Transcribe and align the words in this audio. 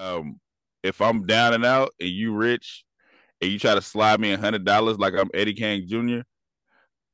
Um, 0.00 0.40
if 0.82 1.00
I'm 1.02 1.26
down 1.26 1.52
and 1.52 1.64
out 1.64 1.90
and 2.00 2.08
you 2.08 2.34
rich 2.34 2.84
and 3.40 3.50
you 3.50 3.58
try 3.58 3.74
to 3.74 3.82
slide 3.82 4.18
me 4.18 4.32
a 4.32 4.38
hundred 4.38 4.64
dollars 4.64 4.98
like 4.98 5.14
I'm 5.14 5.30
Eddie 5.34 5.54
King 5.54 5.86
Jr., 5.86 6.20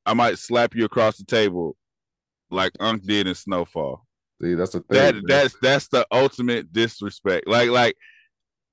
I 0.05 0.15
might 0.15 0.39
slap 0.39 0.75
you 0.75 0.85
across 0.85 1.17
the 1.17 1.25
table 1.25 1.77
like 2.51 2.73
Unc 2.79 3.03
did 3.03 3.27
in 3.27 3.35
Snowfall. 3.35 4.07
See, 4.41 4.55
that's 4.55 4.73
the 4.73 4.81
thing. 4.81 4.87
That 4.91 5.15
man. 5.15 5.23
that's 5.27 5.57
that's 5.61 5.89
the 5.89 6.07
ultimate 6.13 6.73
disrespect. 6.73 7.49
Like 7.49 7.71
like 7.71 7.97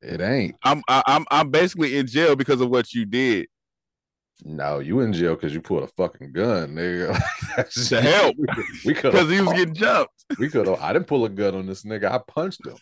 it 0.01 0.21
ain't. 0.21 0.55
I'm 0.63 0.83
I, 0.87 1.01
I'm 1.07 1.25
I'm 1.31 1.49
basically 1.49 1.97
in 1.97 2.05
jail 2.05 2.35
because 2.35 2.61
of 2.61 2.69
what 2.69 2.93
you 2.93 3.05
did. 3.05 3.47
No, 4.45 4.79
you 4.79 4.99
in 4.99 5.13
jail 5.13 5.35
because 5.35 5.53
you 5.53 5.61
pulled 5.61 5.83
a 5.83 5.87
fucking 5.87 6.33
gun, 6.33 6.75
nigga. 6.75 7.17
That's 7.55 7.89
To 7.89 8.01
help. 8.01 8.35
we 8.85 8.93
could 8.93 9.13
Because 9.13 9.31
he 9.31 9.41
was 9.41 9.53
getting 9.53 9.73
jumped. 9.73 10.13
we 10.37 10.49
could. 10.49 10.67
I 10.67 10.91
didn't 10.91 11.07
pull 11.07 11.23
a 11.25 11.29
gun 11.29 11.55
on 11.55 11.65
this 11.65 11.83
nigga. 11.83 12.11
I 12.11 12.19
punched 12.27 12.65
him. 12.65 12.75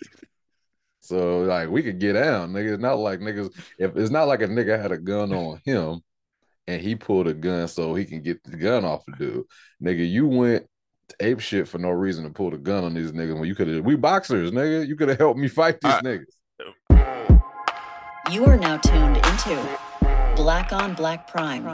So 1.01 1.41
like 1.41 1.69
we 1.69 1.83
could 1.83 1.99
get 1.99 2.13
down, 2.13 2.53
nigga. 2.53 2.73
It's 2.73 2.81
not 2.81 2.99
like 2.99 3.19
niggas. 3.19 3.51
If 3.77 3.95
it's 3.97 4.11
not 4.11 4.27
like 4.27 4.41
a 4.41 4.47
nigga 4.47 4.79
had 4.79 4.91
a 4.91 4.97
gun 4.97 5.33
on 5.33 5.59
him, 5.65 6.01
and 6.67 6.81
he 6.81 6.95
pulled 6.95 7.27
a 7.27 7.33
gun 7.33 7.67
so 7.67 7.95
he 7.95 8.05
can 8.05 8.21
get 8.21 8.43
the 8.43 8.55
gun 8.55 8.85
off 8.85 9.03
the 9.05 9.13
dude. 9.13 9.45
Nigga, 9.83 10.09
you 10.09 10.27
went 10.27 10.67
ape 11.19 11.39
shit 11.39 11.67
for 11.67 11.79
no 11.79 11.89
reason 11.89 12.23
to 12.23 12.29
pull 12.29 12.51
the 12.51 12.57
gun 12.57 12.83
on 12.83 12.93
these 12.93 13.11
niggas 13.11 13.37
when 13.37 13.47
you 13.47 13.55
could 13.55 13.67
have. 13.67 13.83
We 13.83 13.95
boxers, 13.95 14.51
nigga. 14.51 14.87
You 14.87 14.95
could 14.95 15.09
have 15.09 15.17
helped 15.17 15.39
me 15.39 15.47
fight 15.47 15.81
these 15.81 15.93
I- 15.93 16.01
niggas. 16.01 17.41
You 18.31 18.45
are 18.45 18.55
now 18.55 18.77
tuned 18.77 19.17
into 19.17 19.79
Black 20.35 20.71
on 20.71 20.93
Black 20.93 21.27
Prime. 21.27 21.65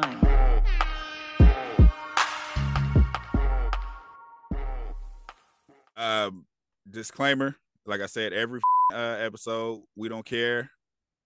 Um, 5.98 6.46
disclaimer: 6.90 7.58
like 7.88 8.02
I 8.02 8.06
said, 8.06 8.34
every 8.34 8.60
uh, 8.94 9.18
episode, 9.20 9.82
we 9.96 10.10
don't 10.10 10.26
care 10.26 10.70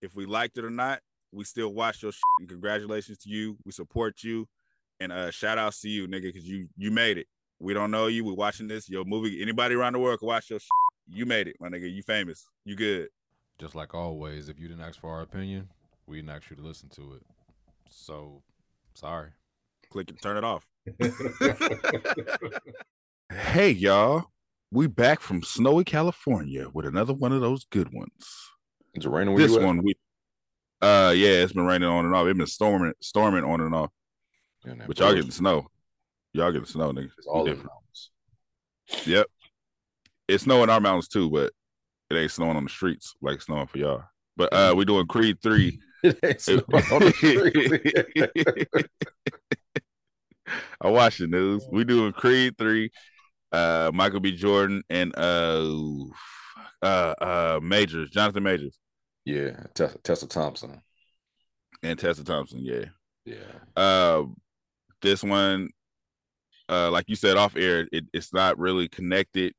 if 0.02 0.16
we 0.16 0.26
liked 0.26 0.58
it 0.58 0.66
or 0.66 0.70
not. 0.70 1.00
We 1.32 1.44
still 1.44 1.74
watch 1.74 2.04
your 2.04 2.12
shit, 2.12 2.22
and 2.40 2.50
congratulations 2.50 3.18
to 3.20 3.30
you. 3.30 3.58
We 3.66 3.72
support 3.72 4.24
you, 4.24 4.48
and 5.00 5.12
uh, 5.12 5.32
shout 5.32 5.58
outs 5.58 5.82
to 5.82 5.90
you, 5.90 6.08
nigga, 6.08 6.24
because 6.24 6.48
you 6.48 6.68
you 6.78 6.92
made 6.92 7.18
it. 7.18 7.28
We 7.60 7.74
don't 7.74 7.92
know 7.92 8.08
you. 8.08 8.26
We're 8.26 8.34
watching 8.34 8.68
this. 8.68 8.90
Your 8.90 9.06
movie. 9.06 9.42
Anybody 9.42 9.76
around 9.76 9.94
the 9.94 10.00
world 10.00 10.20
can 10.20 10.28
watch 10.28 10.50
your. 10.50 10.60
Shit. 10.60 10.70
You 11.08 11.26
made 11.26 11.48
it, 11.48 11.56
my 11.60 11.70
nigga. 11.70 11.92
You 11.92 12.04
famous. 12.04 12.46
You 12.66 12.76
good. 12.76 13.10
Just 13.60 13.76
like 13.76 13.94
always, 13.94 14.50
if 14.50 14.60
you 14.60 14.68
didn't 14.68 14.84
ask 14.84 15.00
for 15.00 15.12
our 15.12 15.22
opinion, 15.22 15.70
we 16.06 16.18
didn't 16.18 16.32
ask 16.32 16.50
you 16.50 16.56
to 16.56 16.64
listen 16.64 16.90
to 16.90 17.14
it. 17.14 17.22
So, 17.90 18.42
sorry. 18.94 19.30
Click 19.90 20.10
and 20.10 20.22
turn 20.22 20.38
it 20.38 20.44
off. 20.44 20.66
hey 23.32 23.72
y'all, 23.72 24.26
we 24.72 24.88
back 24.88 25.20
from 25.22 25.44
snowy 25.44 25.84
California 25.84 26.68
with 26.74 26.86
another 26.86 27.14
one 27.14 27.32
of 27.32 27.42
those 27.42 27.66
good 27.66 27.92
ones. 27.94 28.12
It's 28.94 29.06
raining. 29.06 29.36
This 29.36 29.52
you 29.52 29.60
at? 29.60 29.66
one 29.66 29.84
we 29.84 29.96
uh 30.82 31.14
yeah 31.16 31.30
it's 31.44 31.54
been 31.54 31.66
raining 31.66 31.88
on 31.88 32.06
and 32.06 32.16
off 32.16 32.26
it's 32.28 32.38
been 32.38 32.48
storming 32.48 32.94
storming 33.02 33.44
on 33.44 33.62
and 33.62 33.76
off 33.76 33.92
Yeah, 34.66 34.74
but 34.88 34.98
y'all 35.00 35.14
getting 35.14 35.30
snow 35.32 35.68
y'all 36.34 36.52
getting 36.52 36.66
snow 36.66 36.92
nigga 36.92 37.10
It's 37.18 37.28
all 37.28 37.44
We 37.44 37.52
in 37.52 37.58
the 37.58 37.64
different. 37.64 37.72
mountains. 38.90 39.08
yep 39.08 39.28
it's 40.28 40.44
snowing 40.44 40.70
our 40.72 40.80
mountains 40.80 41.08
too 41.08 41.30
but 41.30 41.52
it 42.10 42.16
ain't 42.16 42.32
snowing 42.32 42.58
on 42.58 42.64
the 42.64 42.70
streets 42.70 43.14
like 43.22 43.36
it's 43.36 43.46
snowing 43.46 43.68
for 43.68 43.78
y'all 43.78 44.04
but 44.36 44.52
uh 44.54 44.74
we 44.76 44.84
doing 44.86 45.06
creed 45.08 45.38
3 45.44 45.80
It 46.04 46.18
ain't 46.24 46.42
snowing 46.42 46.64
on 46.92 47.00
the 47.00 47.14
streets. 47.14 48.90
i 50.82 50.90
watch 50.90 51.20
the 51.20 51.28
news 51.28 51.64
we 51.72 51.84
doing 51.84 52.12
creed 52.12 52.58
3 52.58 52.90
uh 53.52 53.92
michael 53.94 54.20
b. 54.20 54.36
Jordan 54.36 54.84
and 54.90 55.14
uh 55.18 55.66
uh 56.82 57.14
uh 57.22 57.60
majors 57.62 58.10
jonathan 58.10 58.44
majors. 58.44 58.78
Yeah, 59.26 59.64
Tessa, 59.76 59.98
Tessa 60.00 60.28
Thompson. 60.28 60.82
and 61.84 61.98
tessa 62.00 62.24
thompson 62.24 62.60
yeah. 62.64 62.86
Yeah, 63.26 63.36
uh 63.76 64.24
this 65.02 65.24
one 65.24 65.70
uh 66.70 66.90
like 66.92 67.06
you 67.08 67.16
said 67.16 67.38
off 67.38 67.56
air 67.56 67.88
it, 67.92 68.06
it's 68.14 68.34
not 68.34 68.58
really 68.58 68.88
connected. 68.88 69.54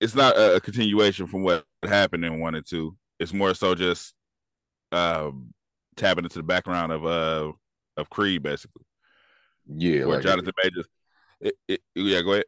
It's 0.00 0.14
not 0.14 0.36
a, 0.36 0.56
a 0.56 0.60
continuation 0.60 1.26
from 1.26 1.42
what 1.42 1.64
happened 1.82 2.24
in 2.24 2.38
one 2.40 2.54
and 2.54 2.66
two. 2.66 2.96
It's 3.18 3.32
more 3.32 3.54
so 3.54 3.74
just 3.74 4.14
um 4.92 5.54
tapping 5.96 6.24
into 6.24 6.38
the 6.38 6.42
background 6.42 6.92
of 6.92 7.04
uh 7.06 7.52
of 7.96 8.10
creed 8.10 8.42
basically. 8.42 8.84
Yeah. 9.66 10.04
where 10.06 10.16
like 10.16 10.24
jonathan 10.24 10.52
majors 10.62 10.86
it, 11.40 11.54
it, 11.68 11.80
yeah 11.94 12.22
go 12.22 12.32
ahead 12.32 12.44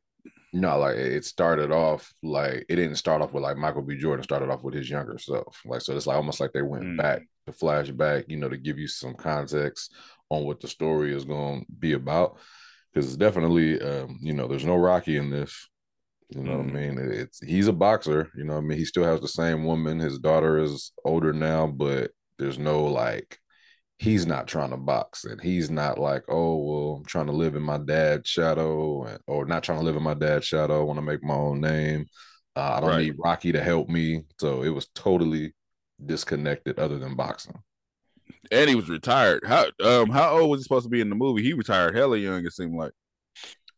No, 0.52 0.78
like 0.78 0.96
it 0.96 1.24
started 1.24 1.70
off 1.70 2.12
like 2.22 2.66
it 2.68 2.76
didn't 2.76 2.96
start 2.96 3.22
off 3.22 3.32
with 3.32 3.44
like 3.44 3.56
Michael 3.56 3.82
B. 3.82 3.96
Jordan. 3.96 4.24
Started 4.24 4.50
off 4.50 4.64
with 4.64 4.74
his 4.74 4.90
younger 4.90 5.16
self. 5.18 5.60
Like 5.64 5.80
so, 5.80 5.96
it's 5.96 6.06
like 6.06 6.16
almost 6.16 6.40
like 6.40 6.52
they 6.52 6.62
went 6.62 6.84
Mm. 6.84 6.96
back 6.96 7.22
to 7.46 7.52
flashback, 7.52 8.24
you 8.28 8.36
know, 8.36 8.48
to 8.48 8.56
give 8.56 8.78
you 8.78 8.88
some 8.88 9.14
context 9.14 9.94
on 10.28 10.44
what 10.44 10.60
the 10.60 10.66
story 10.68 11.14
is 11.14 11.24
going 11.24 11.60
to 11.64 11.72
be 11.78 11.92
about. 11.92 12.38
Because 12.92 13.06
it's 13.06 13.16
definitely, 13.16 13.80
um, 13.80 14.18
you 14.20 14.32
know, 14.32 14.48
there's 14.48 14.64
no 14.64 14.76
Rocky 14.76 15.16
in 15.16 15.30
this. 15.30 15.68
You 16.30 16.42
know 16.42 16.52
Mm. 16.52 16.64
what 16.72 16.76
I 16.76 16.80
mean? 16.80 16.98
It's 17.12 17.40
he's 17.44 17.68
a 17.68 17.72
boxer. 17.72 18.30
You 18.36 18.44
know 18.44 18.54
what 18.54 18.64
I 18.64 18.66
mean? 18.66 18.78
He 18.78 18.84
still 18.84 19.04
has 19.04 19.20
the 19.20 19.28
same 19.28 19.64
woman. 19.64 20.00
His 20.00 20.18
daughter 20.18 20.58
is 20.58 20.92
older 21.04 21.32
now, 21.32 21.68
but 21.68 22.10
there's 22.38 22.58
no 22.58 22.84
like 22.86 23.38
he's 24.00 24.24
not 24.26 24.48
trying 24.48 24.70
to 24.70 24.78
box 24.78 25.26
and 25.26 25.38
he's 25.42 25.70
not 25.70 25.98
like 25.98 26.24
oh 26.28 26.56
well 26.56 26.96
i'm 26.96 27.04
trying 27.04 27.26
to 27.26 27.32
live 27.32 27.54
in 27.54 27.62
my 27.62 27.76
dad's 27.76 28.26
shadow 28.26 29.04
and, 29.04 29.18
or 29.26 29.44
not 29.44 29.62
trying 29.62 29.78
to 29.78 29.84
live 29.84 29.94
in 29.94 30.02
my 30.02 30.14
dad's 30.14 30.46
shadow 30.46 30.80
i 30.80 30.82
want 30.82 30.96
to 30.96 31.02
make 31.02 31.22
my 31.22 31.34
own 31.34 31.60
name. 31.60 32.06
Uh, 32.56 32.72
i 32.76 32.80
don't 32.80 32.88
Right. 32.88 33.02
need 33.02 33.16
rocky 33.18 33.52
to 33.52 33.62
help 33.62 33.90
me. 33.90 34.22
So 34.40 34.62
it 34.62 34.70
was 34.70 34.88
totally 34.94 35.52
disconnected 36.04 36.78
other 36.78 36.98
than 36.98 37.14
boxing. 37.14 37.58
And 38.50 38.70
he 38.70 38.74
was 38.74 38.88
retired. 38.88 39.42
How 39.46 39.66
um 39.84 40.08
how 40.08 40.38
old 40.38 40.50
was 40.50 40.60
he 40.60 40.62
supposed 40.64 40.86
to 40.86 40.90
be 40.90 41.02
in 41.02 41.10
the 41.10 41.14
movie? 41.14 41.42
He 41.42 41.52
retired 41.52 41.94
hella 41.94 42.16
young 42.16 42.44
it 42.46 42.52
seemed 42.54 42.74
like. 42.74 42.92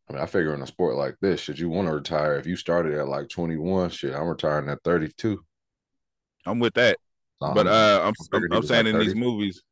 I 0.08 0.12
mean 0.12 0.22
i 0.22 0.26
figure 0.26 0.54
in 0.54 0.62
a 0.62 0.66
sport 0.68 0.94
like 0.94 1.16
this 1.20 1.40
should 1.40 1.58
you 1.58 1.68
want 1.68 1.88
to 1.88 1.94
retire. 1.94 2.36
If 2.36 2.46
you 2.46 2.54
started 2.54 2.94
at 2.94 3.08
like 3.08 3.28
21 3.28 3.90
shit 3.90 4.14
i'm 4.14 4.28
retiring 4.28 4.68
at 4.68 4.78
32 4.84 5.44
i'm 6.46 6.60
with 6.60 6.74
that. 6.74 6.96
But 7.40 7.66
I'm 7.66 7.72
uh 7.72 8.00
i'm, 8.04 8.14
I'm, 8.32 8.52
I'm 8.52 8.62
saying 8.62 8.84
like 8.84 8.94
in 8.94 9.00
these 9.00 9.16
movies 9.16 9.62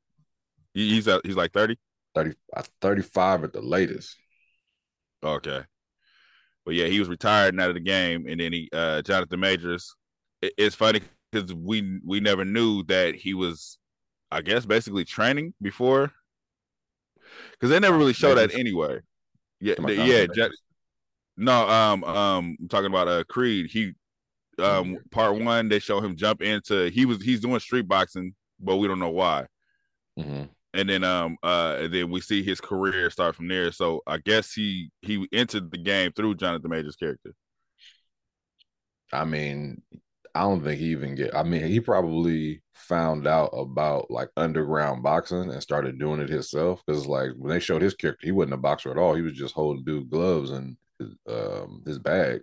he's 0.74 1.08
he's 1.24 1.36
like 1.36 1.52
30 1.52 1.76
30 2.14 2.32
uh, 2.56 2.62
35 2.80 3.44
at 3.44 3.52
the 3.52 3.60
latest 3.62 4.16
Okay. 5.22 5.62
But 6.64 6.74
yeah, 6.74 6.86
he 6.86 6.98
was 6.98 7.08
retired 7.08 7.54
and 7.54 7.60
out 7.60 7.68
of 7.68 7.74
the 7.74 7.80
game, 7.80 8.26
and 8.26 8.40
then 8.40 8.52
he 8.52 8.68
uh 8.72 9.02
Jonathan 9.02 9.40
Majors. 9.40 9.94
It, 10.40 10.52
it's 10.56 10.74
funny 10.74 11.00
because 11.30 11.52
we 11.54 12.00
we 12.04 12.20
never 12.20 12.44
knew 12.44 12.82
that 12.84 13.14
he 13.14 13.34
was, 13.34 13.78
I 14.30 14.40
guess, 14.42 14.64
basically 14.66 15.04
training 15.04 15.54
before. 15.60 16.12
Because 17.52 17.70
they 17.70 17.78
never 17.80 17.98
really 17.98 18.12
show 18.12 18.34
that 18.34 18.54
anyway. 18.54 19.00
Yeah, 19.60 19.74
the- 19.88 19.94
yeah. 20.06 20.26
No, 21.36 21.68
um, 21.68 22.04
um, 22.04 22.56
I'm 22.60 22.68
talking 22.68 22.86
about 22.86 23.08
uh 23.08 23.24
Creed. 23.24 23.70
He, 23.70 23.92
um, 24.58 24.98
part 25.10 25.36
one 25.38 25.68
they 25.68 25.78
show 25.78 26.00
him 26.00 26.16
jump 26.16 26.42
into. 26.42 26.90
He 26.90 27.06
was 27.06 27.22
he's 27.22 27.40
doing 27.40 27.60
street 27.60 27.88
boxing, 27.88 28.34
but 28.58 28.76
we 28.76 28.88
don't 28.88 28.98
know 28.98 29.10
why. 29.10 29.46
Mhm. 30.18 30.50
And 30.74 30.88
then 30.88 31.04
um 31.04 31.36
uh 31.42 31.88
then 31.88 32.10
we 32.10 32.20
see 32.20 32.42
his 32.42 32.60
career 32.60 33.10
start 33.10 33.34
from 33.34 33.48
there. 33.48 33.72
So 33.72 34.02
I 34.06 34.18
guess 34.18 34.52
he 34.52 34.90
he 35.02 35.28
entered 35.32 35.70
the 35.70 35.78
game 35.78 36.12
through 36.12 36.36
Jonathan 36.36 36.70
Majors' 36.70 36.96
character. 36.96 37.34
I 39.12 39.24
mean, 39.24 39.82
I 40.34 40.42
don't 40.42 40.62
think 40.62 40.78
he 40.80 40.86
even 40.86 41.16
get. 41.16 41.34
I 41.34 41.42
mean, 41.42 41.66
he 41.66 41.80
probably 41.80 42.62
found 42.74 43.26
out 43.26 43.48
about 43.48 44.10
like 44.10 44.30
underground 44.36 45.02
boxing 45.02 45.50
and 45.50 45.62
started 45.62 45.98
doing 45.98 46.20
it 46.20 46.28
himself. 46.28 46.82
Because 46.86 47.06
like 47.06 47.30
when 47.36 47.50
they 47.50 47.60
showed 47.60 47.82
his 47.82 47.94
character, 47.94 48.26
he 48.26 48.32
wasn't 48.32 48.54
a 48.54 48.58
boxer 48.58 48.90
at 48.90 48.98
all. 48.98 49.14
He 49.14 49.22
was 49.22 49.34
just 49.34 49.54
holding 49.54 49.84
dude 49.84 50.10
gloves 50.10 50.50
and 50.50 50.76
his, 50.98 51.10
um 51.28 51.82
his 51.84 51.98
bag. 51.98 52.42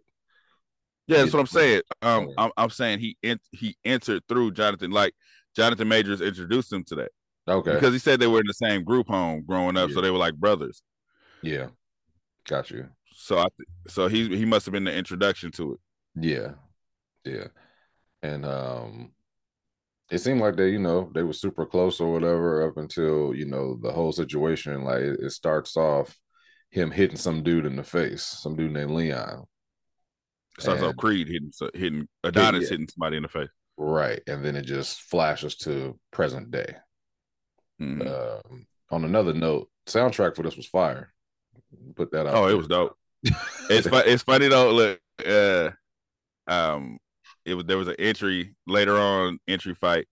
Yeah, 1.07 1.19
that's 1.19 1.31
what 1.31 1.39
I'm 1.39 1.47
saying. 1.47 1.81
Um, 2.01 2.29
I'm 2.37 2.51
I'm 2.57 2.69
saying 2.69 2.99
he 2.99 3.17
en- 3.23 3.39
he 3.51 3.77
entered 3.85 4.23
through 4.27 4.51
Jonathan. 4.51 4.91
Like 4.91 5.13
Jonathan 5.55 5.87
Majors 5.87 6.19
introduced 6.19 6.73
him 6.73 6.83
to 6.85 6.95
that 6.95 7.11
Okay, 7.47 7.73
because 7.73 7.93
he 7.93 7.99
said 7.99 8.19
they 8.19 8.27
were 8.27 8.41
in 8.41 8.47
the 8.47 8.53
same 8.53 8.83
group 8.83 9.07
home 9.07 9.43
growing 9.47 9.77
up, 9.77 9.91
so 9.91 10.01
they 10.01 10.11
were 10.11 10.17
like 10.17 10.35
brothers. 10.35 10.81
yeah, 11.41 11.67
got 12.47 12.69
you. 12.71 12.87
So 13.13 13.37
I 13.37 13.47
th- 13.57 13.69
so 13.87 14.07
he 14.07 14.35
he 14.35 14.45
must 14.45 14.65
have 14.65 14.73
been 14.73 14.83
the 14.83 14.93
introduction 14.93 15.51
to 15.51 15.73
it. 15.73 15.79
Yeah, 16.15 16.51
yeah, 17.23 17.47
and 18.21 18.45
um, 18.45 19.11
it 20.09 20.19
seemed 20.19 20.41
like 20.41 20.55
they, 20.55 20.69
you 20.69 20.79
know, 20.79 21.11
they 21.13 21.23
were 21.23 21.33
super 21.33 21.65
close 21.65 21.99
or 21.99 22.11
whatever 22.11 22.67
up 22.67 22.77
until 22.77 23.33
you 23.33 23.45
know 23.45 23.77
the 23.81 23.91
whole 23.91 24.11
situation. 24.11 24.83
Like 24.83 24.99
it, 24.99 25.19
it 25.21 25.31
starts 25.31 25.77
off 25.77 26.17
him 26.69 26.91
hitting 26.91 27.17
some 27.17 27.43
dude 27.43 27.65
in 27.65 27.75
the 27.75 27.83
face, 27.83 28.23
some 28.23 28.55
dude 28.55 28.71
named 28.71 28.91
Leon. 28.91 29.45
Starts 30.59 30.81
off 30.81 30.95
Creed 30.97 31.27
hitting 31.27 31.51
hitting 31.73 32.07
Adonis 32.23 32.63
yeah. 32.63 32.69
hitting 32.69 32.87
somebody 32.87 33.17
in 33.17 33.23
the 33.23 33.29
face. 33.29 33.49
Right. 33.77 34.21
And 34.27 34.43
then 34.43 34.55
it 34.55 34.63
just 34.63 35.01
flashes 35.01 35.55
to 35.57 35.99
present 36.11 36.49
day. 36.51 36.75
Mhm. 37.81 38.07
Um, 38.07 38.67
on 38.91 39.03
another 39.05 39.33
note, 39.33 39.69
soundtrack 39.87 40.35
for 40.35 40.43
this 40.43 40.55
was 40.57 40.65
fire. 40.67 41.13
Put 41.95 42.11
that 42.11 42.27
out. 42.27 42.35
oh, 42.35 42.47
it 42.47 42.57
was 42.57 42.67
dope. 42.67 42.95
It's 43.69 43.87
fu- 43.87 43.95
it's 43.97 44.23
funny 44.23 44.47
though. 44.47 44.71
Look, 44.71 44.99
uh, 45.25 45.71
um, 46.47 46.97
it 47.45 47.53
was 47.55 47.65
there 47.65 47.77
was 47.77 47.87
an 47.89 47.95
entry 47.99 48.55
later 48.67 48.97
on 48.97 49.39
entry 49.47 49.73
fight, 49.75 50.07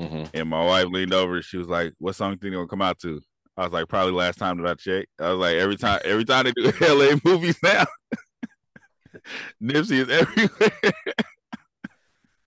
hmm 0.00 0.24
and 0.34 0.48
my 0.48 0.64
wife 0.64 0.86
leaned 0.88 1.14
over. 1.14 1.40
She 1.42 1.56
was 1.56 1.68
like, 1.68 1.94
"What 1.98 2.14
song 2.16 2.32
think 2.32 2.42
they 2.42 2.50
gonna 2.50 2.66
come 2.66 2.82
out 2.82 2.98
to?" 3.00 3.20
I 3.56 3.64
was 3.64 3.72
like, 3.72 3.88
"Probably 3.88 4.12
last 4.12 4.38
time 4.38 4.60
that 4.60 4.68
I 4.70 4.74
checked." 4.74 5.08
I 5.20 5.30
was 5.30 5.38
like, 5.38 5.56
"Every 5.56 5.76
time, 5.76 6.00
every 6.04 6.24
time 6.24 6.44
they 6.44 6.52
do 6.52 6.72
LA 6.80 7.16
movies 7.24 7.58
now, 7.62 7.84
Nipsey 9.62 9.98
is 10.06 10.08
everywhere." 10.08 10.92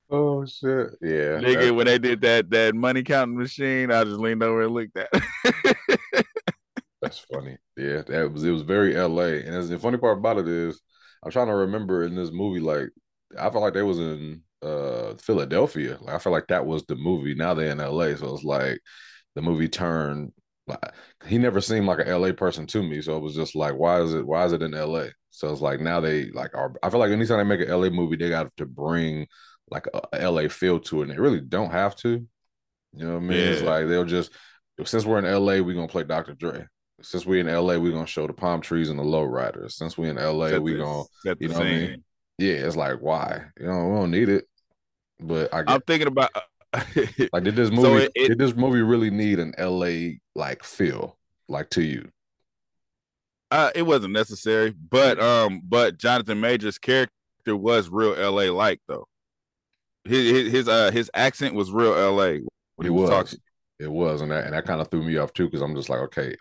Oh 0.09 0.45
shit! 0.45 0.91
Yeah, 1.01 1.41
Nigga, 1.41 1.75
when 1.75 1.85
they 1.85 1.97
did 1.99 2.21
that 2.21 2.49
that 2.51 2.73
money 2.75 3.03
counting 3.03 3.37
machine, 3.37 3.91
I 3.91 4.03
just 4.03 4.19
leaned 4.19 4.43
over 4.43 4.63
and 4.63 4.73
looked 4.73 4.97
at. 4.97 5.09
That's 7.01 7.19
funny. 7.19 7.57
Yeah, 7.75 8.01
that 8.07 8.31
was 8.31 8.43
it 8.43 8.51
was 8.51 8.63
very 8.63 8.95
LA. 8.95 9.39
And 9.39 9.55
as 9.55 9.69
the 9.69 9.77
funny 9.79 9.97
part 9.97 10.17
about 10.17 10.39
it 10.39 10.47
is, 10.47 10.81
I'm 11.23 11.31
trying 11.31 11.47
to 11.47 11.53
remember 11.55 12.03
in 12.03 12.15
this 12.15 12.31
movie, 12.31 12.59
like 12.59 12.89
I 13.37 13.49
felt 13.49 13.61
like 13.63 13.73
they 13.73 13.83
was 13.83 13.99
in 13.99 14.41
uh 14.63 15.13
Philadelphia. 15.15 15.97
Like 16.01 16.15
I 16.15 16.19
feel 16.19 16.33
like 16.33 16.47
that 16.47 16.65
was 16.65 16.85
the 16.85 16.95
movie. 16.95 17.35
Now 17.35 17.53
they're 17.53 17.71
in 17.71 17.79
LA, 17.79 18.15
so 18.15 18.33
it's 18.33 18.43
like 18.43 18.79
the 19.35 19.41
movie 19.41 19.69
turned. 19.69 20.33
Like 20.67 20.79
he 21.27 21.37
never 21.39 21.61
seemed 21.61 21.87
like 21.87 21.99
a 21.99 22.09
LA 22.09 22.33
person 22.33 22.67
to 22.67 22.83
me, 22.83 23.01
so 23.01 23.17
it 23.17 23.21
was 23.21 23.35
just 23.35 23.55
like, 23.55 23.75
why 23.75 24.01
is 24.01 24.13
it? 24.13 24.25
Why 24.27 24.45
is 24.45 24.53
it 24.53 24.63
in 24.63 24.73
LA? 24.75 25.13
So 25.31 25.51
it's 25.51 25.61
like 25.61 25.79
now 25.81 25.99
they 26.01 26.31
like 26.31 26.55
are. 26.55 26.73
I 26.83 26.89
feel 26.89 26.99
like 26.99 27.11
anytime 27.11 27.37
they 27.39 27.43
make 27.57 27.61
an 27.67 27.71
LA 27.71 27.89
movie, 27.89 28.17
they 28.17 28.29
got 28.29 28.55
to 28.57 28.65
bring 28.65 29.27
like 29.69 29.85
a, 30.13 30.29
LA 30.31 30.47
feel 30.47 30.79
to 30.79 30.99
it, 31.01 31.03
and 31.03 31.11
they 31.11 31.19
really 31.19 31.41
don't 31.41 31.71
have 31.71 31.95
to. 31.97 32.25
You 32.93 33.05
know 33.05 33.13
what 33.15 33.23
I 33.23 33.25
mean? 33.25 33.37
It's 33.37 33.61
like 33.61 33.87
they'll 33.87 34.05
just 34.05 34.31
since 34.83 35.05
we're 35.05 35.19
in 35.19 35.25
LA, 35.25 35.59
we're 35.63 35.73
gonna 35.75 35.87
play 35.87 36.03
Dr. 36.03 36.33
Dre. 36.33 36.65
Since 37.01 37.25
we 37.25 37.39
in 37.39 37.47
LA, 37.47 37.77
we're 37.77 37.91
gonna 37.91 38.07
show 38.07 38.25
the 38.27 38.33
palm 38.33 38.61
trees 38.61 38.89
and 38.89 38.97
the 38.97 39.03
lowriders. 39.03 39.73
Since 39.73 39.97
we 39.97 40.09
in 40.09 40.15
LA, 40.17 40.57
we 40.57 40.73
the- 40.73 40.79
gonna 40.79 41.03
you 41.39 41.47
know 41.49 41.53
what 41.55 41.67
I 41.67 41.69
mean? 41.69 42.03
yeah, 42.37 42.53
it's 42.53 42.75
like 42.75 42.99
why? 42.99 43.45
You 43.59 43.67
know, 43.67 43.87
we 43.87 43.95
don't 43.95 44.11
need 44.11 44.29
it. 44.29 44.47
But 45.19 45.53
I 45.53 45.63
I'm 45.67 45.81
thinking 45.81 46.07
about. 46.07 46.29
like 46.73 47.43
did 47.43 47.55
this 47.55 47.69
movie 47.71 47.81
So 47.81 47.95
it- 47.97 48.11
it- 48.15 48.27
did 48.29 48.37
this 48.39 48.55
movie 48.55 48.81
really 48.81 49.09
need 49.09 49.39
an 49.39 49.53
LA 49.57 50.17
like 50.35 50.63
feel 50.63 51.17
like 51.47 51.69
to 51.71 51.81
you? 51.83 52.09
uh, 53.51 53.71
it 53.75 53.83
wasn't 53.83 54.11
necessary, 54.13 54.71
but 54.71 55.19
um, 55.21 55.61
but 55.63 55.97
Jonathan 55.97 56.39
Major's 56.41 56.77
character 56.77 57.55
was 57.55 57.89
real 57.89 58.13
LA 58.13 58.51
like 58.51 58.81
though. 58.87 59.07
His, 60.07 60.31
his 60.31 60.51
his 60.51 60.67
uh 60.67 60.91
his 60.91 61.11
accent 61.13 61.55
was 61.55 61.71
real 61.71 61.91
LA. 61.91 62.37
When 62.75 62.85
It 62.87 62.89
was. 62.89 63.09
talking. 63.09 63.39
It 63.79 63.91
was, 63.91 64.21
and 64.21 64.31
that 64.31 64.45
and 64.45 64.53
that 64.53 64.65
kind 64.65 64.81
of 64.81 64.89
threw 64.89 65.03
me 65.03 65.17
off 65.17 65.33
too 65.33 65.45
because 65.45 65.61
I'm 65.61 65.75
just 65.75 65.89
like, 65.89 65.99
okay, 65.99 66.35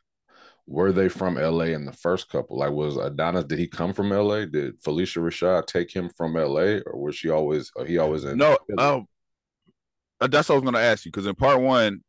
were 0.67 0.91
they 0.91 1.09
from 1.09 1.35
LA 1.35 1.67
in 1.67 1.85
the 1.85 1.93
first 1.93 2.31
couple? 2.31 2.59
Like, 2.59 2.73
was 2.73 2.97
Adonis? 2.97 3.45
Did 3.45 3.59
he 3.59 3.69
come 3.69 3.93
from 3.93 4.11
LA? 4.11 4.47
Did 4.47 4.81
Phylicia 4.83 5.23
Rashad 5.23 5.67
take 5.67 5.95
him 5.95 6.09
from 6.17 6.35
LA, 6.35 6.81
or 6.87 6.99
was 6.99 7.17
she 7.17 7.29
always? 7.29 7.71
Or 7.77 7.85
he 7.85 7.99
always 7.99 8.25
in? 8.25 8.39
No, 8.39 8.57
um, 8.79 9.07
uh, 10.21 10.27
that's 10.27 10.49
what 10.49 10.55
I 10.55 10.59
was 10.59 10.65
gonna 10.65 10.79
ask 10.79 11.05
you 11.05 11.13
because 11.13 11.27
in 11.27 11.35
part 11.35 11.61
one, 11.61 12.03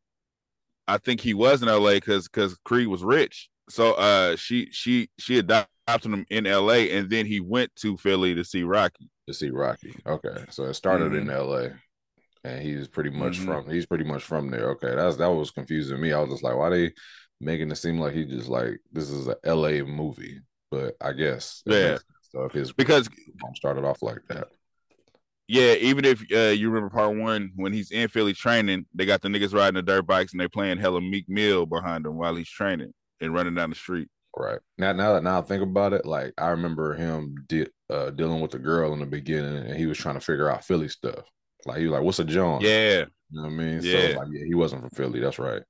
I 0.88 0.98
think 0.98 1.22
he 1.22 1.34
was 1.34 1.62
in 1.62 1.68
LA 1.68 1.96
because 1.96 2.28
because 2.28 2.58
Creed 2.64 2.88
was 2.88 3.04
rich. 3.04 3.50
So 3.70 3.94
uh, 3.94 4.38
she 4.38 4.70
she 4.72 5.10
she 5.20 5.40
adopted 5.40 5.70
him 5.88 6.26
in 6.30 6.44
LA, 6.46 6.90
and 6.92 7.10
then 7.10 7.26
he 7.26 7.40
went 7.40 7.76
to 7.78 7.98
Philly 7.98 8.36
to 8.36 8.44
see 8.44 8.64
Rocky. 8.64 9.10
to 9.28 9.34
see 9.34 9.50
Rocky. 9.50 9.96
Okay, 10.06 10.46
so 10.50 10.64
it 10.66 10.74
started 10.76 11.12
Mm-hmm. 11.12 11.30
in 11.30 11.30
L.A. 11.30 11.74
and 12.44 12.62
he's 12.62 12.88
pretty 12.88 13.10
much 13.10 13.40
Mhm. 13.40 13.46
from 13.46 13.70
he's 13.70 13.86
pretty 13.86 14.04
much 14.04 14.24
from 14.24 14.50
there. 14.52 14.70
Okay, 14.72 14.96
that's 14.96 15.18
that 15.18 15.28
was 15.32 15.52
confusing 15.52 16.00
me. 16.02 16.14
I 16.14 16.20
was 16.22 16.30
just 16.32 16.44
like, 16.44 16.56
why 16.56 16.70
they 16.70 16.94
making 17.40 17.72
it 17.72 17.76
seem 17.76 18.00
like 18.00 18.14
he 18.14 18.26
just 18.26 18.50
like 18.50 18.80
this 18.92 19.10
is 19.10 19.28
a 19.28 19.36
L.A. 19.44 19.84
movie? 19.84 20.40
But 20.72 20.96
I 21.02 21.14
guess 21.14 21.64
Yeah. 21.66 21.98
So 22.32 22.44
if 22.44 22.52
his 22.54 22.74
Because 22.74 23.10
mom 23.42 23.56
started 23.56 23.86
off 23.86 24.02
like 24.02 24.20
that, 24.30 24.50
yeah, 25.48 25.74
even 25.76 26.04
if 26.04 26.22
uh, 26.34 26.52
you 26.52 26.70
remember 26.70 26.90
part 26.90 27.16
one 27.16 27.52
when 27.56 27.72
he's 27.72 27.92
in 27.92 28.10
Philly 28.10 28.34
training, 28.34 28.86
they 28.94 29.06
got 29.06 29.22
the 29.22 29.30
niggas 29.30 29.54
riding 29.54 29.76
the 29.76 29.82
dirt 29.82 30.06
bikes 30.06 30.34
and 30.34 30.42
they 30.42 30.48
playing 30.50 30.78
hella 30.78 31.00
Meek 31.02 31.30
Mill 31.30 31.66
behind 31.66 32.06
him 32.06 32.18
while 32.18 32.36
he's 32.36 32.50
training 32.50 32.94
and 33.22 33.34
running 33.34 33.56
down 33.56 33.70
the 33.70 33.76
street. 33.76 34.10
Right 34.40 34.60
now, 34.78 34.94
now 34.94 35.14
that 35.14 35.24
now 35.24 35.40
I 35.40 35.42
think 35.42 35.64
about 35.64 35.94
it, 35.94 36.06
like 36.06 36.34
I 36.38 36.50
remember 36.50 36.94
him 36.94 37.36
de- 37.48 37.68
uh, 37.90 38.12
dealing 38.12 38.40
with 38.42 38.52
the 38.52 38.60
girl 38.60 38.94
in 38.94 39.00
the 39.00 39.06
beginning, 39.06 39.66
and 39.66 39.76
he 39.76 39.86
was 39.88 39.98
trying 39.98 40.16
to 40.16 40.22
figure 40.22 40.50
out 40.50 40.64
Philly 40.64 40.90
stuff. 40.90 41.26
Like 41.66 41.80
he 41.80 41.86
was 41.86 41.94
like, 41.94 42.04
"What's 42.04 42.20
a 42.20 42.24
John?" 42.24 42.62
Yeah, 42.62 43.00
you 43.00 43.06
know 43.32 43.44
what 43.44 43.48
I 43.48 43.50
mean. 43.50 43.82
So 43.82 43.88
Yeah. 43.88 43.98
it's 43.98 44.18
like, 44.18 44.28
yeah, 44.32 44.46
he 44.46 44.54
wasn't 44.54 44.82
from 44.82 44.92
Philly. 44.92 45.20
That's 45.20 45.40
right. 45.40 45.64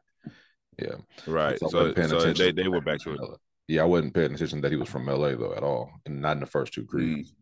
Yeah. 0.79 0.95
right. 1.25 1.57
So 1.59 1.69
So 1.69 1.93
so 1.93 2.33
they 2.33 2.51
they 2.51 2.67
went 2.67 2.85
back 2.85 2.99
to 3.01 3.13
it. 3.13 3.19
Yeah, 3.67 3.81
I 3.83 3.85
wasn't 3.85 4.13
paying 4.13 4.33
attention 4.33 4.61
that 4.61 4.71
he 4.71 4.77
was 4.77 4.89
from 4.89 5.07
LA 5.07 5.35
though 5.35 5.53
at 5.53 5.63
all, 5.63 5.89
and 6.05 6.21
not 6.21 6.33
in 6.37 6.39
the 6.41 6.45
first 6.45 6.73
two 6.73 6.85
Creeds. 6.85 7.33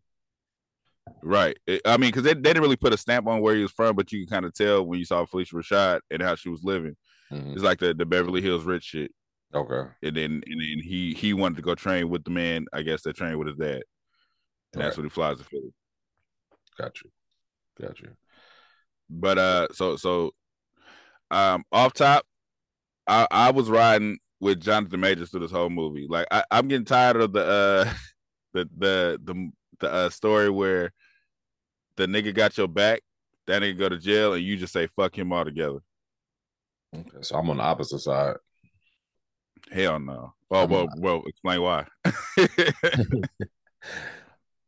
Right. 1.21 1.57
I 1.85 1.97
mean, 1.97 2.09
because 2.09 2.23
they, 2.23 2.33
they 2.33 2.41
didn't 2.41 2.63
really 2.63 2.75
put 2.75 2.93
a 2.93 2.97
stamp 2.97 3.27
on 3.27 3.41
where 3.41 3.55
he 3.55 3.61
was 3.61 3.71
from, 3.71 3.95
but 3.95 4.11
you 4.11 4.25
can 4.25 4.27
kind 4.35 4.45
of 4.45 4.53
tell 4.53 4.85
when 4.85 4.99
you 4.99 5.05
saw 5.05 5.25
Phylicia 5.25 5.53
Rashad 5.53 5.99
and 6.09 6.21
how 6.21 6.35
she 6.35 6.49
was 6.49 6.63
living. 6.63 6.95
Mhm. 7.31 7.53
It's 7.53 7.63
like 7.63 7.79
the, 7.79 7.93
the 7.93 8.05
Beverly 8.05 8.41
Hills 8.41 8.63
rich 8.63 8.83
shit. 8.83 9.11
Okay, 9.55 9.89
And 10.03 10.15
then 10.15 10.43
and 10.45 10.61
then 10.61 10.79
he 10.83 11.13
he 11.13 11.33
wanted 11.33 11.55
to 11.55 11.61
go 11.61 11.75
train 11.75 12.09
with 12.09 12.23
the 12.25 12.31
man, 12.31 12.65
I 12.73 12.81
guess, 12.81 13.03
that 13.03 13.15
trained 13.15 13.37
with 13.37 13.47
his 13.47 13.57
dad. 13.57 13.83
And 14.73 14.81
that's 14.81 14.89
Right. 14.89 14.97
when 14.97 15.05
he 15.05 15.09
flies 15.09 15.37
to 15.37 15.43
Philly. 15.45 15.73
got 16.77 17.01
you, 17.01 17.09
got 17.81 17.99
you. 18.01 18.09
But 19.09 19.37
uh 19.37 19.67
so 19.71 19.95
so 19.95 20.31
um 21.31 21.63
off 21.71 21.93
top, 21.93 22.25
I, 23.07 23.27
I 23.31 23.51
was 23.51 23.69
riding 23.69 24.17
with 24.41 24.61
Jonathan 24.61 24.99
Majors 24.99 25.29
through 25.29 25.39
this 25.41 25.51
whole 25.51 25.69
movie. 25.69 26.07
Like 26.09 26.27
I, 26.31 26.43
I'm 26.51 26.67
getting 26.67 26.85
tired 26.85 27.15
of 27.17 27.31
the 27.31 27.45
uh 27.45 27.93
the 28.53 28.69
the 28.77 29.19
the 29.23 29.51
the 29.79 29.91
uh, 29.91 30.09
story 30.09 30.49
where 30.49 30.91
the 31.97 32.05
nigga 32.07 32.33
got 32.33 32.57
your 32.57 32.67
back, 32.67 33.01
that 33.47 33.61
nigga 33.61 33.77
go 33.77 33.89
to 33.89 33.97
jail, 33.97 34.33
and 34.33 34.43
you 34.43 34.57
just 34.57 34.73
say 34.73 34.87
fuck 34.95 35.17
him 35.17 35.31
altogether. 35.31 35.79
Okay, 36.93 37.17
so 37.21 37.37
I'm 37.37 37.49
on 37.49 37.57
the 37.57 37.63
opposite 37.63 37.99
side. 37.99 38.35
Hell 39.71 39.99
no. 39.99 40.33
Oh 40.51 40.63
I'm 40.63 40.69
well, 40.69 40.87
not. 40.87 40.99
well, 40.99 41.23
explain 41.25 41.61
why. 41.61 41.85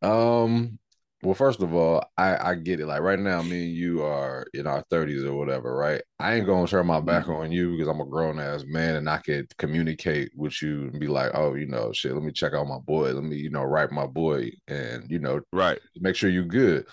Um, 0.01 0.79
well, 1.23 1.33
first 1.33 1.61
of 1.61 1.73
all, 1.73 2.03
I 2.17 2.51
I 2.51 2.55
get 2.55 2.79
it. 2.79 2.85
Like 2.85 3.01
right 3.01 3.19
now, 3.19 3.41
me 3.41 3.63
and 3.65 3.75
you 3.75 4.03
are 4.03 4.45
in 4.53 4.67
our 4.67 4.83
thirties 4.89 5.23
or 5.23 5.33
whatever, 5.33 5.75
right? 5.75 6.01
I 6.19 6.35
ain't 6.35 6.45
gonna 6.45 6.67
turn 6.67 6.85
my 6.85 7.01
back 7.01 7.27
on 7.27 7.51
you 7.51 7.71
because 7.71 7.87
I'm 7.87 8.01
a 8.01 8.05
grown 8.05 8.39
ass 8.39 8.63
man 8.67 8.95
and 8.95 9.09
I 9.09 9.17
could 9.17 9.55
communicate 9.57 10.31
with 10.35 10.61
you 10.61 10.83
and 10.83 10.99
be 10.99 11.07
like, 11.07 11.31
oh, 11.33 11.55
you 11.55 11.65
know, 11.65 11.91
shit, 11.91 12.13
let 12.13 12.23
me 12.23 12.31
check 12.31 12.53
out 12.53 12.67
my 12.67 12.77
boy, 12.79 13.13
let 13.13 13.23
me, 13.23 13.37
you 13.37 13.49
know, 13.49 13.63
write 13.63 13.91
my 13.91 14.05
boy, 14.05 14.51
and 14.67 15.09
you 15.09 15.19
know, 15.19 15.41
right. 15.51 15.79
make 15.99 16.15
sure 16.15 16.29
you 16.29 16.45
good. 16.45 16.85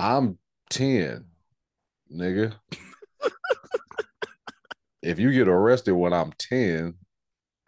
I'm 0.00 0.38
10, 0.70 1.24
nigga. 2.12 2.54
if 5.02 5.18
you 5.18 5.32
get 5.32 5.48
arrested 5.48 5.92
when 5.92 6.12
I'm 6.12 6.32
10, 6.38 6.94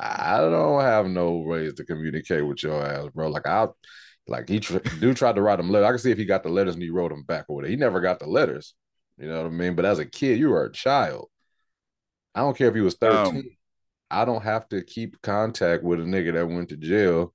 I 0.00 0.38
don't 0.38 0.80
have 0.80 1.06
no 1.06 1.38
ways 1.38 1.74
to 1.74 1.84
communicate 1.84 2.46
with 2.46 2.62
your 2.62 2.84
ass, 2.84 3.08
bro. 3.14 3.28
Like 3.28 3.46
I 3.46 3.66
like 4.28 4.48
he 4.48 4.60
tr- 4.60 4.78
dude 5.00 5.16
tried 5.16 5.34
to 5.36 5.42
write 5.42 5.58
him 5.58 5.70
letters. 5.70 5.86
I 5.86 5.90
can 5.90 5.98
see 5.98 6.10
if 6.12 6.18
he 6.18 6.24
got 6.24 6.42
the 6.42 6.50
letters 6.50 6.74
and 6.74 6.82
he 6.82 6.90
wrote 6.90 7.10
them 7.10 7.24
back 7.24 7.46
or 7.48 7.56
whatever. 7.56 7.70
He 7.70 7.76
never 7.76 8.00
got 8.00 8.20
the 8.20 8.26
letters. 8.26 8.74
You 9.18 9.28
know 9.28 9.42
what 9.42 9.46
I 9.46 9.50
mean? 9.50 9.74
But 9.74 9.84
as 9.84 9.98
a 9.98 10.04
kid, 10.04 10.38
you 10.38 10.50
were 10.50 10.64
a 10.64 10.72
child. 10.72 11.28
I 12.34 12.40
don't 12.40 12.56
care 12.56 12.68
if 12.68 12.74
he 12.74 12.80
was 12.80 12.94
13. 12.94 13.36
Um, 13.36 13.44
I 14.10 14.24
don't 14.24 14.44
have 14.44 14.68
to 14.68 14.82
keep 14.82 15.20
contact 15.22 15.82
with 15.82 16.00
a 16.00 16.04
nigga 16.04 16.34
that 16.34 16.46
went 16.46 16.68
to 16.68 16.76
jail 16.76 17.34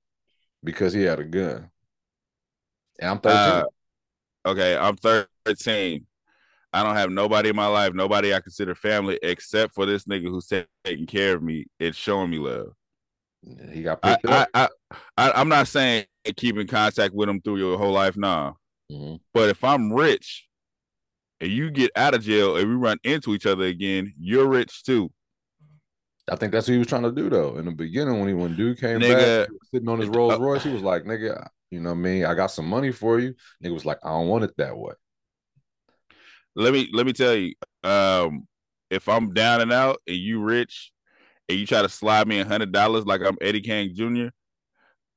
because 0.62 0.92
he 0.94 1.02
had 1.02 1.20
a 1.20 1.24
gun. 1.24 1.70
And 2.98 3.10
I'm 3.10 3.18
13. 3.18 3.36
Uh, 3.36 3.64
okay, 4.46 4.76
I'm 4.76 4.96
13. 4.96 6.06
I 6.74 6.82
don't 6.82 6.96
have 6.96 7.10
nobody 7.10 7.50
in 7.50 7.56
my 7.56 7.68
life, 7.68 7.94
nobody 7.94 8.34
I 8.34 8.40
consider 8.40 8.74
family, 8.74 9.16
except 9.22 9.74
for 9.74 9.86
this 9.86 10.06
nigga 10.06 10.28
who's 10.28 10.52
taking 10.84 11.06
care 11.06 11.36
of 11.36 11.42
me 11.42 11.66
and 11.78 11.94
showing 11.94 12.30
me 12.30 12.38
love. 12.38 12.72
he 13.72 13.82
got 13.82 14.00
I, 14.02 14.14
picked 14.16 14.28
I, 14.28 14.42
up. 14.42 14.48
I, 14.54 14.68
I, 15.16 15.32
I'm 15.40 15.48
not 15.48 15.68
saying 15.68 16.06
keep 16.36 16.56
in 16.58 16.66
contact 16.66 17.14
with 17.14 17.28
him 17.28 17.40
through 17.40 17.58
your 17.58 17.78
whole 17.78 17.92
life, 17.92 18.16
nah. 18.16 18.54
Mhm. 18.90 19.20
But 19.32 19.50
if 19.50 19.62
I'm 19.62 19.92
rich 19.92 20.48
and 21.40 21.48
you 21.52 21.70
get 21.70 21.92
out 21.94 22.14
of 22.14 22.22
jail 22.22 22.56
and 22.56 22.68
we 22.68 22.74
run 22.74 22.98
into 23.04 23.34
each 23.34 23.46
other 23.46 23.64
again, 23.64 24.12
you're 24.18 24.48
rich 24.48 24.82
too. 24.82 25.12
I 26.28 26.34
think 26.34 26.50
that's 26.52 26.66
what 26.66 26.72
he 26.72 26.78
was 26.78 26.88
trying 26.88 27.02
to 27.02 27.12
do 27.12 27.30
though. 27.30 27.56
In 27.56 27.66
the 27.66 27.70
beginning, 27.70 28.18
when 28.18 28.28
he 28.28 28.34
when 28.34 28.56
dude 28.56 28.80
came 28.80 28.98
Nigga. 28.98 29.46
back, 29.46 29.48
sitting 29.72 29.88
on 29.88 30.00
his 30.00 30.08
Rolls 30.08 30.40
Royce, 30.40 30.64
he 30.64 30.72
was 30.72 30.82
like, 30.82 31.04
"Nigga, 31.04 31.46
you 31.70 31.80
know 31.80 31.90
what 31.90 31.98
I 31.98 32.00
mean? 32.00 32.24
I 32.24 32.34
got 32.34 32.48
some 32.50 32.66
money 32.66 32.90
for 32.90 33.20
you." 33.20 33.34
Nigga 33.62 33.74
was 33.74 33.84
like, 33.84 33.98
"I 34.02 34.08
don't 34.08 34.26
want 34.28 34.42
it 34.42 34.56
that 34.56 34.76
way." 34.76 34.94
Let 36.56 36.72
me 36.72 36.88
let 36.92 37.06
me 37.06 37.12
tell 37.12 37.34
you, 37.34 37.54
um, 37.82 38.46
if 38.90 39.08
I'm 39.08 39.32
down 39.32 39.60
and 39.60 39.72
out 39.72 40.00
and 40.06 40.16
you 40.16 40.40
rich 40.40 40.92
and 41.48 41.58
you 41.58 41.66
try 41.66 41.82
to 41.82 41.88
slide 41.88 42.28
me 42.28 42.40
a 42.40 42.44
hundred 42.44 42.72
dollars 42.72 43.04
like 43.06 43.20
I'm 43.24 43.36
Eddie 43.40 43.60
King 43.60 43.94
Jr., 43.94 44.28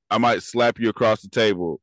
I 0.10 0.17
might 0.17 0.44
slap 0.44 0.79
you 0.79 0.89
across 0.89 1.22
the 1.22 1.29
table 1.29 1.79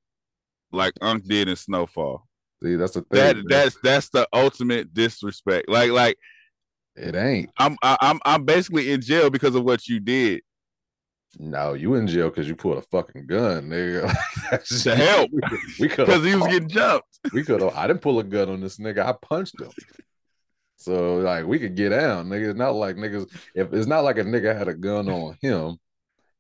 like 0.73 0.95
Unc 1.01 1.25
did 1.25 1.49
in 1.49 1.57
Snowfall. 1.57 2.27
See, 2.63 2.77
that's 2.77 2.93
the 2.93 3.03
thing. 3.03 3.21
That 3.21 3.37
that's 3.49 3.77
that's 3.83 4.09
the 4.09 4.27
ultimate 4.33 4.93
disrespect. 4.93 5.69
Like 5.69 5.91
like 5.91 6.19
it 6.97 7.15
ain't. 7.15 7.51
I'm 7.59 7.77
I- 7.83 7.99
I'm 8.01 8.21
I'm 8.25 8.45
basically 8.45 8.91
in 8.91 9.01
jail 9.01 9.31
because 9.31 9.55
of 9.55 9.65
what 9.65 9.87
you 9.87 10.01
did. 10.01 10.43
No, 11.39 11.75
you 11.75 11.95
in 11.95 12.07
jail 12.07 12.29
because 12.29 12.49
you 12.49 12.55
pulled 12.55 12.79
a 12.79 12.83
fucking 12.83 13.27
gun, 13.27 13.69
nigga. 13.69 14.13
To 14.83 14.95
help. 14.95 15.31
We 15.81 15.89
could 15.89 16.07
Because 16.07 16.25
he 16.25 16.35
was 16.35 16.47
getting 16.47 16.69
jumped. 16.69 17.09
we 17.33 17.43
could 17.43 17.61
have. 17.61 17.75
I 17.75 17.87
didn't 17.87 18.03
pull 18.03 18.19
a 18.19 18.25
gun 18.25 18.49
on 18.49 18.61
this 18.61 18.77
nigga. 18.77 19.05
I 19.05 19.15
punched 19.21 19.61
him. 19.61 19.71
So 20.77 21.17
like 21.17 21.47
we 21.47 21.59
could 21.59 21.75
get 21.75 21.91
down, 21.91 22.29
nigga. 22.29 22.51
It's 22.51 22.59
not 22.59 22.75
like 22.75 22.97
niggas. 22.97 23.29
If 23.55 23.73
it's 23.73 23.87
not 23.87 24.05
like 24.05 24.19
a 24.19 24.23
nigga 24.25 24.57
had 24.57 24.69
a 24.69 24.75
gun 24.75 25.09
on 25.09 25.37
him, 25.41 25.79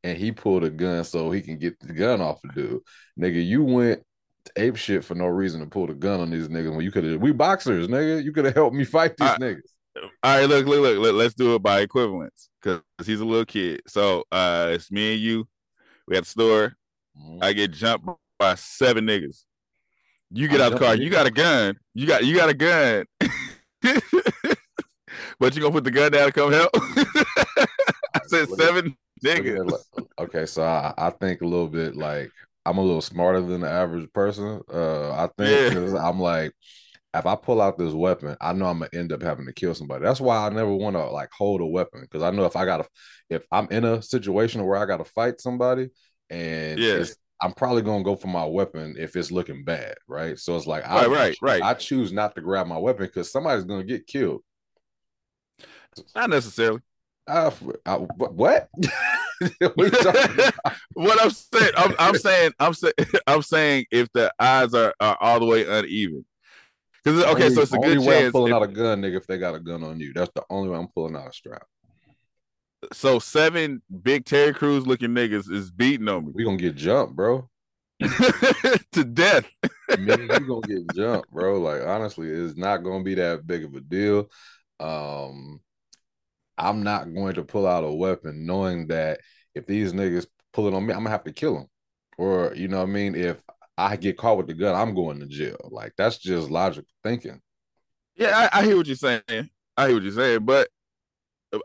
and 0.03 0.19
he 0.19 0.33
pulled 0.33 0.65
a 0.65 0.71
gun 0.71 1.03
so 1.05 1.31
he 1.31 1.41
can 1.41 1.59
get 1.59 1.81
the 1.81 1.93
gun 1.93 2.21
off 2.21 2.41
the 2.43 2.49
dude. 2.55 2.81
Nigga, 3.19 3.45
you 3.45 3.65
went 3.65 4.03
ape 4.57 4.77
shit 4.77 5.03
for 5.05 5.15
no 5.15 5.27
reason 5.27 5.61
to 5.61 5.67
pull 5.67 5.87
the 5.87 5.95
gun 5.95 6.21
on 6.21 6.31
these 6.31 6.49
niggas 6.49 6.71
when 6.75 6.85
you 6.85 6.93
could 6.93 7.05
have. 7.05 7.21
We 7.21 7.33
boxers, 7.33 7.89
nigga. 7.89 8.23
You 8.23 8.33
could 8.33 8.45
have 8.45 8.55
helped 8.55 8.77
me 8.77 8.85
fight 8.85 9.17
these 9.17 9.29
I- 9.31 9.39
niggas. 9.39 9.63
All 9.97 10.11
right, 10.25 10.49
look, 10.49 10.67
look, 10.67 10.81
look. 10.81 10.99
Let, 10.99 11.15
let's 11.15 11.35
do 11.35 11.55
it 11.55 11.63
by 11.63 11.81
equivalence 11.81 12.51
because 12.64 13.06
he's 13.06 13.21
a 13.21 13.25
little 13.25 13.44
kid. 13.44 13.83
So 13.87 14.25
uh 14.33 14.68
it's 14.73 14.90
me 14.90 15.12
and 15.14 15.23
you. 15.23 15.47
We 16.09 16.16
at 16.16 16.25
the 16.25 16.28
store. 16.30 16.75
Mhm. 17.18 17.42
I 17.42 17.52
get 17.52 17.71
jumped 17.73 18.09
by 18.38 18.54
seven 18.56 19.06
niggas. 19.06 19.44
You 20.30 20.49
get 20.49 20.61
I'm 20.61 20.66
out 20.66 20.73
the 20.73 20.78
car. 20.78 20.97
You 20.97 21.11
got 21.11 21.26
a 21.26 21.30
gun. 21.30 21.76
You 21.94 22.06
got 22.06 22.25
you 22.25 22.35
got 22.35 22.49
a 22.49 22.54
gun. 22.54 23.04
but 25.38 25.54
you 25.54 25.61
gonna 25.61 25.73
put 25.73 25.85
the 25.85 25.90
gun 25.90 26.12
down 26.12 26.25
and 26.25 26.35
come 26.35 26.52
help? 26.52 26.71
I 26.75 28.21
said 28.26 28.49
Look 28.49 28.61
seven 28.61 28.97
at 29.26 29.38
niggas. 29.42 29.71
like- 29.71 30.06
okay, 30.18 30.47
so 30.47 30.62
I, 30.62 30.92
I 30.97 31.11
think 31.11 31.40
a 31.42 31.47
little 31.47 31.68
bit 31.68 31.97
like 31.97 32.30
I'm 32.66 32.78
a 32.78 32.83
little 32.83 33.02
smarter 33.02 33.40
than 33.42 33.61
the 33.61 33.71
average 33.71 34.11
person. 34.12 34.61
Uh, 34.73 35.12
I 35.12 35.28
think 35.38 35.75
Yeah. 35.75 35.97
I'm 36.09 36.18
like, 36.18 36.52
if 37.14 37.26
I 37.26 37.37
pull 37.37 37.61
out 37.61 37.78
this 37.78 37.92
weapon, 37.92 38.37
I 38.40 38.52
know 38.52 38.66
I'm 38.66 38.80
gonna 38.80 38.90
end 38.92 39.12
up 39.12 39.23
having 39.23 39.47
to 39.47 39.52
kill 39.52 39.75
somebody. 39.75 40.04
That's 40.04 40.21
why 40.21 40.47
I 40.47 40.49
never 40.50 40.73
want 40.73 40.97
to 40.97 41.06
like 41.06 41.30
hold 41.30 41.61
a 41.61 41.66
weapon 41.66 42.02
because 42.02 42.23
I 42.23 42.30
know 42.30 42.44
if 42.44 42.56
I 42.56 42.64
gotta, 42.64 42.87
if 43.30 43.44
I'm 43.52 43.68
in 43.71 43.85
a 43.85 44.02
situation 44.02 44.64
where 44.64 44.76
I 44.76 44.87
gotta 44.87 45.04
fight 45.04 45.40
somebody, 45.40 45.90
and 46.30 46.80
it's, 46.80 47.16
I'm 47.40 47.52
probably 47.52 47.83
gonna 47.83 48.04
go 48.04 48.16
for 48.16 48.28
my 48.28 48.44
weapon 48.44 48.97
if 48.99 49.16
it's 49.16 49.30
looking 49.30 49.64
bad, 49.64 49.94
right? 50.09 50.38
So 50.38 50.56
it's 50.56 50.66
like, 50.66 50.85
Right, 50.85 51.06
I, 51.06 51.11
right, 51.11 51.38
right. 51.40 51.62
I 51.62 51.75
choose 51.75 52.12
not 52.12 52.35
to 52.35 52.40
grab 52.40 52.66
my 52.66 52.78
weapon 52.78 53.06
because 53.06 53.30
somebody's 53.30 53.64
gonna 53.64 53.85
get 53.85 54.06
killed. 54.06 54.42
Not 56.16 56.30
necessarily. 56.30 56.80
Uh, 57.26 57.50
I, 57.87 57.97
what? 57.97 58.68
what 59.61 59.78
are 59.78 59.85
you 59.85 59.90
talking 59.90 60.35
about? 60.35 60.75
what 60.94 61.23
I'm 61.23 61.30
saying, 61.30 61.73
I'm, 61.76 61.94
I'm 61.99 62.14
saying, 62.16 62.52
I'm 62.59 62.75
saying, 62.75 62.94
I'm 63.26 63.42
saying, 63.42 63.87
if 63.90 64.12
the 64.12 64.33
odds 64.38 64.75
are, 64.75 64.94
are 65.00 65.16
all 65.21 65.40
the 65.40 65.47
way 65.47 65.66
uneven, 65.66 66.25
because 67.05 67.23
okay, 67.25 67.45
Only- 67.45 67.55
so 67.55 67.61
it's 67.63 67.73
a 67.73 67.79
good 67.79 67.99
way 67.99 68.17
I'm 68.17 68.23
chance. 68.23 68.33
pulling 68.33 68.53
if- 68.53 68.57
out 68.57 68.63
a 68.63 68.69
gun, 68.69 69.03
nigga. 69.03 69.17
If 69.17 69.27
they 69.27 69.39
got 69.39 69.55
a 69.55 69.61
gun 69.61 69.85
on 69.85 70.01
you, 70.01 70.13
that's 70.15 70.31
the 70.35 70.43
only 70.51 70.71
way 70.71 70.79
I'm 70.79 70.89
pulling 70.89 71.17
out 71.17 71.29
a 71.29 71.33
strap. 71.33 71.67
so 72.93 73.19
seven 73.19 73.83
big 74.03 74.25
Terry 74.25 74.53
Crews 74.53 74.87
looking 74.87 75.11
niggas 75.11 75.51
is 75.51 75.71
beating 75.71 76.09
on 76.09 76.27
me 76.27 76.33
We 76.35 76.45
gonna 76.45 76.57
get 76.57 76.77
jumped, 76.77 77.15
bro. 77.17 77.49
to 78.01 79.05
death. 79.05 79.47
Me, 79.99 80.11
you 80.13 80.27
gonna 80.29 80.61
get 80.67 80.95
jumped, 80.95 81.31
bro. 81.31 81.61
Like 81.61 81.83
honestly, 81.87 82.29
it's 82.29 82.57
not 82.57 82.79
gonna 82.79 83.05
be 83.05 83.15
that 83.15 83.47
big 83.47 83.65
of 83.65 83.75
a 83.75 83.81
deal. 83.81 84.29
Um, 84.81 85.61
I'm 86.59 86.83
not 86.83 87.13
going 87.15 87.35
to 87.35 87.45
pull 87.45 87.67
out 87.67 87.85
a 87.85 87.93
weapon 87.93 88.47
knowing 88.47 88.89
that 88.89 89.21
if 89.55 89.67
these 89.67 89.93
niggas 89.93 90.27
pull 90.53 90.67
it 90.69 90.75
on 90.75 90.85
me, 90.87 90.93
I'm 90.93 91.01
gonna 91.01 91.11
have 91.11 91.25
to 91.25 91.33
kill 91.33 91.55
them. 91.55 91.67
Or 92.19 92.53
you 92.55 92.69
know 92.69 92.79
what 92.79 92.89
I 92.89 92.93
mean? 92.93 93.15
If 93.15 93.41
I 93.76 93.97
get 93.97 94.16
caught 94.16 94.37
with 94.37 94.47
the 94.47 94.54
gun, 94.54 94.75
I'm 94.75 94.95
going 94.95 95.21
to 95.21 95.26
jail. 95.26 95.57
Like 95.71 95.93
that's 95.97 96.19
just 96.19 96.50
logical 96.50 96.88
thinking. 97.02 97.40
Yeah, 98.16 98.49
I, 98.52 98.61
I 98.61 98.64
hear 98.64 98.76
what 98.76 98.87
you're 98.87 98.97
saying. 98.97 99.23
I 99.76 99.87
hear 99.87 99.95
what 99.97 100.02
you're 100.04 100.12
saying, 100.12 100.45
but 100.45 100.69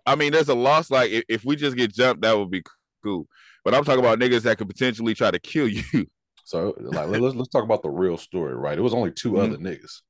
I 0.05 0.15
mean, 0.15 0.31
there's 0.31 0.49
a 0.49 0.55
loss. 0.55 0.89
Like 0.89 1.11
if, 1.11 1.23
if 1.29 1.45
we 1.45 1.55
just 1.55 1.77
get 1.77 1.93
jumped, 1.93 2.21
that 2.23 2.37
would 2.37 2.49
be 2.51 2.63
cool. 3.03 3.27
But 3.63 3.75
I'm 3.75 3.83
talking 3.83 3.99
about 4.03 4.19
niggas 4.19 4.41
that 4.43 4.57
could 4.57 4.67
potentially 4.69 5.13
try 5.13 5.31
to 5.31 5.39
kill 5.39 5.67
you. 5.67 5.83
So 6.45 6.73
like 6.79 7.09
let's 7.09 7.35
let's 7.35 7.49
talk 7.49 7.63
about 7.63 7.83
the 7.83 7.91
real 7.91 8.17
story, 8.17 8.55
right? 8.55 8.75
It 8.77 8.81
was 8.81 8.93
only 8.95 9.11
2 9.11 9.33
Mhm. 9.33 9.39
other 9.43 9.57
niggas. 9.57 10.01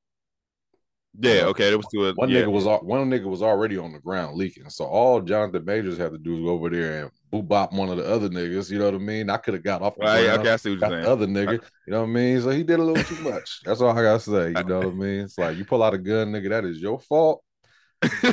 Yeah, 1.18 1.42
uh, 1.42 1.46
okay, 1.48 1.68
there 1.68 1.76
was 1.78 1.86
of- 1.92 2.16
One 2.16 2.28
yeah. 2.28 2.42
nigga 2.42 2.52
was 2.52 2.64
one 2.82 3.10
nigga 3.10 3.24
was 3.24 3.42
already 3.42 3.76
on 3.78 3.92
the 3.92 3.98
ground 3.98 4.36
leaking. 4.36 4.68
So 4.70 4.84
all 4.84 5.20
Jonathan 5.20 5.64
Majors 5.64 5.98
had 5.98 6.12
to 6.12 6.18
do 6.18 6.32
was 6.32 6.40
go 6.42 6.48
over 6.50 6.70
there 6.70 7.02
and 7.02 7.10
boop 7.32 7.48
bop 7.48 7.72
one 7.72 7.88
of 7.88 7.96
the 7.96 8.04
other 8.06 8.28
niggas. 8.28 8.70
You 8.70 8.78
know 8.78 8.86
what 8.86 8.94
I 8.94 8.98
mean? 8.98 9.28
I 9.30 9.36
could 9.36 9.54
have 9.54 9.62
got 9.64 9.82
off 9.82 9.96
the 9.96 10.02
Right, 10.04 10.24
ground, 10.26 10.40
okay, 10.40 10.52
I 10.52 10.56
see 10.56 10.70
what 10.70 10.80
you're 10.80 10.88
the 10.90 10.94
saying. 10.96 11.06
other 11.06 11.26
nigga. 11.26 11.52
You 11.86 11.92
know 11.92 12.00
what 12.02 12.08
I 12.08 12.12
mean? 12.12 12.40
So 12.42 12.50
he 12.50 12.62
did 12.62 12.78
a 12.78 12.82
little 12.82 13.02
too 13.02 13.22
much. 13.30 13.60
That's 13.64 13.80
all 13.80 13.90
I 13.96 14.02
gotta 14.02 14.20
say. 14.20 14.50
You 14.50 14.64
know 14.64 14.78
what 14.82 14.86
I 14.88 14.96
mean? 14.96 15.20
It's 15.22 15.38
like 15.38 15.56
you 15.56 15.64
pull 15.64 15.82
out 15.82 15.94
a 15.94 15.98
gun, 15.98 16.32
nigga. 16.32 16.48
That 16.50 16.64
is 16.64 16.78
your 16.80 17.00
fault. 17.00 17.42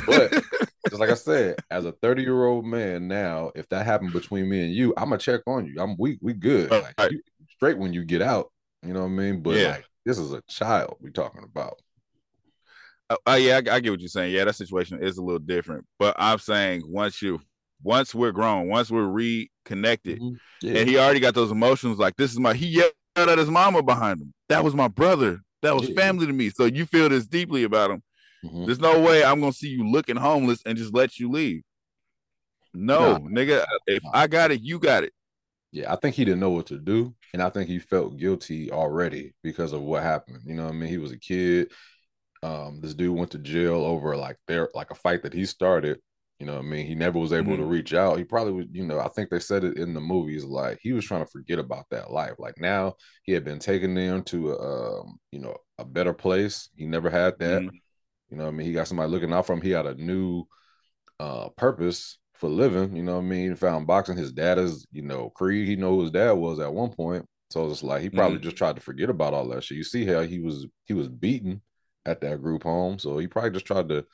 But 0.06 0.32
just 0.88 1.00
like 1.00 1.10
I 1.10 1.14
said, 1.14 1.56
as 1.70 1.84
a 1.84 1.92
30 1.92 2.22
year 2.22 2.46
old 2.46 2.64
man 2.64 3.08
now, 3.08 3.50
if 3.54 3.68
that 3.70 3.84
happened 3.86 4.12
between 4.12 4.48
me 4.48 4.64
and 4.64 4.72
you, 4.72 4.94
I'm 4.96 5.04
gonna 5.10 5.18
check 5.18 5.40
on 5.46 5.66
you. 5.66 5.76
I'm 5.80 5.96
we 5.98 6.18
we 6.22 6.32
good. 6.32 6.70
Right. 6.70 7.10
You 7.12 7.20
straight 7.56 7.78
when 7.78 7.92
you 7.92 8.04
get 8.04 8.22
out. 8.22 8.50
You 8.82 8.92
know 8.92 9.00
what 9.00 9.06
I 9.06 9.10
mean? 9.10 9.42
But 9.42 9.56
Yeah. 9.56 9.68
like 9.72 9.84
this 10.06 10.18
is 10.18 10.32
a 10.32 10.42
child 10.48 10.96
we 11.00 11.10
talking 11.10 11.42
about. 11.44 11.80
Uh, 13.10 13.34
yeah, 13.40 13.54
I, 13.54 13.76
I 13.76 13.80
get 13.80 13.90
what 13.90 14.00
you're 14.00 14.08
saying. 14.08 14.34
Yeah, 14.34 14.44
that 14.44 14.54
situation 14.56 15.02
is 15.02 15.16
a 15.18 15.22
little 15.22 15.38
different. 15.38 15.86
But 15.98 16.14
I'm 16.18 16.38
saying 16.38 16.82
once 16.86 17.22
you, 17.22 17.40
once 17.82 18.14
we're 18.14 18.32
grown, 18.32 18.68
once 18.68 18.90
we're 18.90 19.06
reconnected, 19.06 20.20
Yeah. 20.60 20.78
and 20.78 20.88
he 20.88 20.98
already 20.98 21.20
got 21.20 21.34
those 21.34 21.50
emotions. 21.50 21.98
Like 21.98 22.16
this 22.16 22.32
is 22.32 22.38
my. 22.38 22.54
He 22.54 22.66
yelled 22.66 22.92
at 23.16 23.38
his 23.38 23.50
mama 23.50 23.82
behind 23.82 24.20
him. 24.20 24.34
That 24.48 24.62
was 24.64 24.74
my 24.74 24.88
brother. 24.88 25.40
That 25.62 25.74
was 25.74 25.88
Yeah. 25.88 25.94
family 25.96 26.26
to 26.26 26.32
me. 26.32 26.50
So 26.50 26.66
you 26.66 26.84
feel 26.86 27.08
this 27.08 27.26
deeply 27.26 27.64
about 27.64 27.90
him. 27.90 28.02
Mhm. 28.44 28.66
There's 28.66 28.78
no 28.78 29.00
way 29.00 29.24
I'm 29.24 29.40
gonna 29.40 29.52
see 29.52 29.68
you 29.68 29.88
looking 29.90 30.16
homeless 30.16 30.60
and 30.66 30.76
just 30.78 30.92
let 30.94 31.18
you 31.18 31.30
leave. 31.30 31.62
No, 32.74 33.12
Nah. 33.16 33.18
nigga. 33.28 33.64
If. 33.86 34.02
I 34.12 34.26
got 34.26 34.50
it, 34.50 34.60
you 34.60 34.78
got 34.78 35.04
it. 35.04 35.12
Yeah, 35.72 35.92
I 35.92 35.96
think 35.96 36.14
he 36.14 36.24
didn't 36.24 36.40
know 36.40 36.50
what 36.50 36.66
to 36.66 36.78
do, 36.78 37.14
and 37.32 37.42
I 37.42 37.50
think 37.50 37.68
he 37.68 37.78
felt 37.78 38.16
guilty 38.16 38.70
already 38.70 39.34
because 39.42 39.72
of 39.72 39.82
what 39.82 40.02
happened. 40.02 40.40
You 40.44 40.54
know 40.54 40.64
what 40.64 40.72
I 40.72 40.76
mean? 40.76 40.88
He 40.88 40.98
was 40.98 41.12
a 41.12 41.18
kid. 41.18 41.70
Um, 42.42 42.80
this 42.80 42.94
dude 42.94 43.16
went 43.16 43.30
to 43.32 43.38
jail 43.38 43.84
over 43.84 44.16
like 44.16 44.36
their 44.46 44.68
like 44.74 44.90
a 44.90 44.94
fight 44.94 45.22
that 45.22 45.32
he 45.34 45.44
started. 45.46 45.98
You 46.38 46.46
know 46.46 46.54
what 46.54 46.64
I 46.64 46.68
mean? 46.68 46.86
He 46.86 46.94
never 46.94 47.18
was 47.18 47.32
able 47.32 47.56
to 47.56 47.64
reach 47.64 47.94
out. 47.94 48.16
He 48.18 48.24
probably 48.24 48.52
was, 48.52 48.66
you 48.70 48.86
know, 48.86 49.00
I 49.00 49.08
think 49.08 49.28
they 49.28 49.40
said 49.40 49.64
it 49.64 49.76
in 49.76 49.92
the 49.92 50.00
movies, 50.00 50.44
like 50.44 50.78
he 50.80 50.92
was 50.92 51.04
trying 51.04 51.24
to 51.24 51.30
forget 51.30 51.58
about 51.58 51.86
that 51.90 52.12
life. 52.12 52.34
Like 52.38 52.54
now 52.60 52.94
he 53.24 53.32
had 53.32 53.44
been 53.44 53.58
taken 53.58 53.94
there 53.94 54.20
to 54.22 54.52
a 54.52 55.00
um, 55.00 55.18
you 55.32 55.40
know, 55.40 55.56
a 55.78 55.84
better 55.84 56.14
place. 56.14 56.68
He 56.76 56.86
never 56.86 57.10
had 57.10 57.38
that. 57.40 57.64
Mhm. 57.64 57.70
You 58.30 58.36
know 58.36 58.44
what 58.44 58.50
I 58.50 58.52
mean? 58.52 58.66
He 58.68 58.72
got 58.72 58.88
somebody 58.88 59.10
looking 59.10 59.32
out 59.32 59.46
for 59.46 59.54
him. 59.54 59.62
He 59.62 59.70
had 59.70 59.86
a 59.86 59.94
new 59.94 60.44
uh 61.20 61.48
purpose 61.50 62.18
for 62.34 62.48
living. 62.48 62.96
You 62.96 63.02
know 63.02 63.14
what 63.16 63.22
I 63.24 63.26
mean? 63.26 63.50
He 63.50 63.56
found 63.56 63.86
boxing. 63.86 64.16
His 64.16 64.32
dad 64.32 64.58
is, 64.58 64.86
you 64.92 65.02
know, 65.02 65.30
Creed. 65.30 65.66
He 65.68 65.76
know 65.76 65.96
who 65.96 66.02
his 66.02 66.10
dad 66.12 66.32
was 66.32 66.60
at 66.60 66.72
one 66.72 66.90
point. 66.90 67.26
So 67.50 67.70
it's 67.70 67.82
like 67.82 68.02
he 68.02 68.10
probably 68.10 68.38
Mhm. 68.38 68.42
just 68.42 68.56
tried 68.56 68.76
to 68.76 68.82
forget 68.82 69.10
about 69.10 69.34
all 69.34 69.48
that 69.48 69.64
shit. 69.64 69.78
You 69.78 69.84
see 69.84 70.04
how 70.06 70.20
he 70.22 70.38
was 70.40 70.66
he 70.86 70.94
was 70.94 71.08
beaten 71.08 71.62
at 72.08 72.20
that 72.22 72.42
group 72.42 72.62
home. 72.62 72.98
So 72.98 73.18
he 73.18 73.26
probably 73.26 73.50
just 73.50 73.66
tried 73.66 73.88
to, 73.90 74.04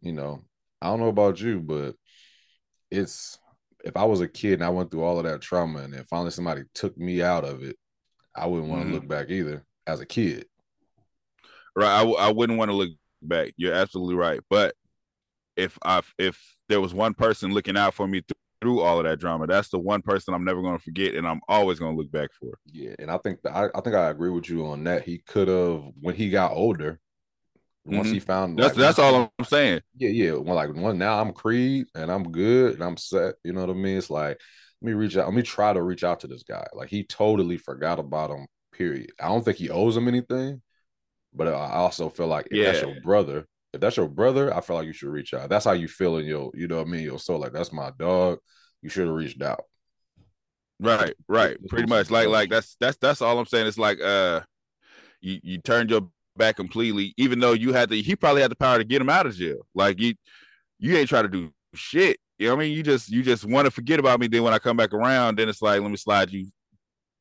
you 0.00 0.12
know, 0.12 0.40
I 0.80 0.88
don't 0.88 1.00
know 1.00 1.08
about 1.08 1.40
you, 1.40 1.60
but 1.60 1.94
it's 2.90 3.38
if 3.84 3.96
I 3.96 4.04
was 4.04 4.20
a 4.20 4.28
kid 4.28 4.54
and 4.54 4.64
I 4.64 4.70
went 4.70 4.90
through 4.90 5.04
all 5.04 5.18
of 5.18 5.24
that 5.24 5.42
trauma 5.42 5.80
and 5.80 5.92
then 5.92 6.04
finally 6.04 6.30
somebody 6.30 6.62
took 6.74 6.96
me 6.96 7.22
out 7.22 7.44
of 7.44 7.62
it, 7.62 7.76
I 8.34 8.46
wouldn't 8.46 8.70
want 8.70 8.82
to 8.84 8.88
Mhm. 8.88 8.92
look 8.94 9.08
back 9.08 9.30
either 9.30 9.64
as 9.86 10.00
a 10.00 10.06
kid. 10.06 10.46
Right. 11.76 11.94
I, 11.94 11.98
w- 12.00 12.16
I 12.16 12.30
wouldn't 12.32 12.58
want 12.58 12.70
to 12.70 12.76
look 12.76 12.90
back. 13.22 13.52
You're 13.56 13.74
absolutely 13.74 14.14
right. 14.14 14.40
But 14.48 14.74
if 15.56 15.78
I 15.84 16.02
if 16.18 16.40
there 16.68 16.80
was 16.80 16.94
one 16.94 17.14
person 17.14 17.52
looking 17.52 17.76
out 17.76 17.94
for 17.94 18.06
me 18.06 18.20
th- 18.20 18.32
through 18.60 18.80
all 18.80 18.98
of 18.98 19.04
that 19.04 19.18
drama, 19.18 19.46
that's 19.46 19.68
the 19.68 19.78
one 19.78 20.02
person 20.02 20.34
I'm 20.34 20.44
never 20.44 20.62
going 20.62 20.76
to 20.76 20.82
forget, 20.82 21.14
and 21.14 21.26
I'm 21.26 21.40
always 21.48 21.78
going 21.78 21.94
to 21.94 22.00
look 22.00 22.10
back 22.10 22.30
for. 22.32 22.58
Yeah, 22.72 22.94
and 22.98 23.10
I 23.10 23.18
think 23.18 23.40
I, 23.44 23.66
I 23.74 23.80
think 23.80 23.94
I 23.96 24.08
agree 24.10 24.30
with 24.30 24.48
you 24.48 24.66
on 24.66 24.84
that. 24.84 25.02
He 25.02 25.18
could 25.18 25.48
have 25.48 25.82
when 26.00 26.14
he 26.14 26.30
got 26.30 26.52
older. 26.52 27.00
Once 27.84 28.10
he 28.10 28.18
found 28.18 28.56
Mm-hmm. 28.56 28.62
That's 28.62 28.76
like, 28.76 28.82
that's 28.82 28.98
all 28.98 29.32
I'm 29.38 29.44
saying. 29.44 29.80
Yeah, 29.96 30.08
yeah. 30.10 30.32
When 30.32 30.54
like 30.54 30.74
one 30.74 30.98
now 30.98 31.20
I'm 31.20 31.32
Creed 31.32 31.86
and 31.94 32.10
I'm 32.10 32.30
good 32.30 32.74
and 32.74 32.82
I'm 32.82 32.96
set. 32.96 33.34
You 33.44 33.52
know 33.52 33.60
what 33.60 33.70
I 33.70 33.74
mean? 33.74 33.98
It's 33.98 34.10
like 34.10 34.38
let 34.80 34.88
me 34.88 34.92
reach 34.92 35.16
out. 35.16 35.26
Let 35.26 35.34
me 35.34 35.42
try 35.42 35.72
to 35.72 35.82
reach 35.82 36.04
out 36.04 36.20
to 36.20 36.26
this 36.26 36.42
guy. 36.42 36.66
Like 36.72 36.88
he 36.88 37.04
totally 37.04 37.56
forgot 37.58 37.98
about 37.98 38.30
him. 38.30 38.46
Period. 38.72 39.12
I 39.20 39.28
don't 39.28 39.44
think 39.44 39.58
he 39.58 39.70
owes 39.70 39.96
him 39.96 40.08
anything, 40.08 40.62
but 41.34 41.48
I 41.48 41.52
also 41.74 42.08
feel 42.08 42.26
like 42.26 42.48
if 42.50 42.64
that's 42.64 42.80
Yeah. 42.80 42.88
your 42.88 43.00
brother, 43.02 43.46
if 43.72 43.80
that's 43.80 43.96
your 43.96 44.08
brother, 44.08 44.54
I 44.54 44.60
feel 44.60 44.76
like 44.76 44.86
you 44.86 44.92
should 44.92 45.10
reach 45.10 45.34
out. 45.34 45.48
That's 45.48 45.64
how 45.64 45.72
you 45.72 45.88
feel 45.88 46.16
in 46.16 46.26
your, 46.26 46.50
you 46.54 46.66
know 46.68 46.78
what 46.78 46.86
I 46.88 46.90
mean? 46.90 47.04
Your 47.04 47.18
soul. 47.18 47.38
Like 47.38 47.52
that's 47.52 47.72
my 47.72 47.90
dog. 47.98 48.38
You 48.82 48.88
should 48.88 49.06
have 49.06 49.14
reached 49.16 49.42
out. 49.42 49.64
Right, 50.80 51.14
right. 51.28 51.56
Pretty 51.68 51.86
much. 51.88 52.10
Like 52.10 52.28
like 52.28 52.50
that's 52.50 52.76
that's 52.80 52.96
that's 52.98 53.22
all 53.22 53.38
I'm 53.38 53.46
saying. 53.46 53.66
It's 53.66 53.78
like 53.78 54.00
uh, 54.00 54.40
you 55.20 55.40
you 55.42 55.58
turned 55.58 55.90
your 55.90 56.10
back 56.36 56.56
completely, 56.56 57.14
even 57.16 57.40
though 57.40 57.52
you 57.52 57.72
had 57.72 57.88
the 57.90 58.02
he 58.02 58.16
probably 58.16 58.42
had 58.42 58.50
the 58.50 58.56
power 58.56 58.78
to 58.78 58.84
get 58.84 59.00
him 59.00 59.08
out 59.08 59.26
of 59.26 59.34
jail. 59.36 59.66
Like 59.74 60.00
you 60.00 60.14
you 60.78 60.96
ain't 60.96 61.08
try 61.08 61.22
to 61.22 61.28
do 61.28 61.52
shit. 61.74 62.18
You 62.38 62.48
know 62.48 62.56
what 62.56 62.62
I 62.62 62.64
mean? 62.66 62.76
You 62.76 62.82
just 62.82 63.10
you 63.10 63.22
just 63.22 63.44
want 63.44 63.66
to 63.66 63.70
forget 63.70 64.00
about 64.00 64.20
me. 64.20 64.26
Then 64.26 64.42
when 64.42 64.52
I 64.54 64.58
come 64.58 64.76
back 64.76 64.92
around, 64.92 65.38
then 65.38 65.48
it's 65.48 65.62
like 65.62 65.80
let 65.80 65.90
me 65.90 65.96
slide 65.96 66.30
you 66.32 66.46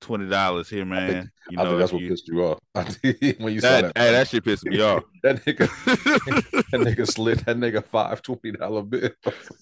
twenty 0.01 0.27
dollars 0.27 0.69
here, 0.69 0.85
man. 0.85 1.11
think- 1.11 1.29
you 1.49 1.59
I 1.59 1.63
know, 1.63 1.69
think 1.71 1.79
that's 1.79 1.93
what 1.93 2.01
you- 2.01 2.09
pissed 2.09 2.27
you 2.27 2.43
off. 2.43 2.59
When 3.39 3.53
you 3.53 3.61
saw 3.61 3.69
that, 3.81 3.93
that, 3.93 3.97
hey, 4.01 4.11
that 4.11 4.27
shit 4.27 4.43
pissed 4.43 4.65
me 4.65 4.81
off. 4.81 5.03
that 5.23 5.43
nigga, 5.45 5.69
that 6.71 6.81
nigga 6.81 7.07
slid 7.07 7.39
that 7.39 7.57
nigga 7.57 7.85
five 7.85 8.21
twenty 8.21 8.51
dollar 8.53 8.81
bill. 8.81 9.09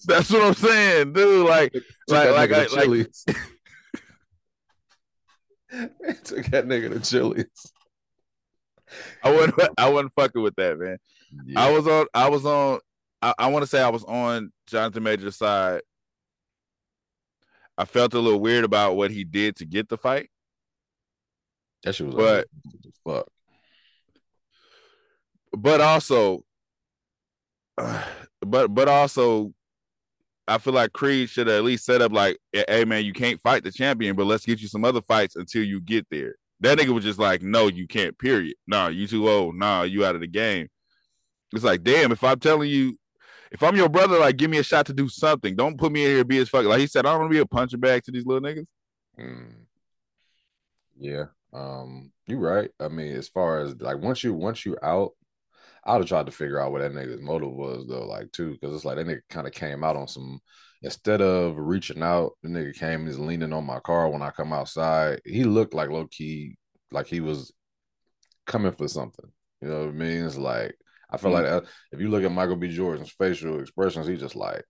That's 0.06 0.30
what 0.30 0.42
I'm 0.42 0.54
saying, 0.54 1.12
dude. 1.12 1.46
Like, 1.46 1.74
like, 2.08 2.28
that 2.28 2.34
like, 2.34 2.52
I, 2.52 2.64
to 2.66 2.74
like. 2.90 3.12
Took 6.24 6.46
that 6.46 6.66
nigga 6.66 6.92
to 6.92 7.00
Chili's. 7.00 7.72
I 9.22 9.32
wasn't, 9.32 9.54
I 9.78 9.88
wasn't 9.88 10.12
fucking 10.14 10.42
with 10.42 10.56
that, 10.56 10.78
man. 10.78 10.98
I 11.56 11.70
was 11.70 11.86
on, 11.86 12.06
I 12.14 12.28
was 12.28 12.44
on. 12.44 12.80
I, 13.20 13.34
I 13.38 13.46
want 13.48 13.62
to 13.62 13.66
say 13.66 13.80
I 13.80 13.88
was 13.88 14.04
on 14.04 14.52
Jonathan 14.66 15.02
Major's 15.02 15.36
side. 15.36 15.82
I 17.78 17.84
felt 17.84 18.14
a 18.14 18.18
little 18.18 18.40
weird 18.40 18.64
about 18.64 18.96
what 18.96 19.10
he 19.10 19.24
did 19.24 19.56
to 19.56 19.64
get 19.64 19.88
the 19.88 19.96
fight. 19.96 20.28
that 21.84 21.94
shit 21.94 22.06
was 22.06 22.14
but- 22.14 22.48
fuck. 23.04 23.26
but 25.56 25.80
also 25.80 26.44
but 28.40 28.68
but 28.74 28.88
also 28.88 29.52
I 30.46 30.58
feel 30.58 30.74
like 30.74 30.92
Creed 30.92 31.30
should 31.30 31.48
at 31.48 31.62
least 31.64 31.84
set 31.84 32.02
up 32.02 32.12
like, 32.12 32.36
hey 32.52 32.84
man, 32.84 33.04
you 33.04 33.12
can't 33.12 33.40
fight 33.40 33.62
the 33.62 33.70
champion, 33.70 34.16
but 34.16 34.26
let's 34.26 34.44
get 34.44 34.60
you 34.60 34.68
some 34.68 34.84
other 34.84 35.00
fights 35.00 35.36
until 35.36 35.62
you 35.62 35.80
get 35.80 36.06
there. 36.10 36.34
That 36.62 36.78
nigga 36.78 36.90
was 36.90 37.04
just 37.04 37.18
like, 37.18 37.42
no, 37.42 37.66
you 37.66 37.86
can't, 37.86 38.16
period. 38.18 38.54
Nah, 38.66 38.88
you 38.88 39.06
too 39.06 39.28
old. 39.28 39.56
Nah, 39.56 39.82
you 39.82 40.04
out 40.04 40.14
of 40.14 40.20
the 40.20 40.28
game. 40.28 40.68
It's 41.52 41.64
like, 41.64 41.82
damn, 41.82 42.12
if 42.12 42.24
I'm 42.24 42.38
telling 42.38 42.70
you, 42.70 42.98
if 43.50 43.62
I'm 43.62 43.76
your 43.76 43.88
brother, 43.88 44.18
like 44.18 44.36
give 44.36 44.50
me 44.50 44.58
a 44.58 44.62
shot 44.62 44.86
to 44.86 44.94
do 44.94 45.08
something. 45.08 45.54
Don't 45.54 45.76
put 45.76 45.92
me 45.92 46.04
in 46.04 46.10
here 46.12 46.24
be 46.24 46.38
as 46.38 46.48
fuck. 46.48 46.64
Like 46.64 46.80
he 46.80 46.86
said, 46.86 47.04
I 47.04 47.10
don't 47.10 47.20
want 47.20 47.30
to 47.30 47.34
be 47.34 47.40
a 47.40 47.46
punching 47.46 47.80
bag 47.80 48.02
to 48.04 48.10
these 48.10 48.24
little 48.24 48.48
niggas. 48.48 48.66
Mm. 49.20 49.52
Yeah. 50.98 51.24
Um, 51.52 52.12
you 52.26 52.38
right. 52.38 52.70
I 52.80 52.88
mean, 52.88 53.14
as 53.14 53.28
far 53.28 53.60
as 53.60 53.78
like 53.80 53.98
once 53.98 54.24
you 54.24 54.32
once 54.32 54.64
you 54.64 54.78
out, 54.82 55.12
I'd 55.84 55.96
have 55.96 56.06
tried 56.06 56.26
to 56.26 56.32
figure 56.32 56.60
out 56.60 56.72
what 56.72 56.80
that 56.80 56.92
nigga's 56.92 57.20
motive 57.20 57.52
was 57.52 57.86
though, 57.88 58.06
like 58.06 58.32
too, 58.32 58.52
because 58.52 58.74
it's 58.74 58.84
like 58.84 58.96
that 58.96 59.06
nigga 59.06 59.20
kind 59.28 59.46
of 59.46 59.52
came 59.52 59.84
out 59.84 59.96
on 59.96 60.08
some 60.08 60.40
instead 60.82 61.20
of 61.20 61.56
reaching 61.56 62.02
out, 62.02 62.32
the 62.42 62.48
nigga 62.48 62.74
came 62.74 63.00
and 63.00 63.08
is 63.08 63.18
leaning 63.18 63.52
on 63.52 63.64
my 63.64 63.80
car 63.80 64.08
when 64.08 64.22
I 64.22 64.30
come 64.30 64.52
outside. 64.52 65.20
He 65.24 65.44
looked 65.44 65.74
like 65.74 65.90
low 65.90 66.06
key, 66.06 66.56
like 66.90 67.06
he 67.06 67.20
was 67.20 67.52
coming 68.46 68.72
for 68.72 68.88
something. 68.88 69.30
You 69.60 69.68
know 69.68 69.80
what 69.80 69.88
I 69.88 69.92
mean? 69.92 70.24
It's 70.24 70.36
like 70.36 70.76
I 71.12 71.18
feel 71.18 71.30
like 71.30 71.44
uh, 71.44 71.60
if 71.92 72.00
you 72.00 72.08
look 72.08 72.24
at 72.24 72.32
Michael 72.32 72.56
B. 72.56 72.68
Jordan's 72.68 73.10
facial 73.10 73.60
expressions, 73.60 74.06
he's 74.06 74.20
just 74.20 74.34
like, 74.34 74.64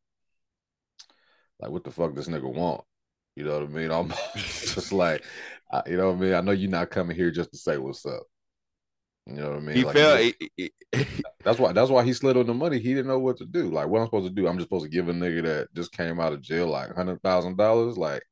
like 1.60 1.70
what 1.70 1.84
the 1.84 1.92
fuck 1.92 2.14
this 2.14 2.28
nigga 2.28 2.52
want? 2.52 2.82
You 3.36 3.44
know 3.44 3.60
what 3.60 3.68
I 3.68 3.72
mean? 3.72 3.90
I'm 3.92 4.12
just 4.34 4.92
like, 4.92 5.24
I, 5.72 5.82
you 5.86 5.96
know 5.96 6.08
what 6.08 6.16
I 6.16 6.20
mean? 6.20 6.34
I 6.34 6.40
know 6.40 6.52
you're 6.52 6.68
not 6.68 6.90
coming 6.90 7.16
here 7.16 7.30
just 7.30 7.52
to 7.52 7.58
say 7.58 7.78
what's 7.78 8.04
up. 8.04 8.24
You 9.26 9.34
know 9.34 9.50
what 9.50 9.58
I 9.58 9.60
mean? 9.60 9.76
He 9.76 9.84
Like, 9.84 9.94
felt 9.94 10.34
he- 10.56 10.72
that's 11.44 11.58
why 11.58 11.72
that's 11.72 11.90
why 11.90 12.04
he 12.04 12.12
slid 12.12 12.36
on 12.36 12.46
the 12.46 12.54
money. 12.54 12.78
He 12.78 12.94
didn't 12.94 13.06
know 13.08 13.18
what 13.18 13.36
to 13.38 13.46
do. 13.46 13.70
Like, 13.70 13.88
what 13.88 14.00
I'm 14.00 14.06
supposed 14.06 14.26
to 14.28 14.34
do? 14.34 14.46
I'm 14.46 14.56
just 14.58 14.66
supposed 14.68 14.84
to 14.84 14.90
give 14.90 15.08
a 15.08 15.12
nigga 15.12 15.42
that 15.44 15.74
just 15.74 15.92
came 15.92 16.20
out 16.20 16.32
of 16.32 16.40
jail 16.42 16.66
like 16.68 16.94
hundred 16.94 17.22
thousand 17.22 17.56
dollars. 17.56 17.96
Like, 17.96 18.22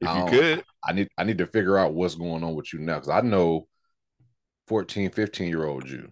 if 0.00 0.14
you 0.14 0.24
could. 0.24 0.64
I 0.84 0.92
need 0.92 1.08
I 1.18 1.24
need 1.24 1.38
to 1.38 1.46
figure 1.46 1.76
out 1.76 1.94
what's 1.94 2.14
going 2.14 2.44
on 2.44 2.54
with 2.54 2.72
you 2.72 2.78
now 2.78 2.94
because 2.94 3.08
I 3.10 3.20
know 3.20 3.66
14, 4.68 5.10
15 5.10 5.48
year 5.48 5.64
old 5.66 5.88
you. 5.88 6.10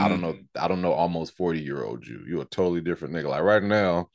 I 0.00 0.08
don't 0.08 0.18
Mm. 0.18 0.22
know. 0.22 0.36
I 0.60 0.68
don't 0.68 0.82
know 0.82 0.92
almost 0.92 1.36
40 1.36 1.60
year 1.60 1.84
old 1.84 2.06
you. 2.06 2.24
You're 2.26 2.42
a 2.42 2.46
totally 2.46 2.80
different 2.80 3.14
nigga. 3.14 3.28
Like 3.28 3.42
right 3.42 3.62
now, 3.62 4.08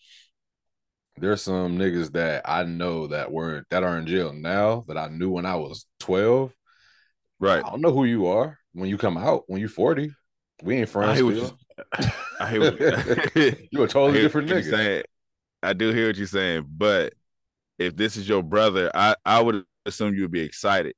there's 1.17 1.41
some 1.41 1.77
niggas 1.77 2.11
that 2.13 2.41
I 2.45 2.63
know 2.63 3.07
that 3.07 3.31
weren't 3.31 3.67
that 3.69 3.83
are 3.83 3.97
in 3.97 4.05
jail 4.05 4.33
now 4.33 4.85
that 4.87 4.97
I 4.97 5.07
knew 5.07 5.29
when 5.31 5.45
I 5.45 5.55
was 5.55 5.85
12. 5.99 6.53
Right. 7.39 7.63
I 7.65 7.69
don't 7.69 7.81
know 7.81 7.93
who 7.93 8.03
you 8.05 8.27
are 8.27 8.58
when 8.73 8.89
you 8.89 8.97
come 8.97 9.17
out 9.17 9.43
when 9.47 9.59
you're 9.59 9.69
40. 9.69 10.11
We 10.63 10.75
ain't 10.75 10.89
I 10.89 10.91
friends. 10.91 11.17
hear 11.17 11.25
what 11.25 11.35
still. 11.35 11.57
you- 11.99 12.09
I 12.41 12.49
hear 12.49 12.59
what 12.61 12.79
You're 13.71 13.83
a 13.83 13.85
I 13.85 13.87
totally 13.87 14.11
hear 14.13 14.21
different 14.23 14.49
nigga. 14.49 14.69
saying. 14.69 15.03
I 15.63 15.73
do 15.73 15.91
hear 15.93 16.07
what 16.07 16.17
you're 16.17 16.27
saying, 16.27 16.65
but 16.69 17.13
if 17.77 17.95
this 17.95 18.17
is 18.17 18.27
your 18.27 18.43
brother, 18.43 18.91
I 18.93 19.15
I 19.25 19.41
would 19.41 19.63
assume 19.85 20.13
you 20.15 20.21
would 20.23 20.31
be 20.31 20.41
excited. 20.41 20.93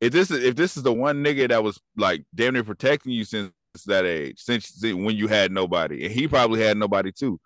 If 0.00 0.12
this 0.12 0.30
is 0.30 0.44
if 0.44 0.54
this 0.56 0.76
is 0.76 0.82
the 0.82 0.92
one 0.92 1.22
nigga 1.24 1.48
that 1.48 1.62
was 1.62 1.80
like 1.96 2.24
damn 2.34 2.54
near 2.54 2.64
protecting 2.64 3.12
you 3.12 3.24
since 3.24 3.50
that 3.86 4.04
age, 4.04 4.40
since 4.40 4.68
since 4.68 4.94
when 4.94 5.16
you 5.16 5.26
had 5.28 5.50
nobody, 5.52 6.04
and 6.04 6.14
he 6.14 6.26
probably 6.28 6.60
had 6.62 6.76
nobody 6.76 7.10
too. 7.12 7.40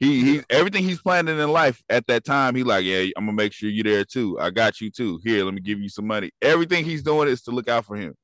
He 0.00 0.22
he 0.24 0.40
everything 0.50 0.84
he's 0.84 1.00
planning 1.02 1.38
in 1.40 1.50
life 1.50 1.82
at 1.88 2.06
that 2.06 2.24
time, 2.24 2.54
he 2.54 2.62
like, 2.62 2.84
yeah, 2.84 3.00
I'm 3.16 3.24
gonna 3.26 3.32
make 3.32 3.52
sure 3.52 3.68
you're 3.68 3.82
there 3.84 4.04
too. 4.04 4.38
I 4.40 4.50
got 4.50 4.80
you 4.80 4.90
too. 4.90 5.20
Here, 5.24 5.44
let 5.44 5.54
me 5.54 5.60
give 5.60 5.80
you 5.80 5.88
some 5.88 6.06
money. 6.06 6.30
Everything 6.40 6.84
he's 6.84 7.02
doing 7.02 7.28
is 7.28 7.42
to 7.42 7.50
look 7.50 7.68
out 7.68 7.84
for 7.84 7.96
him. 7.96 8.14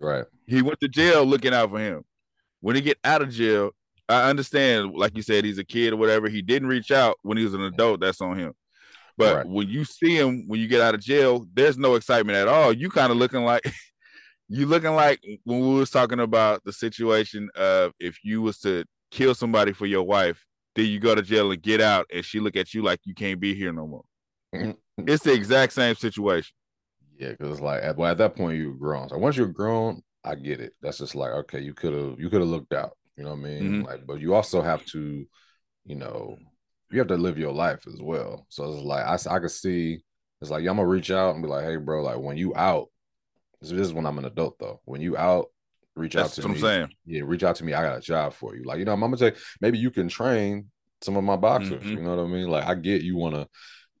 Right. 0.00 0.24
He 0.52 0.62
went 0.62 0.80
to 0.80 0.88
jail 0.88 1.24
looking 1.24 1.54
out 1.54 1.70
for 1.70 1.78
him. 1.78 2.02
When 2.60 2.76
he 2.76 2.82
get 2.82 2.98
out 3.04 3.22
of 3.22 3.30
jail, 3.30 3.70
I 4.08 4.28
understand, 4.28 4.92
like 4.94 5.16
you 5.16 5.22
said, 5.22 5.44
he's 5.44 5.58
a 5.58 5.64
kid 5.64 5.92
or 5.92 5.96
whatever. 5.96 6.28
He 6.28 6.42
didn't 6.42 6.68
reach 6.68 6.90
out 6.90 7.16
when 7.22 7.38
he 7.38 7.44
was 7.44 7.54
an 7.54 7.62
adult. 7.62 8.00
That's 8.00 8.20
on 8.20 8.38
him. 8.38 8.52
But 9.16 9.36
Right. 9.36 9.46
when 9.46 9.68
you 9.68 9.84
see 9.84 10.16
him 10.16 10.44
when 10.48 10.60
you 10.60 10.68
get 10.68 10.80
out 10.80 10.94
of 10.94 11.00
jail, 11.00 11.46
there's 11.54 11.78
no 11.78 11.94
excitement 11.94 12.36
at 12.36 12.48
all. 12.48 12.72
You 12.72 12.90
kind 12.90 13.10
of 13.10 13.18
looking 13.18 13.44
like 13.44 13.62
you 14.48 14.66
looking 14.66 14.94
like 14.94 15.20
when 15.44 15.60
we 15.60 15.74
was 15.74 15.90
talking 15.90 16.20
about 16.20 16.62
the 16.64 16.72
situation 16.72 17.48
of 17.56 17.92
if 17.98 18.18
you 18.22 18.42
was 18.42 18.58
to 18.60 18.84
kill 19.10 19.34
somebody 19.34 19.72
for 19.72 19.86
your 19.86 20.02
wife, 20.02 20.44
then 20.74 20.86
you 20.86 21.00
go 21.00 21.14
to 21.14 21.22
jail 21.22 21.50
and 21.50 21.62
get 21.62 21.80
out, 21.80 22.06
and 22.12 22.24
she 22.24 22.40
look 22.40 22.56
at 22.56 22.74
you 22.74 22.82
like 22.82 23.00
you 23.04 23.14
can't 23.14 23.40
be 23.40 23.54
here 23.54 23.72
no 23.72 23.86
more. 23.86 24.04
It's 25.06 25.24
the 25.24 25.32
exact 25.32 25.72
same 25.72 25.94
situation. 25.94 26.52
Yeah, 27.18 27.30
because 27.30 27.52
it's 27.52 27.60
like 27.62 27.82
at, 27.82 27.96
well, 27.96 28.10
at 28.10 28.18
that 28.18 28.36
point 28.36 28.58
you're 28.58 28.74
grown. 28.74 29.08
So 29.08 29.16
once 29.16 29.36
you're 29.38 29.46
grown, 29.46 30.02
I 30.24 30.34
get 30.36 30.60
it. 30.60 30.72
That's 30.82 30.98
just 30.98 31.14
like 31.14 31.32
okay, 31.32 31.60
you 31.60 31.74
could 31.74 31.92
have 31.94 32.20
you 32.20 32.30
could 32.30 32.40
have 32.40 32.50
looked 32.50 32.72
out. 32.72 32.96
You 33.16 33.24
know 33.24 33.30
what 33.30 33.40
I 33.40 33.42
mean? 33.42 33.62
Mhm. 33.82 33.86
Like, 33.86 34.06
but 34.06 34.20
you 34.20 34.34
also 34.34 34.62
have 34.62 34.84
to, 34.86 35.26
you 35.84 35.94
know, 35.96 36.36
you 36.90 36.98
have 36.98 37.08
to 37.08 37.16
live 37.16 37.38
your 37.38 37.52
life 37.52 37.86
as 37.86 38.00
well. 38.00 38.46
So 38.48 38.72
it's 38.72 38.82
like 38.82 39.04
I 39.04 39.34
I 39.36 39.38
could 39.40 39.50
see 39.50 40.02
it's 40.40 40.50
like 40.50 40.62
yeah, 40.64 40.70
I'm 40.70 40.76
gonna 40.76 40.88
reach 40.88 41.10
out 41.10 41.34
and 41.34 41.42
be 41.42 41.48
like, 41.48 41.64
hey, 41.64 41.76
bro, 41.76 42.02
like 42.02 42.18
when 42.18 42.36
you 42.36 42.54
out, 42.56 42.88
this, 43.60 43.70
this 43.70 43.80
is 43.80 43.92
when 43.92 44.06
I'm 44.06 44.18
an 44.18 44.24
adult 44.24 44.58
though. 44.58 44.80
When 44.84 45.00
you 45.00 45.16
out, 45.16 45.46
reach 45.94 46.14
That's 46.14 46.38
out 46.38 46.42
to 46.42 46.48
what 46.48 46.54
me. 46.54 46.54
I'm 46.56 46.60
saying. 46.60 46.88
Yeah, 47.06 47.22
reach 47.24 47.42
out 47.44 47.56
to 47.56 47.64
me. 47.64 47.74
I 47.74 47.82
got 47.82 47.98
a 47.98 48.00
job 48.00 48.32
for 48.34 48.56
you. 48.56 48.64
Like 48.64 48.78
you 48.78 48.84
know, 48.84 48.92
I'm 48.92 49.00
gonna 49.00 49.16
say 49.18 49.32
maybe 49.60 49.78
you 49.78 49.90
can 49.90 50.08
train 50.08 50.70
some 51.00 51.16
of 51.16 51.24
my 51.24 51.36
boxers. 51.36 51.82
Mhm. 51.82 51.90
You 51.90 52.02
know 52.02 52.16
what 52.16 52.24
I 52.24 52.26
mean? 52.26 52.48
Like 52.48 52.64
I 52.64 52.74
get 52.74 53.02
you 53.02 53.16
want 53.16 53.34
to 53.34 53.46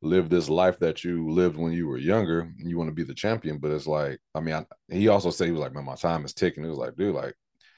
live 0.02 0.28
this 0.28 0.48
life 0.48 0.78
that 0.80 1.04
you 1.04 1.30
lived 1.30 1.56
when 1.56 1.72
you 1.72 1.86
were 1.86 1.96
younger 1.96 2.40
and 2.40 2.68
you 2.68 2.76
want 2.76 2.88
to 2.88 2.94
be 2.94 3.04
the 3.04 3.14
champion 3.14 3.58
but 3.58 3.70
it's 3.70 3.86
like 3.86 4.18
i 4.34 4.40
mean 4.40 4.54
I, 4.54 4.64
he 4.92 5.08
also 5.08 5.30
said 5.30 5.46
he 5.46 5.52
was 5.52 5.60
like 5.60 5.72
man 5.72 5.84
my 5.84 5.94
time 5.94 6.24
is 6.24 6.34
ticking 6.34 6.64
it 6.64 6.68
was 6.68 6.76
like 6.78 6.96
dude 6.96 7.14
like 7.14 7.34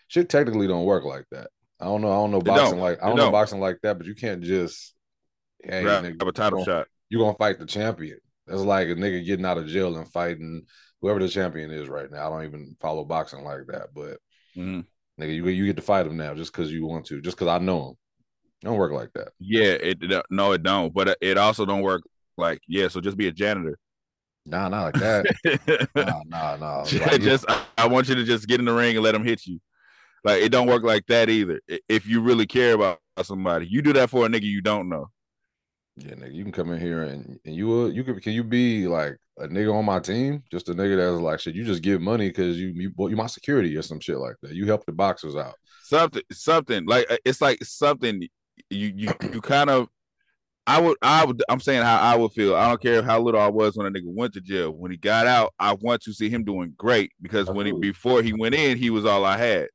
shit 0.08 0.28
technically 0.30 0.66
don't 0.66 0.86
work 0.86 1.04
like 1.04 1.26
that 1.30 1.50
i 1.80 1.84
don't 1.84 2.00
know 2.00 2.10
i 2.10 2.14
don't 2.16 2.30
know 2.30 2.40
boxing 2.40 2.78
don't. 2.78 2.80
like 2.80 3.02
i 3.02 3.06
don't 3.06 3.16
know 3.16 3.24
don't. 3.24 3.32
boxing 3.32 3.60
like 3.60 3.78
that 3.82 3.98
but 3.98 4.06
you 4.06 4.14
can't 4.14 4.42
just 4.42 4.94
hey 5.62 5.82
Grab 5.82 6.04
nigga, 6.04 6.26
a 6.28 6.32
title 6.32 6.60
you 6.60 6.64
gonna, 6.64 6.78
shot. 6.80 6.86
You're 7.10 7.20
gonna 7.22 7.36
fight 7.36 7.58
the 7.58 7.66
champion 7.66 8.18
that's 8.46 8.62
like 8.62 8.88
a 8.88 8.94
nigga 8.94 9.24
getting 9.24 9.44
out 9.46 9.58
of 9.58 9.66
jail 9.66 9.96
and 9.96 10.10
fighting 10.10 10.62
whoever 11.02 11.20
the 11.20 11.28
champion 11.28 11.70
is 11.70 11.88
right 11.88 12.10
now 12.10 12.26
i 12.26 12.30
don't 12.30 12.44
even 12.48 12.74
follow 12.80 13.04
boxing 13.04 13.44
like 13.44 13.66
that 13.68 13.88
but 13.94 14.18
Mhm. 14.56 14.86
nigga 15.20 15.34
you, 15.34 15.46
you 15.48 15.66
get 15.66 15.76
to 15.76 15.82
fight 15.82 16.06
him 16.06 16.16
now 16.16 16.32
just 16.34 16.52
because 16.52 16.72
you 16.72 16.86
want 16.86 17.04
to 17.06 17.20
just 17.20 17.36
because 17.36 17.48
i 17.48 17.58
know 17.58 17.88
him 17.88 17.96
it 18.62 18.66
don't 18.66 18.78
work 18.78 18.92
like 18.92 19.12
that 19.12 19.28
Yeah, 19.38 19.72
it 19.72 20.02
it- 20.02 20.24
no, 20.30 20.52
it 20.52 20.62
don't. 20.62 20.94
But 20.94 21.18
it 21.20 21.36
also 21.36 21.66
don't 21.66 21.82
work 21.82 22.00
like 22.36 22.60
yeah. 22.68 22.88
So 22.88 23.00
just 23.00 23.16
be 23.16 23.28
a 23.28 23.32
janitor. 23.32 23.78
nah 24.46 24.68
not 24.68 24.94
like 24.94 24.94
that 24.94 25.88
nah 25.96 26.22
nah 26.26 26.56
nah 26.56 26.82
Like, 27.06 27.22
just 27.22 27.44
I, 27.48 27.64
I 27.78 27.86
want 27.88 28.08
you 28.08 28.14
to 28.14 28.24
just 28.24 28.46
get 28.46 28.60
in 28.60 28.66
the 28.66 28.74
ring 28.74 28.96
and 28.96 29.04
let 29.04 29.12
them 29.12 29.24
hit 29.24 29.46
you. 29.46 29.58
Like 30.22 30.42
it 30.42 30.50
don't 30.50 30.66
work 30.66 30.82
like 30.82 31.06
that 31.06 31.28
either. 31.28 31.60
If 31.88 32.06
you 32.06 32.20
really 32.20 32.46
care 32.46 32.74
about 32.74 32.98
somebody, 33.22 33.66
you 33.66 33.82
do 33.82 33.92
that 33.94 34.10
for 34.10 34.26
a 34.26 34.28
nigga 34.28 34.42
you 34.42 34.60
don't 34.62 34.88
know. 34.88 35.06
Yeah, 35.96 36.14
nigga, 36.14 36.34
you 36.34 36.42
can 36.42 36.52
come 36.52 36.72
in 36.72 36.80
here 36.80 37.04
and, 37.04 37.38
and 37.44 37.54
you 37.54 37.66
will 37.66 37.92
you 37.92 38.02
could 38.04 38.20
can 38.22 38.32
you 38.32 38.42
be 38.42 38.88
like 38.88 39.16
a 39.38 39.46
nigga 39.46 39.72
on 39.72 39.84
my 39.84 40.00
team? 40.00 40.42
Just 40.50 40.68
a 40.68 40.74
nigga 40.74 40.96
that's 40.96 41.22
like 41.22 41.40
shit. 41.40 41.54
You 41.54 41.64
just 41.64 41.82
give 41.82 42.00
money 42.00 42.28
because 42.28 42.58
you 42.58 42.68
you 42.68 42.92
you 42.98 43.16
my 43.16 43.26
security 43.26 43.76
or 43.76 43.82
some 43.82 44.00
shit 44.00 44.18
like 44.18 44.36
that. 44.42 44.52
You 44.52 44.66
help 44.66 44.84
the 44.86 44.92
boxers 44.92 45.36
out. 45.36 45.54
Something, 45.84 46.22
something 46.32 46.86
like 46.86 47.06
uh, 47.10 47.18
it's 47.24 47.40
like 47.40 47.62
something 47.64 48.26
you 48.70 48.92
you 48.96 49.08
you 49.32 49.40
kind 49.40 49.70
of. 49.70 49.88
I 50.66 50.80
would, 50.80 50.96
I 51.02 51.24
would, 51.24 51.42
I'm 51.48 51.60
saying 51.60 51.82
how 51.82 51.98
I 51.98 52.16
would 52.16 52.32
feel. 52.32 52.56
I 52.56 52.68
don't 52.68 52.80
care 52.80 53.02
how 53.02 53.20
little 53.20 53.40
I 53.40 53.48
was 53.48 53.76
when 53.76 53.86
a 53.86 53.90
nigga 53.90 54.06
went 54.06 54.32
to 54.34 54.40
jail. 54.40 54.70
When 54.70 54.90
he 54.90 54.96
got 54.96 55.26
out, 55.26 55.52
I 55.58 55.74
want 55.74 56.02
to 56.02 56.12
see 56.14 56.30
him 56.30 56.42
doing 56.44 56.72
great 56.76 57.12
because 57.20 57.48
when 57.50 57.66
he 57.66 57.72
before 57.72 58.22
he 58.22 58.32
went 58.32 58.54
in, 58.54 58.78
he 58.78 58.88
was 58.90 59.04
all 59.04 59.24
I 59.26 59.36
had. 59.36 59.68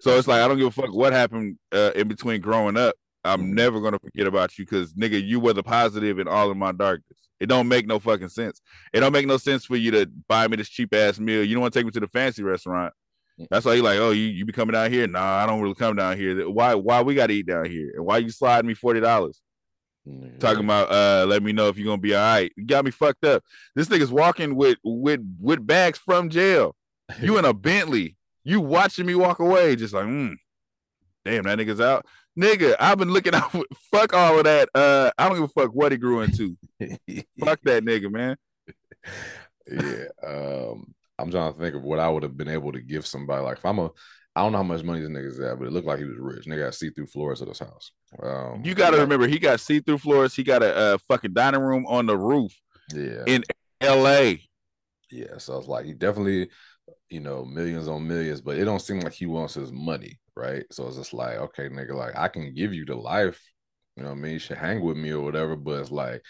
So 0.00 0.16
it's 0.16 0.28
like 0.28 0.40
I 0.40 0.46
don't 0.46 0.58
give 0.58 0.68
a 0.68 0.70
fuck 0.70 0.94
what 0.94 1.12
happened 1.12 1.58
uh, 1.72 1.90
in 1.96 2.06
between 2.06 2.40
growing 2.40 2.76
up. 2.76 2.94
I'm 3.24 3.42
Mhm. 3.42 3.54
never 3.54 3.80
gonna 3.80 3.98
forget 3.98 4.28
about 4.28 4.56
you 4.56 4.64
because 4.64 4.94
nigga, 4.94 5.20
you 5.20 5.40
were 5.40 5.52
the 5.54 5.64
positive 5.64 6.20
in 6.20 6.28
all 6.28 6.50
of 6.52 6.56
my 6.56 6.70
darkness. 6.70 7.28
It 7.40 7.46
don't 7.46 7.66
make 7.66 7.86
no 7.88 7.98
fucking 7.98 8.28
sense. 8.28 8.60
It 8.92 9.00
don't 9.00 9.12
make 9.12 9.26
no 9.26 9.38
sense 9.38 9.64
for 9.64 9.76
you 9.76 9.90
to 9.90 10.06
buy 10.28 10.46
me 10.46 10.56
this 10.56 10.68
cheap 10.68 10.94
ass 10.94 11.18
meal. 11.18 11.42
You 11.42 11.54
don't 11.54 11.62
want 11.62 11.74
to 11.74 11.80
take 11.80 11.86
me 11.86 11.90
to 11.92 12.00
the 12.00 12.08
fancy 12.08 12.44
restaurant. 12.44 12.94
That's 13.50 13.66
why 13.66 13.74
you 13.74 13.82
like, 13.82 13.98
oh, 13.98 14.10
you, 14.10 14.24
you 14.24 14.44
be 14.44 14.52
coming 14.52 14.72
down 14.72 14.90
here? 14.92 15.06
Nah, 15.06 15.20
I 15.42 15.46
don't 15.46 15.60
really 15.60 15.74
come 15.74 15.94
down 15.96 16.16
here. 16.16 16.48
Why 16.48 16.74
why 16.74 17.02
we 17.02 17.16
gotta 17.16 17.32
eat 17.32 17.46
down 17.46 17.64
here? 17.66 17.90
And 17.96 18.04
why 18.04 18.18
you 18.18 18.30
sliding 18.30 18.68
me 18.68 18.74
forty 18.74 19.00
dollars? 19.00 19.40
Yeah. 20.08 20.38
talking 20.38 20.64
about 20.64 20.90
uh 20.90 21.26
let 21.26 21.42
me 21.42 21.52
know 21.52 21.68
if 21.68 21.76
you're 21.76 21.86
gonna 21.86 22.00
be 22.00 22.14
all 22.14 22.22
right. 22.22 22.52
You 22.56 22.64
got 22.66 22.84
me 22.84 22.90
fucked 22.90 23.24
up. 23.24 23.42
This 23.74 23.88
nigga's 23.88 24.10
walking 24.12 24.54
with 24.56 24.78
with 24.84 25.20
with 25.40 25.66
bags 25.66 25.98
from 25.98 26.30
jail. 26.30 26.74
You 27.20 27.38
in 27.38 27.44
a 27.44 27.52
Bentley. 27.54 28.16
You 28.44 28.60
watching 28.60 29.04
me 29.04 29.14
walk 29.14 29.40
away, 29.40 29.76
just 29.76 29.92
like, 29.92 30.06
mm, 30.06 30.34
damn, 31.24 31.44
that 31.44 31.58
nigga's 31.58 31.80
out. 31.80 32.06
Nigga, 32.38 32.76
I've 32.80 32.96
been 32.98 33.10
looking 33.10 33.34
out. 33.34 33.50
For, 33.52 33.64
fuck 33.92 34.14
all 34.14 34.38
of 34.38 34.44
that. 34.44 34.68
Uh, 34.74 35.10
I 35.18 35.28
don't 35.28 35.36
give 35.38 35.44
a 35.44 35.48
fuck 35.48 35.70
what 35.74 35.92
he 35.92 35.98
grew 35.98 36.22
into. 36.22 36.56
fuck 37.40 37.60
that 37.64 37.84
nigga, 37.84 38.10
man. 38.10 38.36
yeah. 39.70 40.04
Um, 40.26 40.94
I'm 41.18 41.30
trying 41.30 41.52
to 41.52 41.58
think 41.58 41.74
of 41.74 41.82
what 41.82 41.98
I 41.98 42.08
would 42.08 42.22
have 42.22 42.36
been 42.36 42.48
able 42.48 42.72
to 42.72 42.80
give 42.80 43.06
somebody. 43.06 43.42
Like 43.42 43.58
if 43.58 43.66
I'm 43.66 43.80
a, 43.80 43.90
I 44.38 44.42
don't 44.42 44.52
know 44.52 44.58
how 44.58 44.64
much 44.64 44.82
money 44.82 45.00
this 45.00 45.08
nigga's 45.10 45.40
at, 45.40 45.58
but 45.58 45.66
it 45.68 45.72
looked 45.72 45.86
like 45.86 45.98
he 45.98 46.04
was 46.04 46.18
rich. 46.18 46.46
Nigga 46.46 46.64
got 46.64 46.74
see 46.74 46.90
through 46.90 47.06
floors 47.06 47.42
at 47.42 47.48
his 47.48 47.58
house. 47.58 47.92
Um, 48.22 48.62
You 48.64 48.74
got 48.74 48.90
to 48.90 48.98
remember, 48.98 49.26
he 49.26 49.38
got 49.38 49.60
see-through 49.60 49.98
floors. 49.98 50.34
He 50.34 50.42
got 50.42 50.62
a, 50.62 50.74
uh 50.74 50.98
fucking 51.08 51.32
dining 51.32 51.60
room 51.60 51.86
on 51.86 52.06
the 52.06 52.16
roof 52.16 52.52
Yeah, 52.94 53.24
in 53.26 53.44
L.A. 53.80 54.42
yeah. 55.10 55.38
So 55.38 55.58
it's 55.58 55.68
like 55.68 55.86
he 55.86 55.92
definitely, 55.94 56.50
you 57.10 57.20
know, 57.20 57.44
millions 57.44 57.88
on 57.88 58.06
millions, 58.06 58.40
but 58.40 58.58
it 58.58 58.64
don't 58.64 58.80
seem 58.82 59.00
like 59.00 59.14
he 59.14 59.26
wants 59.26 59.54
his 59.54 59.72
money, 59.72 60.18
right? 60.36 60.64
So 60.72 60.86
it's 60.88 60.96
just 60.96 61.14
like, 61.14 61.36
okay, 61.38 61.68
nigga, 61.68 61.94
like 61.94 62.16
I 62.16 62.28
can 62.28 62.54
give 62.54 62.74
you 62.74 62.84
the 62.84 62.96
life, 62.96 63.40
you 63.96 64.02
know 64.04 64.10
what 64.10 64.18
I 64.18 64.20
mean? 64.20 64.32
You 64.34 64.38
should 64.38 64.58
hang 64.58 64.80
with 64.82 64.96
me 64.96 65.10
or 65.12 65.22
whatever, 65.22 65.56
but 65.56 65.80
it's 65.80 65.90
like. 65.90 66.22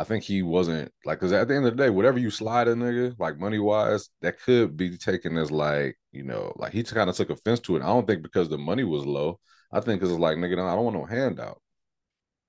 I 0.00 0.04
think 0.04 0.24
he 0.24 0.42
wasn't 0.42 0.92
like 1.04 1.18
because 1.20 1.32
at 1.32 1.48
the 1.48 1.54
end 1.56 1.66
of 1.66 1.76
the 1.76 1.82
day, 1.84 1.90
whatever 1.90 2.18
you 2.18 2.30
slide 2.30 2.68
a 2.68 2.74
nigga, 2.74 3.14
like 3.18 3.38
money 3.38 3.58
wise, 3.58 4.08
that 4.22 4.40
could 4.40 4.76
be 4.76 4.96
taken 4.96 5.36
as 5.38 5.50
like, 5.50 5.98
you 6.12 6.24
know, 6.24 6.52
like 6.56 6.72
he 6.72 6.82
kind 6.84 7.10
of 7.10 7.16
took 7.16 7.30
offense 7.30 7.60
to 7.60 7.76
it. 7.76 7.82
I 7.82 7.86
don't 7.86 8.06
think 8.06 8.22
because 8.22 8.48
the 8.48 8.58
money 8.58 8.84
was 8.84 9.04
low. 9.06 9.40
I 9.72 9.80
think 9.80 10.00
because 10.00 10.12
it's 10.12 10.20
like, 10.20 10.36
nigga, 10.38 10.54
I 10.54 10.74
don't 10.74 10.84
want 10.84 10.96
no 10.96 11.04
handout. 11.04 11.60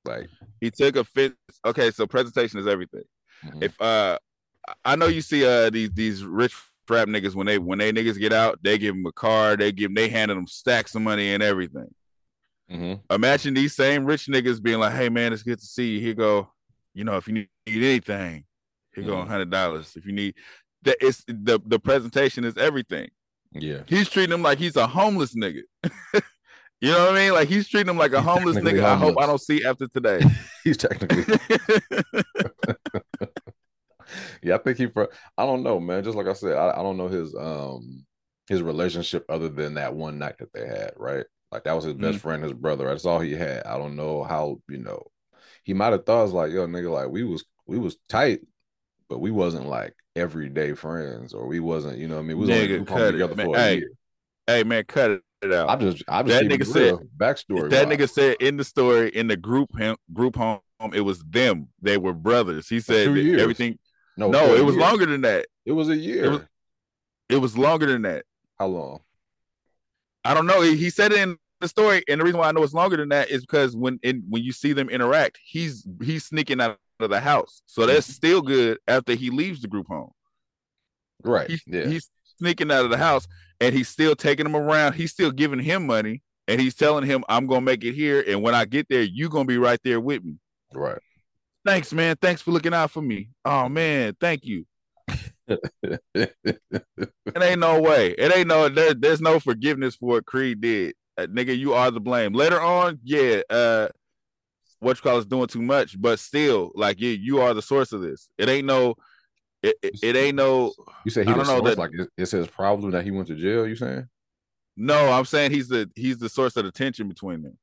Like, 0.06 0.30
He 0.62 0.72
took 0.72 0.96
offense. 0.96 1.36
Okay, 1.66 1.92
so 1.92 2.08
presentation 2.08 2.60
is 2.60 2.68
everything. 2.68 3.04
mhm. 3.44 3.64
if 3.64 3.80
uh 3.82 4.18
I 4.86 4.96
know 4.96 5.08
you 5.08 5.22
see 5.22 5.46
uh 5.46 5.70
these 5.72 5.92
these 5.92 6.26
rich 6.26 6.56
rap 6.90 7.08
niggas 7.08 7.36
when 7.36 7.48
they 7.48 7.60
when 7.60 7.80
they 7.80 7.92
niggas 7.94 8.20
get 8.20 8.34
out, 8.34 8.60
they 8.64 8.78
give 8.78 8.96
them 8.96 9.06
a 9.08 9.12
car, 9.14 9.58
they 9.58 9.72
give 9.72 9.90
them, 9.90 9.96
they 9.96 10.10
handed 10.10 10.38
them 10.38 10.48
stacks 10.48 10.96
of 10.96 11.02
money 11.04 11.34
and 11.34 11.44
everything. 11.44 11.94
Mhm. 12.70 13.02
Imagine 13.10 13.54
these 13.54 13.76
same 13.76 14.06
rich 14.06 14.28
niggas 14.28 14.62
being 14.62 14.80
like, 14.80 14.94
"Hey 14.94 15.10
man, 15.10 15.34
it's 15.34 15.44
good 15.44 15.60
to 15.60 15.66
see 15.66 15.96
you. 15.96 16.00
Here 16.00 16.14
go, 16.14 16.52
you 16.94 17.04
know, 17.04 17.18
if 17.18 17.28
you 17.28 17.34
need 17.34 17.50
anything, 17.68 18.46
here 18.94 19.04
go 19.04 19.20
a 19.20 19.24
Mhm. 19.24 19.28
hundred 19.28 19.50
dollars. 19.52 19.94
If 19.96 20.06
you 20.06 20.12
need 20.14 20.36
that, 20.84 20.98
it's 21.02 21.24
the 21.28 21.60
the 21.66 21.80
presentation 21.80 22.44
is 22.44 22.58
everything. 22.58 23.10
yeah, 23.54 23.84
He's 23.88 24.10
treating 24.10 24.34
him 24.34 24.42
like 24.42 24.58
he's 24.58 24.76
a 24.76 24.88
homeless 24.88 25.36
nigga. 25.36 25.62
you 26.82 26.92
know 26.92 27.00
what 27.06 27.12
I 27.14 27.16
mean? 27.16 27.34
Like 27.34 27.48
he's 27.50 27.68
treating 27.68 27.90
him 27.90 27.98
like 27.98 28.14
a 28.14 28.18
He's 28.18 28.26
homeless 28.26 28.58
nigga. 28.58 28.84
I 28.84 28.96
hope 28.96 29.16
I 29.20 29.26
don't 29.26 29.42
see 29.42 29.64
after 29.66 29.88
today. 29.88 30.22
he's 30.64 30.78
technically, 30.78 31.26
yeah. 34.44 34.56
I 34.56 34.58
think 34.58 34.78
he, 34.78 34.88
I 35.38 35.46
don't 35.46 35.64
know, 35.64 35.80
man. 35.80 36.04
Just 36.04 36.18
like 36.18 36.28
I 36.28 36.34
said, 36.34 36.58
I, 36.58 36.72
I 36.72 36.82
don't 36.84 36.98
know 36.98 37.08
his 37.08 37.34
um 37.36 38.06
his 38.48 38.62
relationship 38.62 39.26
other 39.30 39.48
than 39.50 39.76
that 39.76 39.94
one 39.94 40.18
night 40.18 40.38
that 40.40 40.52
they 40.54 40.68
had, 40.68 40.92
right? 40.98 41.26
Like 41.52 41.64
that 41.66 41.74
was 41.74 41.86
his 41.86 41.94
best 41.94 42.20
friend, 42.20 42.44
his 42.44 42.54
brother. 42.54 42.86
That's 42.88 43.06
all 43.06 43.20
he 43.20 43.34
had. 43.34 43.64
I 43.66 43.78
don't 43.78 43.96
know 43.96 44.24
how 44.24 44.60
you 44.70 44.78
know. 44.78 45.04
He 45.64 45.74
might 45.74 45.92
have 45.94 46.06
thought 46.06 46.20
it 46.22 46.24
was 46.24 46.34
like, 46.34 46.52
yo, 46.52 46.66
nigga, 46.68 46.92
like 46.92 47.10
we 47.10 47.24
was 47.24 47.46
we 47.66 47.78
was 47.78 47.98
tight, 48.10 48.42
but 49.10 49.20
we 49.20 49.32
wasn't 49.32 49.68
like 49.68 49.94
everyday 50.16 50.74
friends, 50.74 51.34
or 51.34 51.46
we 51.48 51.60
wasn't, 51.60 51.98
you 51.98 52.08
know, 52.08 52.16
what 52.16 52.22
I 52.22 52.26
mean, 52.26 52.38
we 52.38 52.42
was 52.48 52.50
only 52.50 52.68
Nigga, 52.68 52.78
home 52.78 52.86
cut 52.86 53.02
it, 53.02 53.12
together 53.14 53.36
man. 53.36 53.46
for 53.46 53.56
a 53.56 53.60
Hey, 53.60 53.76
year. 53.78 53.92
hey 54.48 54.64
man, 54.64 54.84
cut 54.86 55.12
it 55.12 55.54
out. 55.54 55.70
I'm 55.70 55.80
just, 55.80 56.04
I'm 56.08 56.28
just 56.28 56.40
That 56.42 56.50
nigga 56.52 56.66
said- 56.66 56.96
backstory. 57.18 57.70
that 57.70 57.88
wise. 57.88 57.98
nigga 57.98 58.10
said 58.10 58.36
in 58.40 58.58
the 58.58 58.64
story 58.64 59.10
in 59.10 59.28
the 59.28 59.38
group 59.38 59.76
home, 59.78 59.98
group 60.14 60.36
home 60.36 60.60
it 60.94 61.02
was 61.02 61.20
them 61.24 61.68
they 61.80 61.96
were 61.98 62.12
brothers 62.14 62.68
he 62.68 62.80
said 62.80 63.16
years. 63.16 63.40
everything 63.40 63.78
no, 64.18 64.32
no 64.32 64.56
it 64.56 64.66
was 64.66 64.74
year. 64.74 64.84
longer 64.84 65.06
than 65.06 65.22
that 65.22 65.46
It 65.64 65.74
was 65.74 65.90
a 65.90 65.96
year. 65.96 66.32
was- 66.32 66.42
it 67.30 67.38
was 67.38 67.56
longer 67.56 67.86
than 67.86 68.02
that 68.02 68.26
How 68.58 68.66
long? 68.66 69.02
i 70.26 70.34
don't 70.34 70.48
know 70.48 70.62
he, 70.62 70.76
he 70.76 70.90
said 70.90 71.12
it 71.12 71.20
in 71.20 71.38
the 71.62 71.68
story 71.68 72.04
and 72.10 72.20
the 72.20 72.26
reason 72.26 72.40
why 72.40 72.48
i 72.50 72.52
know 72.52 72.64
it's 72.64 72.74
longer 72.74 72.98
than 72.98 73.10
that 73.10 73.30
is 73.30 73.42
because 73.42 73.76
when 73.76 74.00
in, 74.04 74.24
when 74.30 74.44
you 74.44 74.52
see 74.52 74.74
them 74.74 74.90
interact 74.90 75.40
he's 75.44 75.88
he's 76.04 76.26
sneaking 76.26 76.60
out 76.60 76.78
of 77.00 77.10
the 77.10 77.20
house 77.20 77.62
so 77.66 77.86
that's 77.86 78.08
Mm-hmm. 78.08 78.14
still 78.14 78.42
good 78.42 78.78
after 78.88 79.14
he 79.14 79.30
leaves 79.30 79.62
the 79.62 79.68
group 79.68 79.88
home 79.88 80.12
Right. 81.24 81.50
he's, 81.50 81.64
yeah. 81.68 81.86
he's 81.86 82.10
sneaking 82.38 82.72
out 82.72 82.84
of 82.84 82.90
the 82.92 82.98
house 82.98 83.28
and 83.60 83.74
he's 83.76 83.88
still 83.88 84.16
taking 84.16 84.46
him 84.46 84.56
around 84.56 84.94
he's 84.94 85.12
still 85.12 85.32
giving 85.32 85.60
him 85.60 85.86
money 85.86 86.22
and 86.48 86.60
he's 86.60 86.76
telling 86.76 87.06
him 87.06 87.24
i'm 87.30 87.46
gonna 87.48 87.62
make 87.62 87.84
it 87.84 87.94
here 87.94 88.24
and 88.28 88.42
when 88.42 88.56
i 88.56 88.66
get 88.66 88.88
there 88.90 89.04
you're 89.04 89.30
gonna 89.30 89.46
be 89.46 89.58
right 89.60 89.80
there 89.84 90.00
with 90.00 90.24
me 90.24 90.36
right. 90.74 90.98
Thanks, 91.64 91.94
man. 91.94 92.16
Thanks 92.20 92.42
for 92.42 92.50
looking 92.50 92.74
out 92.74 92.90
for 92.90 93.04
me. 93.04 93.30
Oh 93.46 93.70
man, 93.70 94.16
thank 94.20 94.46
you. 94.46 94.66
It 96.16 97.42
ain't 97.42 97.60
no 97.60 97.80
way. 97.82 98.12
It 98.18 98.36
ain't 98.36 98.48
no 98.48 98.68
there, 98.68 98.94
there's 98.96 99.22
no 99.22 99.40
forgiveness 99.40 99.96
for 99.96 100.10
what 100.10 100.26
Creed 100.26 100.60
did. 100.62 100.96
Uh, 101.18 101.28
nigga, 101.28 101.58
you 101.58 101.74
are 101.74 101.92
the 101.92 102.00
blame. 102.00 102.34
Later 102.34 102.60
on, 102.62 103.00
yeah, 103.04 103.42
uh 103.50 103.88
what 104.80 104.98
you 104.98 105.02
call 105.04 105.18
is 105.20 105.26
doing 105.28 105.48
too 105.48 105.62
much, 105.62 106.00
but 106.02 106.18
still, 106.20 106.72
like 106.74 107.00
yeah, 107.00 107.12
you 107.12 107.40
are 107.42 107.54
the 107.54 107.62
source 107.62 107.92
of 107.94 108.02
this. 108.02 108.30
It 108.38 108.50
ain't 108.50 108.66
no 108.66 108.96
it, 109.62 109.76
it, 109.84 110.00
it 110.02 110.16
ain't 110.16 110.36
no 110.38 110.74
you 111.06 111.12
said 111.12 111.28
he 111.28 111.34
I 111.34 111.36
don't 111.38 111.46
know 111.48 111.62
that- 111.62 111.78
like 111.78 111.92
it- 111.94 112.10
it's 112.18 112.32
his 112.32 112.48
problem 112.48 112.92
that 112.92 113.04
he 113.04 113.12
went 113.12 113.28
to 113.28 113.36
jail. 113.36 113.68
You 113.68 113.76
saying? 113.76 114.08
no, 114.78 115.12
I'm 115.12 115.26
saying 115.26 115.52
he's 115.52 115.68
the 115.68 115.90
he's 115.96 116.18
the 116.18 116.30
source 116.30 116.56
of 116.58 116.64
the 116.66 116.72
tension 116.72 117.08
between 117.08 117.44
them. 117.44 117.58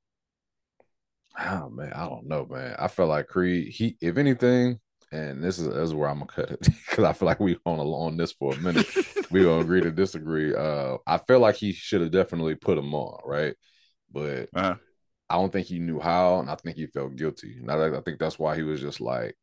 Oh 1.41 1.69
man, 1.71 1.93
I 1.93 2.09
don't 2.09 2.27
know, 2.27 2.47
man. 2.51 2.75
I 2.79 2.89
feel 2.89 3.07
like 3.07 3.29
Creed. 3.29 3.69
He, 3.73 3.97
if 4.01 4.17
anything, 4.17 4.81
and 5.11 5.43
this 5.43 5.59
is, 5.59 5.67
this 5.67 5.77
is 5.77 5.95
where 5.95 6.09
I'm 6.09 6.19
gonna 6.19 6.27
cut 6.27 6.51
it 6.51 6.61
because 6.89 7.05
I 7.05 7.13
feel 7.13 7.27
like 7.27 7.41
we 7.41 7.57
on 7.65 7.79
on 7.79 8.17
this 8.17 8.33
for 8.33 8.55
a 8.55 8.59
minute. 8.59 8.87
we 9.31 9.43
gonna 9.45 9.63
agree 9.63 9.81
to 9.81 9.91
disagree. 9.91 10.55
Uh, 10.55 10.99
I 11.07 11.19
feel 11.19 11.41
like 11.41 11.57
he 11.57 11.73
should 11.73 12.01
have 12.01 12.11
definitely 12.11 12.55
put 12.55 12.79
him 12.79 12.95
on, 12.95 13.21
right? 13.25 13.55
But 14.13 14.49
Uh-huh. 14.55 14.77
I 15.31 15.35
don't 15.35 15.53
think 15.53 15.67
he 15.67 15.79
knew 15.79 16.01
how, 16.01 16.41
and 16.41 16.51
I 16.51 16.55
think 16.55 16.77
he 16.77 16.87
felt 16.87 17.17
guilty. 17.17 17.57
And 17.59 17.71
I, 17.71 17.99
I 17.99 18.01
think 18.01 18.19
that's 18.19 18.39
why 18.39 18.57
he 18.57 18.63
was 18.63 18.81
just 18.81 19.01
like, 19.01 19.37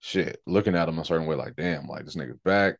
shit, 0.00 0.40
looking 0.46 0.74
at 0.74 0.88
him 0.88 0.98
a 0.98 1.04
certain 1.04 1.26
way, 1.26 1.36
like, 1.36 1.56
damn, 1.56 1.86
like 1.86 2.04
this 2.06 2.16
nigga's 2.16 2.38
back. 2.44 2.76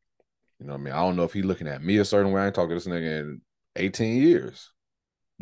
You 0.58 0.66
know 0.66 0.72
what 0.72 0.80
I 0.80 0.82
mean? 0.84 0.94
I 0.94 0.98
don't 0.98 1.16
know 1.16 1.24
if 1.24 1.32
he 1.34 1.42
looking 1.42 1.68
at 1.68 1.82
me 1.82 1.98
a 1.98 2.04
certain 2.04 2.32
way. 2.32 2.40
I 2.40 2.46
ain't 2.46 2.54
talking 2.54 2.70
to 2.70 2.74
this 2.76 2.86
nigga 2.86 3.20
in 3.20 3.40
18 3.76 4.22
years. 4.22 4.70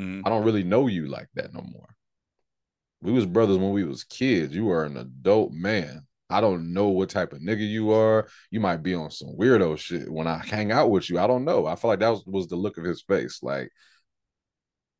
Mhm. 0.00 0.22
I 0.24 0.30
don't 0.30 0.44
really 0.44 0.64
know 0.64 0.86
you 0.88 1.06
like 1.06 1.28
that 1.34 1.52
no 1.52 1.60
more. 1.60 1.94
We 3.00 3.12
was 3.12 3.26
brothers 3.26 3.58
when 3.58 3.72
we 3.72 3.84
was 3.84 4.04
kids. 4.04 4.54
You 4.54 4.70
are 4.70 4.84
an 4.84 4.96
adult 4.96 5.52
man. 5.52 6.06
I 6.32 6.40
don't 6.40 6.72
know 6.72 6.88
what 6.88 7.10
type 7.10 7.32
of 7.32 7.40
nigga 7.40 7.68
you 7.68 7.92
are. 7.92 8.26
You 8.50 8.60
might 8.60 8.82
be 8.82 8.94
on 8.94 9.10
some 9.10 9.36
weirdo 9.38 9.78
shit 9.78 10.10
when 10.10 10.26
I 10.26 10.38
hang 10.38 10.72
out 10.72 10.90
with 10.90 11.08
you. 11.10 11.18
I 11.18 11.26
don't 11.26 11.44
know. 11.44 11.66
I 11.66 11.76
feel 11.76 11.90
like 11.90 12.00
that 12.00 12.08
was, 12.08 12.24
was 12.26 12.48
the 12.48 12.56
look 12.56 12.78
of 12.78 12.84
his 12.84 13.02
face. 13.02 13.40
Like 13.42 13.70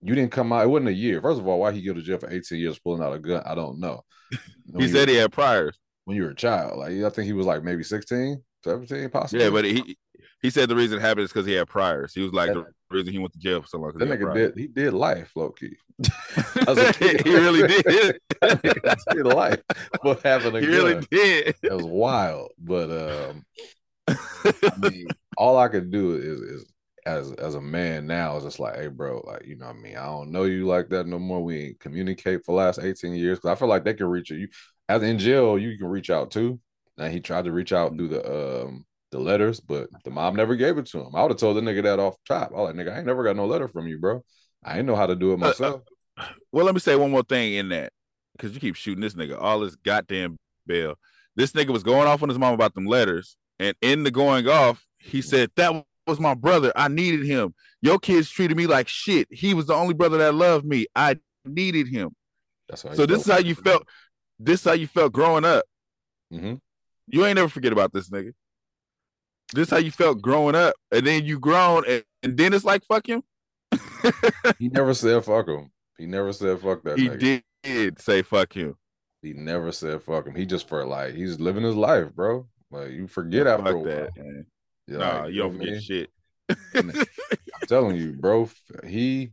you 0.03 0.15
didn't 0.15 0.33
come 0.33 0.53
out. 0.53 0.65
It 0.65 0.69
wasn't 0.69 0.89
a 0.91 0.95
year. 0.95 1.21
First 1.21 1.41
of 1.41 1.47
all, 1.47 1.61
why 1.61 1.73
he 1.73 1.83
go 1.83 1.95
to 1.95 2.03
jail 2.03 2.19
for 2.19 2.31
18 2.31 2.59
years 2.59 2.79
pulling 2.79 3.03
out 3.03 3.15
a 3.15 3.19
gun? 3.19 3.43
I 3.47 3.55
don't 3.55 3.79
know. 3.81 4.03
He 4.79 4.89
said 4.89 5.09
were- 5.09 5.13
he 5.15 5.19
had 5.19 5.33
priors. 5.33 5.79
when 6.05 6.17
you 6.17 6.23
were 6.25 6.31
a 6.31 6.35
child. 6.35 6.79
Like 6.79 6.93
I 6.93 7.11
think 7.11 7.27
he 7.27 7.33
was 7.33 7.47
like 7.47 7.63
maybe 7.63 7.83
16, 7.83 8.43
17, 8.65 9.11
possibly. 9.11 9.45
Yeah, 9.45 9.51
but 9.51 9.65
he 9.65 9.97
he 10.43 10.51
said 10.51 10.69
the 10.69 10.77
reason 10.77 10.99
it 10.99 11.01
happened 11.01 11.25
is 11.25 11.33
because 11.33 11.47
he 11.47 11.53
had 11.55 11.69
priors. 11.69 12.13
He 12.15 12.21
was 12.23 12.33
like 12.33 12.53
That- 12.53 12.67
the 12.91 12.97
reason 12.99 13.13
he 13.13 13.19
went 13.19 13.33
to 13.33 13.39
jail 13.39 13.63
for 13.63 13.69
so 13.69 13.79
long. 13.79 13.93
that 13.97 14.07
nigga 14.09 14.35
did 14.35 14.57
he 14.59 14.67
did 14.67 14.93
life, 14.93 15.31
low 15.35 15.51
key. 15.51 15.77
As 16.69 16.77
a 16.79 16.93
kid. 16.99 17.25
he 17.27 17.35
really 17.35 17.67
did. 17.83 18.19
Did 19.13 19.27
life 19.27 19.63
for 20.03 20.19
having 20.25 20.55
a 20.57 20.61
he 20.61 20.67
gun. 20.67 20.75
really 20.75 21.07
did. 21.11 21.55
It 21.63 21.73
was 21.73 21.85
wild, 21.85 22.51
but 22.59 22.91
um, 22.91 23.45
I 24.09 24.89
mean, 24.91 25.07
all 25.37 25.57
I 25.59 25.69
could 25.69 25.91
do 25.91 26.17
is 26.17 26.41
is 26.41 26.67
as 27.07 27.33
as 27.33 27.55
a 27.55 27.61
man 27.61 28.07
now 28.07 28.37
is 28.37 28.45
just 28.45 28.59
like, 28.61 28.77
hey, 28.77 28.89
bro, 28.89 29.23
like 29.27 29.47
you 29.47 29.57
know, 29.57 29.67
what 29.67 29.77
I 29.77 29.79
mean, 29.79 29.97
I 29.97 30.05
don't 30.07 30.31
know 30.33 30.45
you 30.45 30.67
like 30.67 30.89
that 30.91 31.07
no 31.07 31.19
more. 31.19 31.43
We 31.43 31.61
ain't 31.67 31.81
communicate 31.81 32.45
for 32.45 32.53
the 32.53 32.59
last 32.59 32.79
eighteen 32.81 33.15
years 33.15 33.39
because 33.39 33.51
I 33.51 33.59
feel 33.59 33.69
like 33.69 33.85
they 33.85 33.95
can 33.95 34.07
reach 34.07 34.31
you. 34.31 34.37
You 34.39 34.49
as 34.89 35.03
in 35.03 35.19
jail, 35.19 35.59
you 35.59 35.79
can 35.79 35.87
reach 35.89 36.11
out 36.11 36.31
too. 36.31 36.61
And 36.99 37.13
he 37.13 37.21
tried 37.21 37.45
to 37.47 37.53
reach 37.53 37.73
out 37.73 37.97
through 37.97 38.09
the 38.09 38.65
um 38.65 38.85
the 39.13 39.21
letters, 39.21 39.61
but 39.61 39.89
the 40.05 40.11
mom 40.11 40.35
never 40.35 40.57
gave 40.57 40.79
it 40.79 40.87
to 40.87 40.99
him. 40.99 41.15
I 41.15 41.23
would 41.23 41.31
have 41.31 41.39
told 41.39 41.57
the 41.57 41.61
nigga 41.61 41.83
that 41.85 42.01
off 42.01 42.17
top. 42.27 42.51
I 42.51 42.55
was 42.57 42.75
like, 42.75 42.75
nigga, 42.75 42.93
I 42.95 42.99
ain't 42.99 43.07
never 43.07 43.23
got 43.23 43.37
no 43.37 43.47
letter 43.47 43.69
from 43.69 43.87
you, 43.87 43.99
bro. 43.99 44.25
I 44.65 44.79
ain't 44.79 44.87
know 44.87 44.97
how 44.97 45.07
to 45.07 45.15
do 45.15 45.33
it 45.33 45.41
Uh, 45.43 45.47
uh, 45.47 45.49
myself. 45.49 45.83
Well, 46.51 46.65
let 46.65 46.75
me 46.75 46.81
say 46.81 46.97
one 46.97 47.11
more 47.11 47.23
thing 47.23 47.55
in 47.55 47.69
that 47.69 47.93
because 48.33 48.55
you 48.55 48.61
keep 48.61 48.75
shooting 48.75 49.03
this 49.03 49.15
nigga 49.15 49.41
all 49.41 49.61
this 49.61 49.77
goddamn 49.77 50.39
bail. 50.67 50.95
This 51.37 51.53
nigga 51.53 51.69
was 51.69 51.83
going 51.83 52.09
off 52.09 52.23
on 52.23 52.29
his 52.29 52.39
mom 52.39 52.55
about 52.55 52.75
them 52.75 52.87
letters, 52.87 53.37
and 53.59 53.77
in 53.81 54.03
the 54.03 54.11
going 54.11 54.49
off, 54.49 54.85
he 54.99 55.23
said 55.23 55.51
that 55.57 55.85
was 56.07 56.19
my 56.19 56.35
brother. 56.35 56.73
I 56.75 56.89
needed 56.89 57.25
him. 57.25 57.55
Your 57.81 57.99
kids 57.99 58.31
treated 58.31 58.57
me 58.57 58.67
like 58.67 58.89
shit. 58.89 59.29
He 59.31 59.55
was 59.55 59.67
the 59.67 59.75
only 59.75 59.95
brother 59.95 60.19
that 60.19 60.35
loved 60.35 60.65
me. 60.65 60.87
I 60.97 61.17
needed 61.45 61.89
him. 61.89 62.11
That's 62.69 62.83
So 62.83 63.07
this 63.07 63.27
is 63.27 63.33
how 63.33 63.39
you 63.39 63.55
felt. 63.55 63.87
This 64.39 64.61
is 64.61 64.67
how 64.67 64.73
you 64.73 64.87
felt 64.87 65.13
growing 65.13 65.45
up. 65.45 65.65
hmm 66.31 66.55
You 67.09 67.27
ain't 67.27 67.37
never 67.37 67.49
forget 67.49 67.73
about 67.73 67.93
this 67.93 68.11
nigga. 68.11 68.33
This 69.55 69.69
is 69.69 69.71
how 69.71 69.79
you 69.79 69.91
felt 69.91 70.23
growing 70.23 70.55
up, 70.55 70.75
and 70.91 71.07
then 71.07 71.25
you 71.25 71.39
grown, 71.39 71.85
and, 71.89 72.05
and 72.23 72.37
then 72.37 72.53
it's 72.55 72.65
like 72.65 72.85
fuck 72.87 73.09
him. 73.09 73.23
He 74.59 74.69
never 74.69 74.95
said 74.95 75.25
fuck 75.25 75.49
him. 75.49 75.71
He 75.99 76.07
never 76.07 76.33
said 76.33 76.61
fuck 76.61 76.83
that 76.85 76.97
he 76.97 77.09
nigga. 77.09 77.43
did, 77.63 78.01
say 78.01 78.23
fuck 78.23 78.53
him. 78.55 78.77
He 79.23 79.33
never 79.33 79.73
said 79.73 80.03
fuck 80.03 80.27
him. 80.27 80.35
He 80.35 80.47
just 80.47 80.69
for 80.69 80.85
like 80.85 81.15
he's 81.15 81.39
living 81.41 81.63
his 81.65 81.77
life, 81.77 82.13
bro. 82.15 82.49
Like 82.71 82.91
you 82.93 83.07
forget 83.07 83.47
Yeah, 83.47 83.55
after 83.55 83.73
a 83.75 83.79
while. 83.79 83.89
that, 83.89 84.17
man. 84.17 84.47
You're 84.87 84.99
Nah, 84.99 85.23
like, 85.25 85.33
you 85.35 85.43
don't 85.43 85.53
forget 85.53 85.69
mean? 85.75 85.81
shit. 85.83 86.11
I'm 86.75 86.93
telling 87.69 87.97
you, 87.97 88.13
bro. 88.13 88.49
He 88.87 89.33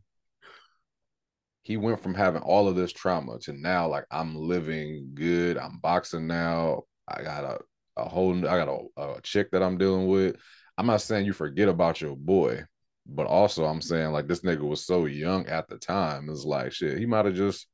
he 1.64 1.78
went 1.78 2.00
from 2.02 2.14
having 2.14 2.42
all 2.42 2.68
of 2.68 2.76
this 2.76 2.92
trauma 2.94 3.40
to 3.40 3.54
now 3.54 3.88
like 3.88 4.06
I'm 4.12 4.36
living 4.36 5.12
good. 5.14 5.58
I'm 5.58 5.78
boxing 5.80 6.28
now. 6.28 6.84
I 7.08 7.24
got 7.24 7.44
a 7.44 7.60
a 8.06 8.10
whole 8.10 8.36
I 8.48 8.58
got 8.64 8.68
a, 8.98 9.02
a 9.02 9.22
chick 9.22 9.52
that 9.52 9.64
I'm 9.64 9.78
dealing 9.78 10.08
with. 10.08 10.36
I'm 10.78 10.86
not 10.88 11.02
saying 11.02 11.26
you 11.26 11.34
forget 11.34 11.68
about 11.70 12.02
your 12.02 12.16
boy, 12.16 12.64
but 13.06 13.28
also 13.28 13.66
I'm 13.66 13.82
saying 13.82 14.12
like 14.12 14.28
this 14.28 14.42
nigga 14.42 14.62
was 14.62 14.86
so 14.86 15.06
young 15.06 15.48
at 15.48 15.68
the 15.68 15.78
time. 15.78 16.30
It's 16.30 16.46
like 16.46 16.72
shit. 16.72 16.98
He 16.98 17.06
might 17.06 17.26
have 17.26 17.36
just. 17.36 17.68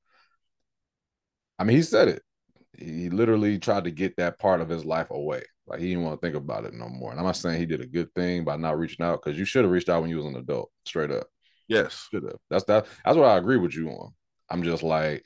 I 1.60 1.64
mean, 1.64 1.78
he 1.78 1.84
said 1.84 2.08
it. 2.10 2.22
He 2.78 3.10
literally 3.10 3.58
tried 3.60 3.86
to 3.86 3.92
get 3.92 4.18
that 4.18 4.40
part 4.40 4.60
of 4.60 4.68
his 4.70 4.84
life 4.84 5.10
away. 5.12 5.44
Like 5.68 5.80
he 5.80 5.90
didn't 5.90 6.04
want 6.04 6.20
to 6.20 6.26
think 6.26 6.36
about 6.36 6.66
it 6.66 6.74
no 6.74 6.90
more. 6.90 7.12
And 7.12 7.20
I'm 7.20 7.26
not 7.26 7.38
saying 7.38 7.60
he 7.60 7.66
did 7.66 7.82
a 7.82 7.88
good 7.88 8.14
thing 8.14 8.44
by 8.44 8.58
not 8.58 8.78
reaching 8.78 9.06
out 9.06 9.22
because 9.24 9.38
you 9.40 9.46
should 9.46 9.64
have 9.64 9.72
reached 9.72 9.90
out 9.90 10.02
when 10.02 10.10
you 10.10 10.18
was 10.18 10.26
an 10.26 10.36
adult. 10.36 10.70
Straight 10.86 11.12
up, 11.12 11.28
Yes. 11.68 12.08
should 12.12 12.24
have. 12.24 12.38
That's 12.50 12.66
that. 12.66 12.86
That's 13.04 13.18
what 13.18 13.28
I 13.30 13.38
agree 13.38 13.58
with 13.58 13.74
you 13.76 13.90
on. 13.90 14.14
I'm 14.50 14.64
just 14.64 14.84
like, 14.84 15.24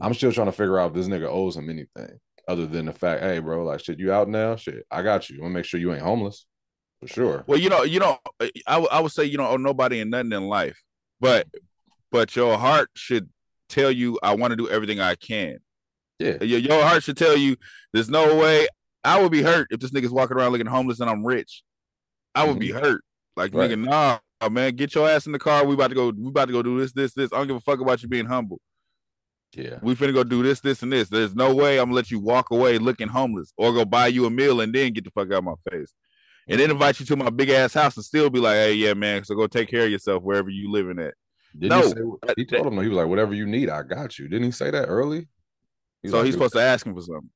I'm 0.00 0.14
still 0.14 0.32
trying 0.32 0.46
to 0.46 0.52
figure 0.52 0.78
out 0.78 0.90
if 0.90 0.94
this 0.94 1.08
nigga 1.08 1.28
owes 1.28 1.56
him 1.56 1.68
anything 1.68 2.18
other 2.48 2.66
than 2.66 2.86
the 2.86 2.92
fact, 2.92 3.22
hey, 3.22 3.38
bro, 3.38 3.64
like 3.64 3.80
shit, 3.80 3.98
you 3.98 4.12
out 4.12 4.28
now? 4.28 4.56
Shit, 4.56 4.86
I 4.90 5.02
got 5.02 5.28
you. 5.30 5.38
I 5.38 5.42
want 5.42 5.52
to 5.52 5.54
make 5.54 5.64
sure 5.64 5.80
you 5.80 5.92
ain't 5.92 6.02
homeless 6.02 6.46
for 7.00 7.08
sure. 7.08 7.44
Well, 7.46 7.58
you 7.58 7.68
know, 7.68 7.82
you 7.82 8.00
know, 8.00 8.18
I, 8.66 8.78
would- 8.78 8.90
I 8.90 9.00
would 9.00 9.12
say 9.12 9.24
you 9.24 9.36
don't 9.36 9.46
owe 9.46 9.52
oh, 9.52 9.56
nobody 9.56 10.00
and 10.00 10.10
nothing 10.10 10.32
in 10.32 10.48
life, 10.48 10.80
but 11.20 11.46
but 12.10 12.36
your 12.36 12.56
heart 12.56 12.90
should 12.94 13.28
tell 13.68 13.90
you 13.90 14.18
I 14.22 14.34
want 14.34 14.52
to 14.52 14.56
do 14.56 14.68
everything 14.68 15.00
I 15.00 15.14
can. 15.14 15.58
Yeah, 16.20 16.42
Your, 16.42 16.60
your 16.60 16.82
heart 16.82 17.02
should 17.02 17.16
tell 17.16 17.36
you 17.36 17.56
there's 17.92 18.08
no 18.08 18.36
way 18.36 18.68
I 19.02 19.20
would 19.20 19.32
be 19.32 19.42
hurt 19.42 19.68
if 19.70 19.80
this 19.80 19.90
nigga's 19.90 20.12
walking 20.12 20.36
around 20.36 20.52
looking 20.52 20.66
homeless 20.66 21.00
and 21.00 21.10
I'm 21.10 21.24
rich. 21.24 21.62
I 22.34 22.44
would 22.46 22.58
be 22.58 22.68
mm-hmm. 22.68 22.84
hurt. 22.84 23.04
Like 23.36 23.52
Right. 23.52 23.70
nigga, 23.70 23.84
nah, 23.84 24.48
man, 24.48 24.76
get 24.76 24.94
your 24.94 25.08
ass 25.08 25.26
in 25.26 25.32
the 25.32 25.38
car. 25.38 25.64
We 25.64 25.74
about 25.74 25.88
to 25.88 25.94
go. 25.94 26.12
We 26.16 26.28
about 26.28 26.46
to 26.46 26.52
go 26.52 26.62
do 26.62 26.78
this, 26.78 26.92
this, 26.92 27.12
this. 27.14 27.32
I 27.32 27.38
don't 27.38 27.48
give 27.48 27.56
a 27.56 27.60
fuck 27.60 27.80
about 27.80 28.02
you 28.02 28.08
being 28.08 28.26
humble. 28.26 28.60
Yeah, 29.56 29.78
We 29.82 29.94
finna 29.94 30.14
go 30.14 30.24
do 30.24 30.42
this, 30.42 30.60
this, 30.60 30.82
and 30.82 30.92
this. 30.92 31.08
There's 31.08 31.34
no 31.34 31.54
way 31.54 31.78
I'm 31.78 31.86
gonna 31.86 31.96
let 31.96 32.10
you 32.10 32.18
walk 32.20 32.50
away 32.50 32.78
looking 32.78 33.08
homeless 33.08 33.52
or 33.56 33.72
go 33.72 33.84
buy 33.84 34.08
you 34.08 34.26
a 34.26 34.30
meal 34.30 34.60
and 34.60 34.72
then 34.74 34.92
get 34.92 35.04
the 35.04 35.10
fuck 35.10 35.28
out 35.28 35.38
of 35.38 35.44
my 35.44 35.54
face. 35.70 35.92
And 36.46 36.60
then 36.60 36.66
mm-hmm. 36.66 36.72
invite 36.72 37.00
you 37.00 37.06
to 37.06 37.16
my 37.16 37.30
big 37.30 37.50
ass 37.50 37.72
house 37.74 37.96
and 37.96 38.04
still 38.04 38.28
be 38.28 38.38
like, 38.38 38.54
hey, 38.54 38.74
yeah, 38.74 38.94
man, 38.94 39.24
so 39.24 39.34
go 39.34 39.46
take 39.46 39.68
care 39.68 39.84
of 39.84 39.90
yourself 39.90 40.22
wherever 40.22 40.50
you 40.50 40.70
living 40.70 40.98
at. 40.98 41.14
Didn't 41.58 41.70
No. 41.70 41.82
he 41.82 41.88
say 42.28 42.34
he 42.36 42.44
told 42.44 42.66
him 42.66 42.80
he 42.82 42.88
was 42.88 42.96
like, 42.96 43.06
whatever 43.06 43.34
you 43.34 43.46
need, 43.46 43.70
I 43.70 43.82
got 43.82 44.18
you. 44.18 44.28
Didn't 44.28 44.44
he 44.44 44.50
say 44.50 44.70
that 44.70 44.86
early? 44.86 45.28
So 46.06 46.18
like, 46.18 46.26
he's 46.26 46.34
supposed 46.34 46.54
to 46.54 46.60
ask 46.60 46.84
him 46.84 46.94
for 46.94 47.00
something. 47.00 47.30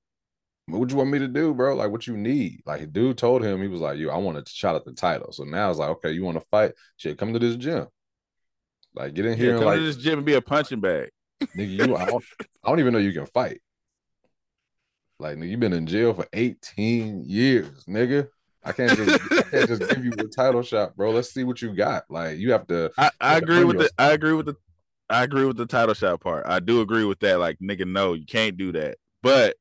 what 0.66 0.90
you 0.90 0.96
want 0.96 1.10
me 1.10 1.20
to 1.20 1.28
do, 1.28 1.54
bro? 1.54 1.74
Like, 1.74 1.90
what 1.90 2.06
you 2.06 2.16
need? 2.16 2.60
Like, 2.66 2.92
dude 2.92 3.16
told 3.16 3.42
him 3.42 3.62
he 3.62 3.68
was 3.68 3.80
like, 3.80 3.96
"You, 3.96 4.10
I 4.10 4.18
want 4.18 4.44
to 4.44 4.52
shot 4.52 4.76
at 4.76 4.84
the 4.84 4.92
title." 4.92 5.32
So 5.32 5.44
now 5.44 5.70
it's 5.70 5.78
like, 5.78 5.88
okay, 5.90 6.10
you 6.12 6.22
want 6.22 6.38
to 6.38 6.46
fight? 6.50 6.72
Shit, 6.98 7.16
come 7.16 7.32
to 7.32 7.38
this 7.38 7.56
gym. 7.56 7.86
Like, 8.94 9.14
get 9.14 9.24
in 9.24 9.38
here 9.38 9.46
Yeah, 9.46 9.52
and 9.52 9.60
come 9.60 9.68
like, 9.68 9.78
to 9.78 9.84
this 9.84 9.96
gym 9.96 10.18
and 10.18 10.26
be 10.26 10.34
a 10.34 10.42
punching 10.42 10.80
bag. 10.80 11.10
Nigga, 11.56 11.86
you, 11.88 11.96
I 11.96 12.06
don't, 12.06 12.24
I 12.64 12.68
don't 12.68 12.80
even 12.80 12.92
know 12.92 12.98
you 12.98 13.12
can 13.12 13.26
fight. 13.26 13.60
Like, 15.18 15.36
nigga, 15.36 15.50
you've 15.50 15.60
been 15.60 15.72
in 15.72 15.86
jail 15.86 16.14
for 16.14 16.26
18 16.32 17.24
years, 17.24 17.84
nigga. 17.86 18.28
I 18.64 18.72
can't 18.72 18.96
just, 18.96 19.32
I 19.32 19.42
can't 19.42 19.68
just 19.68 19.88
give 19.88 20.04
you 20.04 20.12
a 20.18 20.24
title 20.24 20.62
shot, 20.62 20.96
bro. 20.96 21.10
Let's 21.10 21.32
see 21.32 21.44
what 21.44 21.62
you 21.62 21.74
got. 21.74 22.04
Like, 22.08 22.38
you 22.38 22.52
have 22.52 22.66
to. 22.68 22.90
I, 22.98 23.10
I 23.20 23.36
agree 23.38 23.64
with 23.64 23.76
your 23.76 23.84
the 23.84 23.90
I 23.98 24.12
agree 24.12 24.32
with 24.32 24.46
the 24.46 24.56
I 25.10 25.22
agree 25.22 25.44
with 25.44 25.56
the 25.56 25.66
title 25.66 25.94
shot 25.94 26.20
part. 26.20 26.44
I 26.46 26.60
do 26.60 26.80
agree 26.80 27.04
with 27.04 27.20
that. 27.20 27.38
Like 27.38 27.58
nigga, 27.60 27.86
no, 27.86 28.12
you 28.12 28.26
can't 28.26 28.56
do 28.56 28.72
that. 28.72 28.98
But 29.22 29.56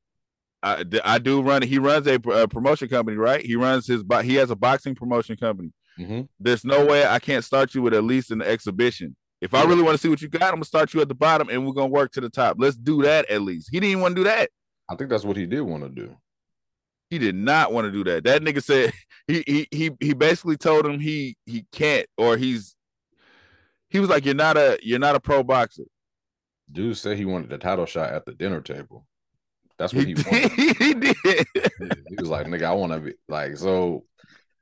I, 0.62 0.84
I 1.06 1.20
do 1.20 1.42
run. 1.42 1.62
He 1.62 1.78
runs 1.80 2.08
a, 2.08 2.16
a 2.16 2.48
promotion 2.48 2.90
company, 2.90 3.18
right? 3.18 3.46
He 3.46 3.56
runs 3.56 3.88
his. 3.88 4.04
He 4.24 4.36
has 4.36 4.52
a 4.52 4.56
boxing 4.56 4.96
promotion 4.96 5.38
company. 5.38 5.72
Mhm. 5.98 6.28
There's 6.40 6.66
no 6.66 6.86
way 6.86 7.06
I 7.06 7.20
can't 7.20 7.46
start 7.46 7.74
you 7.74 7.82
with 7.82 7.94
at 7.94 8.04
least 8.04 8.32
an 8.32 8.42
exhibition. 8.42 9.16
If 9.42 9.54
I 9.54 9.64
really 9.64 9.84
want 9.84 9.96
to 9.96 10.02
see 10.02 10.10
what 10.10 10.22
you 10.22 10.28
got, 10.30 10.44
I'm 10.44 10.56
gonna 10.56 10.66
start 10.66 10.94
you 10.94 11.02
at 11.02 11.08
the 11.08 11.16
bottom, 11.16 11.50
and 11.50 11.66
we're 11.66 11.74
gonna 11.74 11.88
work 11.88 12.12
to 12.14 12.22
the 12.22 12.30
top. 12.30 12.58
Let's 12.60 12.76
do 12.76 13.04
that 13.04 13.30
at 13.30 13.42
least. 13.42 13.70
He 13.72 13.80
didn't 13.80 13.92
even 13.92 14.02
want 14.02 14.16
to 14.16 14.22
do 14.22 14.24
that. 14.26 14.50
I 14.90 14.96
think 14.96 15.10
that's 15.10 15.24
what 15.24 15.38
he 15.38 15.46
did 15.46 15.62
want 15.62 15.84
to 15.84 15.90
do. 15.90 16.16
He 17.10 17.20
did 17.20 17.36
not 17.36 17.72
want 17.72 17.86
to 17.86 17.92
do 17.92 18.04
that. 18.06 18.24
That 18.24 18.42
nigga 18.42 18.64
said 18.64 18.92
he 19.28 19.44
he 19.48 19.68
he 19.72 19.92
he 20.00 20.14
basically 20.14 20.58
told 20.58 20.86
him 20.86 21.00
he 21.00 21.38
he 21.46 21.66
can't 21.72 22.08
or 22.18 22.36
he's 22.38 22.76
he 23.90 24.00
was 24.00 24.10
like 24.10 24.26
you're 24.26 24.36
not 24.36 24.58
a 24.58 24.80
you're 24.82 25.00
not 25.00 25.16
a 25.16 25.20
pro 25.20 25.44
boxer. 25.44 25.84
Dude 26.72 26.98
said 26.98 27.18
he 27.18 27.26
wanted 27.26 27.50
the 27.50 27.58
title 27.58 27.86
shot 27.86 28.12
at 28.12 28.26
the 28.26 28.34
dinner 28.34 28.60
table. 28.62 29.06
That's 29.78 29.94
what 29.94 30.06
He, 30.06 30.16
he 30.16 30.24
wanted. 30.32 30.52
he 30.52 30.94
did. 30.96 31.16
He 32.10 32.16
was 32.18 32.30
like, 32.30 32.48
nigga, 32.48 32.64
I 32.64 32.74
want 32.74 32.92
to 32.94 33.00
be 33.00 33.14
like, 33.30 33.56
so 33.58 34.04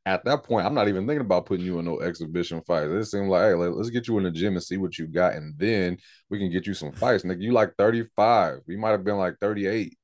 at 0.06 0.24
that 0.26 0.44
point, 0.44 0.66
I'm 0.66 0.76
not 0.76 0.88
even 0.88 1.08
thinking 1.08 1.26
about 1.26 1.48
putting 1.48 1.66
you 1.66 1.80
in 1.80 1.86
no 1.86 2.00
exhibition 2.00 2.62
fights. 2.62 2.92
It 2.92 3.06
seemed 3.06 3.30
like, 3.30 3.44
hey, 3.44 3.54
let, 3.56 3.74
us 3.74 3.90
get 3.90 4.08
you 4.08 4.18
in 4.20 4.24
the 4.24 4.32
gym 4.32 4.54
and 4.54 4.64
see 4.64 4.78
what 4.78 4.98
you 5.00 5.08
got, 5.08 5.34
and 5.34 5.58
then 5.58 5.98
we 6.30 6.38
can 6.38 6.52
get 6.52 6.68
you 6.68 6.74
some 6.76 6.92
fights. 6.94 7.24
Nigga, 7.24 7.42
you 7.42 7.54
like 7.54 7.74
35. 7.78 8.60
We 8.68 8.78
might 8.78 8.92
have 8.92 9.04
been 9.04 9.18
like 9.18 9.36
38. 9.42 9.98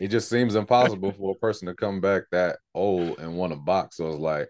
it 0.00 0.08
just 0.08 0.28
seems 0.28 0.56
impossible 0.56 1.12
for 1.12 1.32
a 1.32 1.38
person 1.38 1.68
to 1.68 1.74
come 1.74 2.00
back 2.00 2.24
that 2.32 2.58
old 2.74 3.18
and 3.18 3.36
want 3.36 3.52
to 3.52 3.58
box. 3.58 3.96
So 3.96 4.08
it's 4.08 4.18
like, 4.18 4.48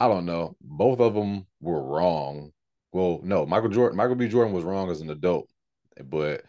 I 0.00 0.08
don't 0.08 0.26
know. 0.26 0.56
Both 0.60 0.98
of 0.98 1.14
them 1.14 1.46
were 1.60 1.82
wrong. 1.82 2.50
Well, 2.92 3.20
no, 3.22 3.46
Michael 3.46 3.68
Jordan, 3.68 3.96
Michael 3.96 4.16
B. 4.16 4.28
Jordan 4.28 4.52
was 4.52 4.64
wrong 4.64 4.90
as 4.90 5.00
an 5.00 5.10
adult, 5.10 5.48
but 6.04 6.42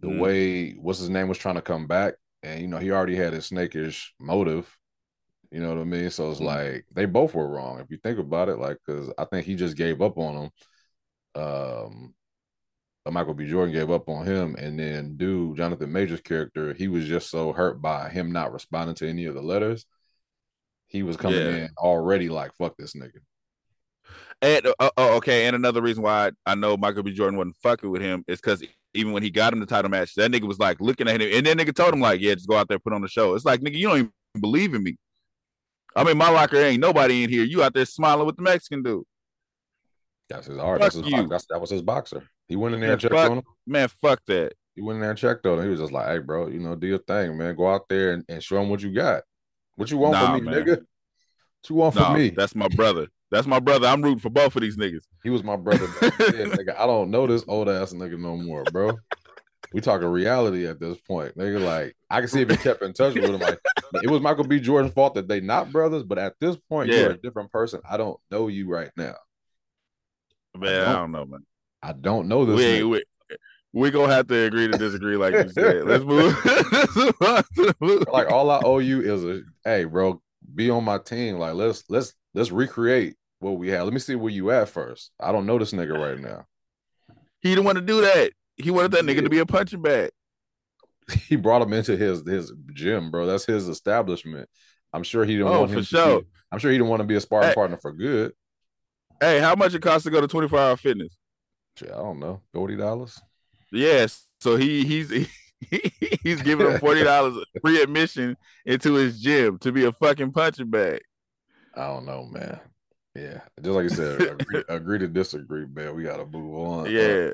the 0.00 0.08
Mm. 0.08 0.18
way 0.18 0.72
what's 0.72 0.98
his 0.98 1.10
name 1.10 1.28
was 1.28 1.38
trying 1.38 1.54
to 1.56 1.62
come 1.62 1.86
back, 1.86 2.14
and 2.42 2.60
you 2.60 2.66
know 2.66 2.78
he 2.78 2.90
already 2.90 3.14
had 3.14 3.32
his 3.32 3.46
snakish 3.46 4.12
motive. 4.18 4.76
You 5.52 5.60
know 5.60 5.70
what 5.70 5.82
I 5.82 5.84
mean? 5.84 6.10
So 6.10 6.32
it's 6.32 6.40
Mm. 6.40 6.46
like 6.46 6.86
they 6.94 7.06
both 7.06 7.34
were 7.34 7.48
wrong 7.48 7.80
if 7.80 7.90
you 7.90 7.98
think 7.98 8.18
about 8.20 8.50
it. 8.50 8.58
Like, 8.58 8.78
because 8.86 9.12
I 9.18 9.26
think 9.26 9.46
he 9.46 9.56
just 9.56 9.76
gave 9.76 10.02
up 10.02 10.18
on 10.18 10.50
him. 11.36 11.42
Um, 11.42 12.14
uh, 13.06 13.12
Michael 13.12 13.34
B. 13.34 13.48
Jordan 13.48 13.74
gave 13.74 13.90
up 13.90 14.08
on 14.08 14.26
him, 14.26 14.56
and 14.56 14.78
then 14.78 15.16
dude, 15.16 15.56
Jonathan 15.56 15.92
Major's 15.92 16.20
character, 16.22 16.74
he 16.74 16.88
was 16.88 17.06
just 17.06 17.30
so 17.30 17.52
hurt 17.52 17.82
by 17.82 18.10
him 18.10 18.32
not 18.32 18.52
responding 18.52 18.96
to 18.96 19.08
any 19.08 19.26
of 19.26 19.34
the 19.34 19.42
letters. 19.42 19.86
He 20.88 21.02
was 21.02 21.16
coming 21.16 21.46
Yeah. 21.46 21.48
in 21.48 21.70
already 21.78 22.28
like, 22.28 22.54
"Fuck 22.54 22.76
this 22.76 22.94
nigga." 22.94 23.20
And 24.40 24.66
uh, 24.78 24.90
oh, 24.96 25.16
okay. 25.16 25.46
And 25.46 25.56
another 25.56 25.82
reason 25.82 26.02
why 26.02 26.28
I, 26.46 26.52
I 26.52 26.54
know 26.54 26.76
Michael 26.76 27.02
B. 27.02 27.12
Jordan 27.12 27.36
wasn't 27.38 27.56
fucking 27.62 27.90
with 27.90 28.02
him 28.02 28.24
is 28.26 28.40
because 28.40 28.62
even 28.94 29.12
when 29.12 29.22
he 29.22 29.30
got 29.30 29.52
him 29.52 29.60
the 29.60 29.66
title 29.66 29.90
match, 29.90 30.14
that 30.16 30.30
nigga 30.30 30.46
was 30.46 30.58
like 30.58 30.80
looking 30.80 31.08
at 31.08 31.20
him, 31.20 31.30
and 31.32 31.46
then 31.46 31.58
nigga 31.58 31.74
told 31.74 31.94
him 31.94 32.00
like, 32.00 32.20
"Yeah, 32.20 32.34
just 32.34 32.48
go 32.48 32.56
out 32.56 32.68
there, 32.68 32.78
put 32.78 32.92
on 32.92 33.02
the 33.02 33.08
show." 33.08 33.34
It's 33.34 33.44
like, 33.44 33.60
nigga, 33.60 33.76
you 33.76 33.88
don't 33.88 33.98
even 33.98 34.12
believe 34.40 34.74
in 34.74 34.82
me. 34.82 34.96
I 35.94 36.04
mean, 36.04 36.16
my 36.16 36.30
locker 36.30 36.56
ain't 36.56 36.80
nobody 36.80 37.24
in 37.24 37.30
here. 37.30 37.44
You 37.44 37.62
out 37.62 37.74
there 37.74 37.84
smiling 37.84 38.26
with 38.26 38.36
the 38.36 38.42
Mexican 38.42 38.82
dude, 38.82 39.04
That's 40.28 40.46
his 40.46 40.58
art. 40.58 40.80
That's 40.80 40.94
his. 40.94 41.04
That's, 41.28 41.46
that 41.50 41.60
was 41.60 41.70
his 41.70 41.82
boxer. 41.82 42.22
He 42.48 42.56
went 42.56 42.74
in 42.74 42.80
there 42.80 42.90
Yeah, 42.90 42.92
and 42.94 43.00
checked 43.00 43.14
fuck- 43.14 43.30
on 43.30 43.38
him. 43.38 43.44
man. 43.66 43.88
Fuck 43.88 44.20
that. 44.26 44.52
He 44.74 44.80
went 44.82 44.96
in 44.96 45.00
there 45.02 45.10
and 45.10 45.18
checked 45.18 45.44
on 45.46 45.58
him. 45.58 45.64
He 45.64 45.70
was 45.70 45.80
just 45.80 45.92
like, 45.92 46.06
"Hey, 46.06 46.18
bro, 46.18 46.48
you 46.48 46.58
know, 46.58 46.74
do 46.74 46.86
your 46.86 46.98
thing, 46.98 47.36
man. 47.36 47.54
Go 47.56 47.72
out 47.72 47.88
there 47.88 48.12
and, 48.14 48.24
and 48.28 48.42
show 48.42 48.60
him 48.60 48.70
what 48.70 48.80
you 48.82 48.90
got. 48.92 49.22
What 49.76 49.90
you 49.90 49.98
want 49.98 50.12
Nah, 50.14 50.32
from 50.34 50.44
me, 50.44 50.50
man. 50.50 50.62
nigga? 50.64 50.68
What 50.78 51.68
you 51.68 51.76
want 51.76 51.94
No, 51.94 52.04
from 52.04 52.14
me?" 52.14 52.30
that's 52.30 52.54
my 52.54 52.68
brother. 52.68 53.08
That's 53.30 53.46
my 53.46 53.60
brother. 53.60 53.86
I'm 53.86 54.02
rooting 54.02 54.18
for 54.18 54.30
both 54.30 54.56
of 54.56 54.62
these 54.62 54.76
niggas. 54.76 55.02
He 55.24 55.30
was 55.30 55.42
my 55.44 55.56
brother. 55.56 55.86
then, 56.00 56.10
nigga. 56.52 56.78
I 56.78 56.86
don't 56.86 57.10
know 57.10 57.26
this 57.26 57.44
old 57.48 57.68
ass 57.68 57.92
nigga 57.92 58.18
no 58.18 58.36
more, 58.36 58.64
bro. 58.64 58.98
We 59.74 59.80
talking 59.80 60.08
reality 60.08 60.66
at 60.66 60.78
this 60.80 60.98
point, 61.00 61.36
nigga. 61.36 61.60
Like 61.60 61.96
I 62.10 62.20
can 62.20 62.28
see 62.28 62.42
if 62.42 62.50
he 62.50 62.56
kept 62.56 62.82
in 62.82 62.92
touch 62.92 63.14
with 63.14 63.24
him. 63.24 63.38
Like 63.40 63.58
it 64.02 64.10
was 64.10 64.20
Michael 64.20 64.44
B. 64.44 64.60
Jordan's 64.60 64.94
fault 64.94 65.14
that 65.14 65.28
they 65.28 65.40
not 65.40 65.72
brothers, 65.72 66.02
but 66.02 66.18
at 66.18 66.34
this 66.40 66.56
point, 66.68 66.90
Yeah. 66.90 66.98
you're 67.00 67.10
a 67.12 67.16
different 67.20 67.50
person. 67.52 67.80
I 67.88 67.96
don't 67.96 68.18
know 68.30 68.48
you 68.48 68.68
right 68.68 68.90
now. 68.96 69.14
Man, 70.56 70.82
I 70.82 70.84
don't- 70.84 70.94
don't 70.94 71.12
know, 71.12 71.24
man. 71.24 71.46
I 71.82 71.92
don't 71.92 72.28
know 72.28 72.44
this. 72.44 72.56
we, 72.56 72.82
we 72.84 73.02
we 73.72 73.90
gonna 73.90 74.12
have 74.12 74.28
to 74.28 74.34
agree 74.44 74.68
to 74.70 74.76
disagree, 74.78 75.16
like 75.16 75.32
you 75.34 75.48
said. 75.48 75.84
Let's 75.84 76.04
move. 76.04 76.36
Let's 76.44 76.94
move 76.96 77.14
on 77.22 77.42
to 77.42 77.44
the 77.56 77.74
movie. 77.80 78.04
like 78.12 78.30
all 78.30 78.50
I 78.50 78.60
owe 78.62 78.78
you 78.78 79.00
is 79.00 79.24
a 79.24 79.40
hey, 79.64 79.84
bro, 79.84 80.20
be 80.54 80.68
on 80.70 80.84
my 80.84 80.98
team. 80.98 81.38
Like 81.38 81.54
let's 81.54 81.84
let's 81.88 82.14
let's 82.34 82.50
recreate 82.50 83.16
what 83.40 83.52
we 83.52 83.68
had. 83.68 83.82
Let 83.82 83.92
me 83.94 83.98
see 83.98 84.14
where 84.14 84.30
you 84.30 84.50
at 84.50 84.68
first. 84.68 85.10
I 85.18 85.32
don't 85.32 85.46
know 85.46 85.58
this 85.58 85.72
nigga 85.72 85.98
right 85.98 86.20
now. 86.20 86.44
he 87.40 87.48
didn't 87.48 87.64
want 87.64 87.76
to 87.76 87.82
do 87.82 88.02
that. 88.02 88.32
He 88.62 88.70
wanted 88.70 88.92
that 88.92 89.04
He 89.04 89.04
nigga 89.04 89.22
to 89.22 89.30
be 89.30 89.38
a 89.38 89.46
punching 89.46 89.82
bag. 89.82 90.10
He 91.28 91.36
brought 91.36 91.62
him 91.62 91.72
into 91.72 91.96
his 91.96 92.22
his 92.26 92.52
gym, 92.72 93.10
bro. 93.10 93.26
That's 93.26 93.44
his 93.44 93.68
establishment. 93.68 94.48
I'm 94.92 95.02
sure 95.02 95.24
he 95.24 95.36
didn't 95.36 95.50
Oh, 95.50 95.54
want 95.54 95.70
for 95.72 95.80
him 95.80 95.86
to 95.86 95.96
sure. 95.96 96.22
be, 96.22 96.26
I'm 96.50 96.58
sure 96.58 96.70
he 96.70 96.76
didn't 96.78 96.90
want 96.90 97.00
to 97.00 97.06
be 97.06 97.16
a 97.16 97.20
sparring 97.20 97.50
Hey. 97.50 97.54
partner 97.54 97.76
for 97.78 97.92
good. 97.92 98.32
Hey, 99.20 99.40
how 99.40 99.54
much 99.54 99.74
it 99.74 99.82
costs 99.82 100.04
to 100.04 100.10
go 100.10 100.20
to 100.20 100.28
24 100.28 100.58
hour 100.58 100.76
fitness? 100.76 101.16
I 101.82 101.86
don't 101.86 102.18
know. 102.18 102.40
Forty 102.52 102.76
dollars. 102.76 103.22
Yes. 103.70 104.26
So 104.40 104.56
he 104.56 104.84
he's 104.84 105.10
he's 106.22 106.42
giving 106.42 106.66
him 106.66 106.76
forty 106.76 107.02
dollars 107.02 107.44
free 107.60 107.80
admission 107.82 108.36
into 108.66 108.94
his 108.94 109.20
gym 109.20 109.58
to 109.60 109.72
be 109.72 109.84
a 109.84 109.92
fucking 109.92 110.32
punching 110.32 110.70
bag. 110.70 111.00
I 111.74 111.86
don't 111.86 112.06
know, 112.06 112.24
man. 112.24 112.60
Yeah, 113.14 113.40
just 113.60 113.74
like 113.74 113.82
you 113.84 113.88
said, 113.90 114.26
agree, 114.26 114.64
agree 114.68 114.98
to 114.98 115.08
disagree, 115.08 115.66
man. 115.66 115.94
We 115.94 116.02
gotta 116.04 116.24
move 116.26 116.54
on. 116.54 116.92
Yeah. 116.94 117.32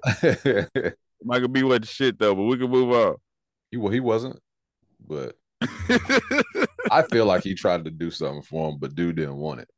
Michael 1.23 1.49
B 1.49 1.63
wasn't 1.63 1.89
shit 1.89 2.19
though, 2.19 2.35
but 2.35 2.45
we 2.45 2.59
can 2.59 2.71
move 2.71 2.93
on. 2.93 3.17
He 3.71 3.77
well, 3.77 3.93
he 3.93 4.01
wasn't, 4.01 4.39
but 5.07 5.37
I 6.91 7.03
feel 7.11 7.27
like 7.27 7.43
he 7.43 7.55
tried 7.55 7.85
to 7.85 7.91
do 7.91 8.11
something 8.11 8.43
for 8.43 8.71
him, 8.71 8.79
but 8.79 8.95
dude 8.95 9.17
didn't 9.17 9.37
want 9.37 9.61
it. 9.61 9.69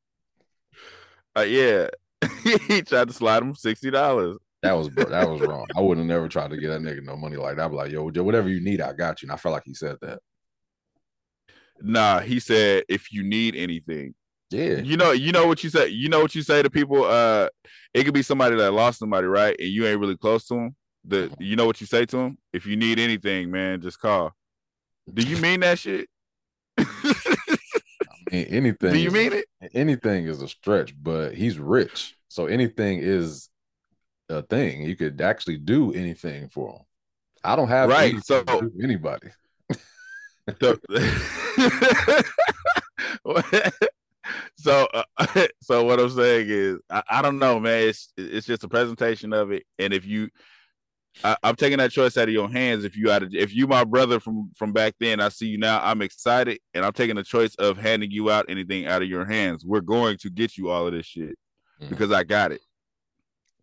Uh, 1.36 1.42
yeah, 1.42 1.88
he 2.68 2.82
tried 2.82 3.08
to 3.08 3.14
slide 3.14 3.42
him 3.42 3.54
sixty 3.54 3.90
dollars. 3.90 4.36
That 4.62 4.72
was 4.72 4.90
that 4.90 5.28
was 5.28 5.40
wrong. 5.40 5.66
I 5.74 5.80
would 5.80 5.96
have 5.96 6.06
never 6.06 6.28
tried 6.28 6.50
to 6.50 6.56
get 6.58 6.68
that 6.68 6.82
nigga 6.82 7.02
no 7.02 7.16
money 7.16 7.36
like 7.36 7.56
that. 7.56 7.64
I'd 7.64 7.70
be 7.70 7.76
like, 7.76 7.92
yo, 7.92 8.04
whatever 8.22 8.48
you 8.48 8.60
need, 8.60 8.80
I 8.80 8.92
got 8.92 9.22
you. 9.22 9.26
And 9.26 9.32
I 9.32 9.36
felt 9.36 9.54
like 9.54 9.62
he 9.64 9.74
said 9.74 9.96
that. 10.02 10.18
Nah, 11.80 12.20
he 12.20 12.40
said 12.40 12.84
if 12.88 13.10
you 13.10 13.22
need 13.22 13.56
anything. 13.56 14.14
Yeah. 14.50 14.78
You 14.80 14.96
know, 14.96 15.12
you 15.12 15.32
know 15.32 15.46
what 15.46 15.64
you 15.64 15.70
say. 15.70 15.88
You 15.88 16.08
know 16.08 16.20
what 16.20 16.34
you 16.34 16.42
say 16.42 16.62
to 16.62 16.68
people. 16.68 17.04
Uh, 17.04 17.48
it 17.94 18.04
could 18.04 18.14
be 18.14 18.22
somebody 18.22 18.56
that 18.56 18.72
lost 18.72 18.98
somebody, 18.98 19.26
right? 19.26 19.56
And 19.58 19.68
you 19.68 19.86
ain't 19.86 20.00
really 20.00 20.16
close 20.16 20.46
to 20.48 20.54
them. 20.54 20.76
The 21.04 21.34
you 21.38 21.56
know 21.56 21.66
what 21.66 21.80
you 21.80 21.86
say 21.86 22.04
to 22.06 22.18
him? 22.18 22.38
If 22.52 22.66
you 22.66 22.76
need 22.76 22.98
anything, 22.98 23.50
man, 23.50 23.80
just 23.80 23.98
call. 24.00 24.32
Do 25.12 25.22
you 25.22 25.38
mean 25.38 25.60
that 25.60 25.78
shit? 25.78 26.08
I 26.78 26.84
mean, 28.30 28.46
anything. 28.46 28.92
Do 28.92 28.98
you 28.98 29.10
mean 29.10 29.32
it? 29.32 29.46
anything 29.74 30.26
is 30.26 30.42
a 30.42 30.48
stretch, 30.48 30.94
but 31.02 31.34
he's 31.34 31.58
rich. 31.58 32.16
So 32.28 32.46
anything 32.46 33.00
is 33.02 33.48
a 34.28 34.42
thing. 34.42 34.82
You 34.82 34.94
could 34.96 35.20
actually 35.20 35.56
do 35.58 35.92
anything 35.92 36.48
for 36.48 36.70
him. 36.74 36.80
I 37.42 37.56
don't 37.56 37.68
have 37.68 37.88
Right, 37.88 38.22
so- 38.24 38.44
to 38.44 38.60
do 38.60 38.72
anybody. 38.82 39.28
So, 40.60 40.76
so, 44.56 44.86
uh, 44.92 45.04
so 45.62 45.84
what 45.84 46.00
I'm 46.00 46.10
saying 46.10 46.46
is, 46.48 46.78
I, 46.90 47.02
I 47.08 47.22
don't 47.22 47.38
know, 47.38 47.60
man. 47.60 47.88
It's 47.88 48.12
it's 48.16 48.46
just 48.46 48.64
a 48.64 48.68
presentation 48.68 49.32
of 49.32 49.52
it, 49.52 49.64
and 49.78 49.92
if 49.92 50.04
you, 50.06 50.28
I, 51.24 51.36
I'm 51.42 51.56
taking 51.56 51.78
that 51.78 51.90
choice 51.90 52.16
out 52.16 52.28
of 52.28 52.34
your 52.34 52.48
hands. 52.50 52.84
If 52.84 52.96
you 52.96 53.10
out 53.10 53.22
of, 53.22 53.34
if 53.34 53.54
you 53.54 53.66
my 53.66 53.84
brother 53.84 54.20
from 54.20 54.50
from 54.56 54.72
back 54.72 54.94
then, 55.00 55.20
I 55.20 55.28
see 55.28 55.46
you 55.48 55.58
now. 55.58 55.80
I'm 55.82 56.02
excited, 56.02 56.60
and 56.74 56.84
I'm 56.84 56.92
taking 56.92 57.16
the 57.16 57.22
choice 57.24 57.54
of 57.56 57.76
handing 57.78 58.10
you 58.10 58.30
out 58.30 58.46
anything 58.48 58.86
out 58.86 59.02
of 59.02 59.08
your 59.08 59.24
hands. 59.26 59.64
We're 59.64 59.80
going 59.80 60.16
to 60.18 60.30
get 60.30 60.56
you 60.56 60.70
all 60.70 60.86
of 60.86 60.92
this 60.92 61.06
shit 61.06 61.36
Mhm. 61.82 61.90
because 61.90 62.10
I 62.12 62.22
got 62.24 62.52
it. 62.52 62.60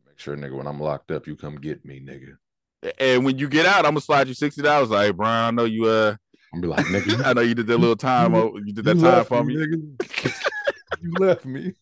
Make 0.06 0.20
sure, 0.20 0.36
nigga, 0.36 0.56
when 0.56 0.68
I'm 0.68 0.80
locked 0.80 1.10
up, 1.12 1.26
you 1.26 1.36
come 1.36 1.56
get 1.56 1.84
me, 1.86 2.00
nigga. 2.00 2.38
And 3.00 3.26
when 3.26 3.38
you 3.40 3.48
get 3.50 3.66
out, 3.66 3.86
I'm 3.86 3.92
gonna 3.92 4.02
slide 4.02 4.28
you 4.28 4.34
sixty 4.36 4.62
dollars. 4.62 4.90
Like, 4.90 5.16
Brian, 5.16 5.46
I 5.46 5.52
know 5.52 5.66
you. 5.66 5.86
Uh, 5.86 6.16
I'm 6.54 6.62
be 6.62 6.68
like, 6.68 6.86
nigga, 6.86 7.24
I 7.26 7.34
know 7.34 7.42
you 7.42 7.56
did 7.56 7.68
that 7.68 7.78
little 7.78 7.96
time. 7.96 8.34
You- 8.36 8.62
You 8.66 8.74
did 8.74 8.86
that 8.86 8.98
you 8.98 9.02
time 9.04 9.26
for 9.26 9.44
me. 9.44 9.56
nigga. 9.56 10.42
you 11.02 11.12
left 11.18 11.46
me. 11.46 11.74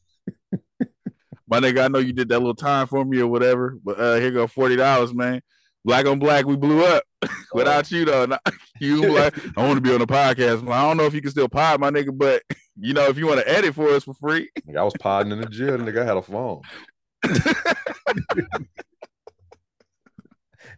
My 1.48 1.60
nigga, 1.60 1.84
I 1.86 1.88
know 1.90 2.00
you 2.00 2.12
did 2.14 2.30
that 2.30 2.40
little 2.40 2.56
time 2.56 2.88
for 2.88 3.06
me 3.06 3.20
or 3.20 3.28
whatever, 3.28 3.78
but 3.84 4.00
uh 4.00 4.16
here 4.16 4.32
go 4.32 4.48
forty 4.48 4.76
dollars, 4.76 5.14
man. 5.14 5.42
Black 5.86 6.08
on 6.08 6.18
black, 6.18 6.46
we 6.48 6.56
blew 6.56 6.84
up. 6.84 7.04
Without 7.54 7.92
you 7.92 8.06
though, 8.06 8.26
not- 8.26 8.42
you 8.82 9.14
like 9.14 9.38
I 9.56 9.64
want 9.64 9.78
to 9.78 9.82
be 9.82 9.94
on 9.94 10.00
the 10.00 10.08
podcast. 10.08 10.68
I 10.70 10.82
don't 10.82 10.98
know 10.98 11.06
if 11.06 11.14
you 11.14 11.22
can 11.22 11.30
still 11.30 11.48
pod, 11.48 11.80
my 11.80 11.92
nigga, 11.92 12.10
but 12.12 12.42
you 12.76 12.94
know 12.94 13.06
if 13.06 13.20
you 13.20 13.28
want 13.28 13.40
to 13.40 13.48
edit 13.48 13.76
for 13.76 13.90
us 13.90 14.04
for 14.04 14.16
free, 14.16 14.50
I 14.76 14.84
was 14.84 14.96
podding 15.00 15.32
in 15.32 15.40
the 15.40 15.46
jail, 15.48 15.78
nigga. 15.78 16.02
I 16.02 16.06
had 16.06 16.18
a 16.18 16.24
phone. 16.24 16.62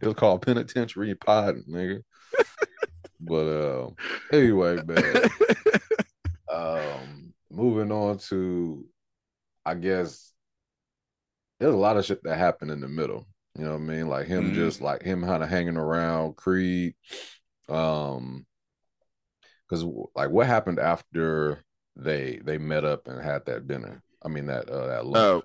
it 0.02 0.06
was 0.06 0.14
called 0.14 0.42
penitentiary 0.42 1.14
podding, 1.14 1.64
nigga. 1.68 2.02
But 3.18 3.86
um, 3.86 3.96
anyway, 4.30 4.78
man. 4.86 5.30
um 6.52 7.32
moving 7.50 7.90
on 7.90 8.18
to 8.18 8.84
I 9.64 9.74
guess 9.74 10.32
there's 11.58 11.74
a 11.74 11.78
lot 11.78 11.96
of 11.96 12.04
shit 12.04 12.22
that 12.24 12.36
happened 12.36 12.70
in 12.70 12.80
the 12.80 12.88
middle. 12.88 13.26
You 13.56 13.64
know 13.64 13.72
what 13.72 13.76
I 13.76 13.84
mean? 13.84 14.08
Like 14.08 14.26
him 14.26 14.52
Mhm. 14.52 14.54
just 14.54 14.80
like 14.80 15.02
him 15.02 15.22
kind 15.22 15.42
of 15.42 15.48
hanging 15.48 15.76
around 15.76 16.36
Creed. 16.36 16.94
Um 17.68 18.46
because 19.68 19.84
like 20.14 20.30
what 20.30 20.46
happened 20.46 20.78
after 20.78 21.62
they 21.96 22.40
they 22.44 22.58
met 22.58 22.84
up 22.84 23.06
and 23.08 23.20
had 23.22 23.44
that 23.46 23.66
dinner? 23.66 24.02
I 24.22 24.28
mean 24.28 24.46
that 24.46 24.68
uh 24.68 24.86
that 24.86 25.06
lunch. 25.06 25.44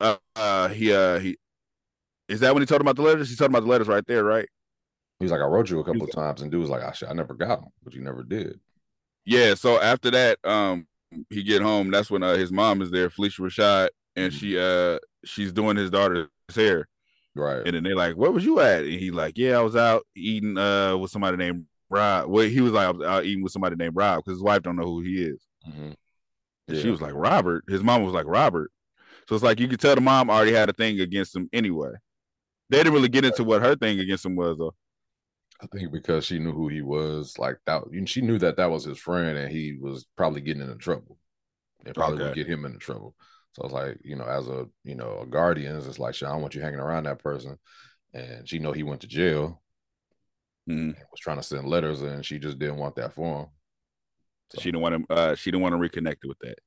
uh, 0.00 0.16
uh, 0.36 0.40
uh, 0.40 0.68
he 0.68 0.92
uh 0.92 1.18
he 1.18 1.36
is 2.28 2.40
that 2.40 2.54
when 2.54 2.62
he 2.62 2.66
told 2.66 2.80
him 2.80 2.86
about 2.86 2.96
the 2.96 3.02
letters? 3.02 3.30
He 3.30 3.36
talking 3.36 3.52
about 3.52 3.64
the 3.64 3.70
letters 3.70 3.88
right 3.88 4.04
there, 4.06 4.24
right? 4.24 4.48
He's 5.20 5.30
like, 5.30 5.40
I 5.40 5.44
wrote 5.46 5.70
you 5.70 5.80
a 5.80 5.84
couple 5.84 6.04
of 6.04 6.10
times, 6.10 6.42
and 6.42 6.50
dude 6.50 6.60
was 6.60 6.70
like, 6.70 6.82
I 6.82 6.92
should, 6.92 7.08
I 7.08 7.12
never 7.14 7.34
got 7.34 7.60
them, 7.60 7.70
but 7.82 7.94
you 7.94 8.02
never 8.02 8.22
did. 8.22 8.60
Yeah. 9.24 9.54
So 9.54 9.80
after 9.80 10.10
that, 10.10 10.38
um, 10.44 10.86
he 11.30 11.42
get 11.42 11.62
home. 11.62 11.90
That's 11.90 12.10
when 12.10 12.22
uh, 12.22 12.36
his 12.36 12.52
mom 12.52 12.82
is 12.82 12.90
there, 12.90 13.08
Phylicia 13.08 13.40
Rashad, 13.40 13.88
and 14.16 14.32
she 14.32 14.58
uh 14.58 14.98
she's 15.24 15.52
doing 15.52 15.76
his 15.76 15.90
daughter's 15.90 16.28
hair. 16.54 16.86
Right. 17.36 17.66
And 17.66 17.74
then 17.76 17.82
they 17.82 17.94
like, 17.94 18.16
where 18.16 18.30
was 18.30 18.44
you 18.44 18.60
at? 18.60 18.84
And 18.84 18.92
he 18.94 19.10
like, 19.10 19.36
yeah, 19.36 19.58
I 19.58 19.62
was 19.62 19.76
out 19.76 20.04
eating 20.14 20.56
uh 20.58 20.96
with 20.96 21.10
somebody 21.10 21.36
named 21.36 21.66
Rob. 21.90 22.28
Well, 22.28 22.48
he 22.48 22.60
was 22.60 22.72
like, 22.72 22.86
I 22.86 22.90
was 22.90 23.06
out 23.06 23.24
eating 23.24 23.42
with 23.42 23.52
somebody 23.52 23.76
named 23.76 23.94
Rob 23.96 24.18
because 24.24 24.38
his 24.38 24.42
wife 24.42 24.62
don't 24.62 24.76
know 24.76 24.86
who 24.86 25.00
he 25.02 25.22
is. 25.22 25.40
Mhm. 25.68 25.94
And 26.68 26.76
Yeah. 26.76 26.82
she 26.82 26.90
was 26.90 27.00
like, 27.00 27.14
Robert. 27.14 27.64
His 27.68 27.82
mom 27.84 28.02
was 28.02 28.14
like, 28.14 28.26
Robert. 28.26 28.70
So 29.28 29.34
it's 29.34 29.44
like 29.44 29.60
you 29.60 29.68
could 29.68 29.80
tell 29.80 29.94
the 29.94 30.00
mom 30.00 30.30
already 30.30 30.52
had 30.52 30.68
a 30.70 30.72
thing 30.72 31.00
against 31.00 31.34
him 31.36 31.48
anyway. 31.52 31.90
They 32.70 32.78
didn't 32.78 32.94
really 32.94 33.08
get 33.08 33.24
into 33.24 33.44
what 33.44 33.62
her 33.62 33.76
thing 33.76 34.00
against 34.00 34.24
him 34.24 34.36
was 34.36 34.58
though. 34.58 34.74
I 35.60 35.66
think 35.68 35.90
because 35.92 36.24
she 36.26 36.38
knew 36.38 36.52
who 36.52 36.68
he 36.68 36.82
was, 36.82 37.38
like 37.38 37.56
that, 37.66 37.82
she 38.06 38.20
knew 38.20 38.38
that 38.38 38.56
that 38.58 38.70
was 38.70 38.84
his 38.84 38.98
friend, 38.98 39.38
and 39.38 39.50
he 39.50 39.78
was 39.80 40.06
probably 40.16 40.42
getting 40.42 40.62
into 40.62 40.76
trouble. 40.76 41.18
It 41.84 41.94
probably 41.94 42.22
would 42.24 42.34
get 42.34 42.46
him 42.46 42.64
into 42.66 42.78
trouble. 42.78 43.14
So 43.56 43.62
it's 43.64 43.72
like, 43.72 43.98
you 44.04 44.16
know, 44.16 44.26
as 44.26 44.48
a 44.48 44.66
you 44.84 44.94
know 44.94 45.20
a 45.22 45.26
guardian, 45.26 45.76
it's 45.76 45.98
like, 45.98 46.14
shit, 46.14 46.28
I 46.28 46.32
don't 46.32 46.42
want 46.42 46.54
you 46.54 46.60
hanging 46.60 46.78
around 46.78 47.04
that 47.04 47.20
person. 47.20 47.56
And 48.12 48.46
she 48.46 48.58
know 48.58 48.72
he 48.72 48.82
went 48.82 49.00
to 49.00 49.06
jail 49.06 49.62
Mhm. 50.68 50.94
and 50.94 50.96
was 51.10 51.20
trying 51.20 51.38
to 51.38 51.42
send 51.42 51.66
letters, 51.66 52.02
and 52.02 52.24
she 52.24 52.38
just 52.38 52.58
didn't 52.58 52.76
want 52.76 52.96
that 52.96 53.14
for 53.14 53.40
him. 53.40 53.46
So, 54.52 54.60
She 54.60 54.70
didn't 54.70 54.82
want 54.82 55.08
to. 55.08 55.14
Uh, 55.14 55.34
she 55.36 55.50
didn't 55.50 55.62
want 55.62 55.72
to 55.72 55.78
reconnect 55.78 56.28
with 56.28 56.38
that. 56.40 56.58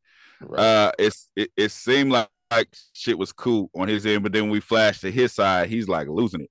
right. 0.41 0.60
Uh, 0.60 0.91
it's 0.97 1.30
it, 1.36 1.52
it 1.56 1.69
seemed 1.69 2.12
like, 2.12 2.30
like 2.49 2.75
shit 2.93 3.19
was 3.19 3.32
cool 3.32 3.69
on 3.75 3.88
his 3.88 4.08
end, 4.08 4.23
but 4.23 4.34
then 4.34 4.49
we 4.49 4.60
flash 4.60 4.99
to 5.02 5.12
his 5.12 5.32
side, 5.32 5.69
he's 5.69 5.88
like 5.88 6.08
losing 6.08 6.41
it. 6.41 6.49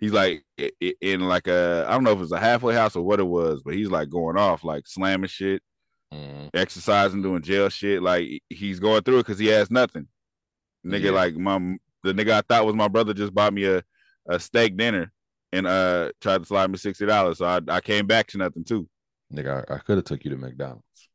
He's 0.00 0.12
like 0.12 0.42
in 1.00 1.20
like 1.20 1.46
a 1.46 1.86
I 1.88 1.92
don't 1.92 2.02
know 2.02 2.12
if 2.12 2.20
it's 2.20 2.32
a 2.32 2.40
halfway 2.40 2.74
house 2.74 2.96
or 2.96 3.04
what 3.04 3.20
it 3.20 3.26
was, 3.28 3.62
but 3.62 3.74
he's 3.74 3.90
like 3.90 4.10
going 4.10 4.36
off, 4.36 4.64
like 4.64 4.88
slamming 4.88 5.28
shit, 5.28 5.62
Mhm. 6.12 6.50
exercising, 6.54 7.22
doing 7.22 7.42
jail 7.42 7.68
shit. 7.68 8.02
Like 8.02 8.42
he's 8.48 8.78
going 8.80 9.02
through 9.02 9.18
it 9.20 9.26
because 9.26 9.38
he 9.38 9.46
has 9.48 9.70
nothing. 9.70 10.06
Nigga, 10.86 11.04
Yeah. 11.04 11.10
like 11.12 11.34
my 11.36 11.76
the 12.02 12.12
nigga 12.12 12.32
I 12.32 12.40
thought 12.42 12.66
was 12.66 12.74
my 12.74 12.88
brother 12.88 13.14
just 13.14 13.34
bought 13.34 13.54
me 13.54 13.64
a, 13.64 13.82
a 14.28 14.38
steak 14.38 14.76
dinner 14.76 15.10
and 15.52 15.66
uh 15.66 16.10
tried 16.20 16.38
to 16.38 16.44
slide 16.46 16.70
me 16.70 16.76
sixty 16.78 17.06
dollars. 17.06 17.38
So 17.38 17.46
I, 17.46 17.60
I 17.68 17.80
came 17.80 18.06
back 18.06 18.26
to 18.28 18.38
nothing 18.38 18.64
too. 18.64 18.88
Nigga, 19.32 19.64
I, 19.70 19.74
I 19.76 19.78
could 19.78 19.96
have 19.96 20.04
took 20.04 20.24
you 20.24 20.30
to 20.30 20.36
McDonald's. 20.36 21.08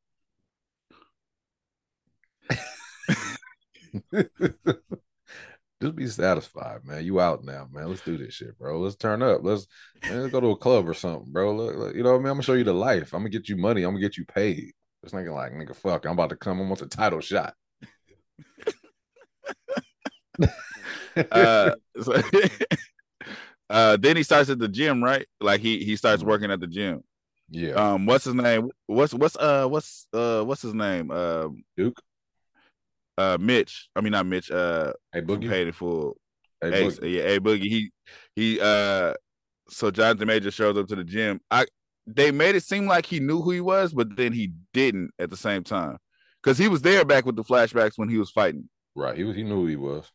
Just 5.82 5.96
be 5.96 6.08
satisfied, 6.08 6.84
man. 6.84 7.06
You 7.06 7.22
out 7.22 7.46
now, 7.46 7.68
man. 7.72 7.88
Let's 7.88 8.02
do 8.02 8.18
this 8.18 8.34
shit, 8.34 8.58
bro. 8.60 8.80
Let's 8.82 8.98
turn 8.98 9.22
up. 9.24 9.40
Let's, 9.44 9.66
man, 10.04 10.22
let's 10.22 10.32
go 10.34 10.42
to 10.42 10.48
a 10.48 10.58
club 10.58 10.90
or 10.90 10.94
something, 10.94 11.32
bro. 11.32 11.56
Look, 11.56 11.76
look, 11.78 11.96
you 11.96 12.04
know 12.04 12.10
what 12.12 12.16
I 12.16 12.20
mean? 12.20 12.28
I'm 12.28 12.34
gonna 12.34 12.44
show 12.44 12.54
you 12.54 12.66
the 12.66 12.74
life. 12.74 13.14
I'm 13.14 13.22
gonna 13.22 13.30
get 13.30 13.48
you 13.48 13.56
money. 13.56 13.84
I'm 13.84 13.92
gonna 13.92 14.02
get 14.02 14.18
you 14.18 14.26
paid. 14.26 14.74
It's 15.04 15.14
thinking 15.14 15.34
like, 15.34 15.54
nigga, 15.54 15.76
fuck. 15.76 16.06
I'm 16.06 16.12
about 16.14 16.30
to 16.32 16.36
come. 16.36 16.62
I 16.62 16.66
want 16.66 16.80
the 16.80 16.88
title 16.88 17.22
shot. 17.22 17.54
uh, 21.32 21.76
so, 22.02 22.22
uh, 23.70 23.98
then 23.98 24.18
he 24.18 24.24
starts 24.24 24.50
at 24.50 24.60
the 24.60 24.68
gym, 24.68 25.04
right? 25.04 25.26
Like 25.42 25.62
he 25.62 25.84
he 25.84 25.96
starts 25.96 26.24
Mhm. 26.24 26.28
working 26.28 26.52
at 26.52 26.60
the 26.60 26.68
gym. 26.68 27.04
yeah, 27.50 27.74
Um, 27.74 28.06
what's 28.06 28.26
his 28.26 28.34
name? 28.34 28.70
What's 28.88 29.14
what's 29.14 29.36
uh 29.38 29.68
what's 29.68 30.08
uh 30.14 30.44
what's 30.44 30.62
his 30.62 30.74
name? 30.74 31.12
Uh, 31.12 31.50
Duke. 31.78 32.02
uh, 33.18 33.38
Mitch. 33.40 33.90
I 33.96 34.02
mean 34.02 34.12
not 34.12 34.26
Mitch. 34.26 34.52
Uh, 34.52 34.94
Hey, 35.12 35.22
Boogie. 35.22 35.50
Paid 35.50 35.68
in 35.68 35.74
Full. 35.74 36.18
Hey, 36.62 36.88
Boogie. 36.88 37.14
yeah, 37.16 37.24
hey 37.24 37.40
Boogie. 37.40 37.64
He 37.70 37.92
he. 38.36 38.60
Uh, 38.60 39.14
so 39.70 39.92
Jonathan 39.92 40.28
Major 40.28 40.52
shows 40.52 40.78
up 40.78 40.88
to 40.88 40.96
the 40.96 41.04
gym. 41.04 41.40
I 41.52 41.66
they 42.16 42.32
made 42.32 42.56
it 42.56 42.64
seem 42.64 42.88
like 42.88 43.06
he 43.06 43.20
knew 43.20 43.42
who 43.42 43.52
he 43.52 43.62
was, 43.62 43.94
but 43.94 44.16
then 44.16 44.34
he 44.34 44.54
didn't 44.74 45.12
at 45.20 45.30
the 45.30 45.38
same 45.38 45.64
time 45.64 45.98
because 46.42 46.58
he 46.58 46.68
was 46.68 46.82
there 46.82 47.06
back 47.06 47.26
with 47.26 47.36
the 47.36 47.44
flashbacks 47.44 47.94
when 47.98 48.10
he 48.10 48.18
was 48.18 48.32
fighting. 48.32 48.70
Right. 48.96 49.18
He 49.18 49.24
was. 49.24 49.36
He 49.36 49.44
knew 49.44 49.62
who 49.62 49.68
he 49.68 49.76
was. 49.76 50.10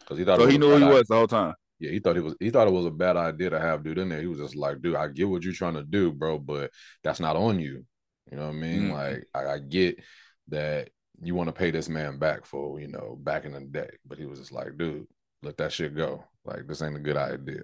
Because 0.00 0.18
he 0.18 0.24
thought. 0.24 0.38
So 0.38 0.46
he 0.46 0.58
was 0.58 0.66
knew 0.66 0.70
who 0.70 0.76
he 0.76 0.84
bad 0.84 0.92
was 0.92 1.08
the 1.08 1.16
whole 1.16 1.26
time. 1.26 1.54
Yeah, 1.80 1.90
he 1.90 2.00
thought 2.00 2.16
it 2.16 2.24
was 2.24 2.34
he 2.40 2.50
thought 2.50 2.66
it 2.66 2.72
was 2.72 2.86
a 2.86 2.90
bad 2.90 3.16
idea 3.16 3.50
to 3.50 3.60
have 3.60 3.84
dude 3.84 3.98
in 3.98 4.08
there. 4.08 4.20
He 4.20 4.26
was 4.26 4.38
just 4.38 4.56
like, 4.56 4.82
dude, 4.82 4.96
I 4.96 5.08
get 5.08 5.28
what 5.28 5.44
you're 5.44 5.52
trying 5.52 5.74
to 5.74 5.84
do, 5.84 6.12
bro, 6.12 6.38
but 6.38 6.70
that's 7.04 7.20
not 7.20 7.36
on 7.36 7.60
you. 7.60 7.84
You 8.30 8.36
know 8.36 8.46
what 8.46 8.56
I 8.56 8.58
mean? 8.58 8.82
Mhm. 8.88 8.92
Like 8.92 9.26
I, 9.34 9.52
I 9.54 9.58
get 9.58 10.02
that 10.48 10.90
you 11.20 11.34
want 11.34 11.48
to 11.48 11.52
pay 11.52 11.70
this 11.70 11.88
man 11.88 12.18
back 12.18 12.46
for, 12.46 12.80
you 12.80 12.88
know, 12.88 13.16
back 13.20 13.44
in 13.44 13.52
the 13.52 13.60
day. 13.60 13.90
But 14.06 14.18
he 14.18 14.26
was 14.26 14.40
just 14.40 14.52
like, 14.52 14.76
dude, 14.76 15.06
let 15.42 15.56
that 15.58 15.72
shit 15.72 15.94
go. 15.94 16.24
Like 16.44 16.66
this 16.66 16.82
ain't 16.82 16.96
a 16.96 17.00
good 17.00 17.16
idea. 17.16 17.62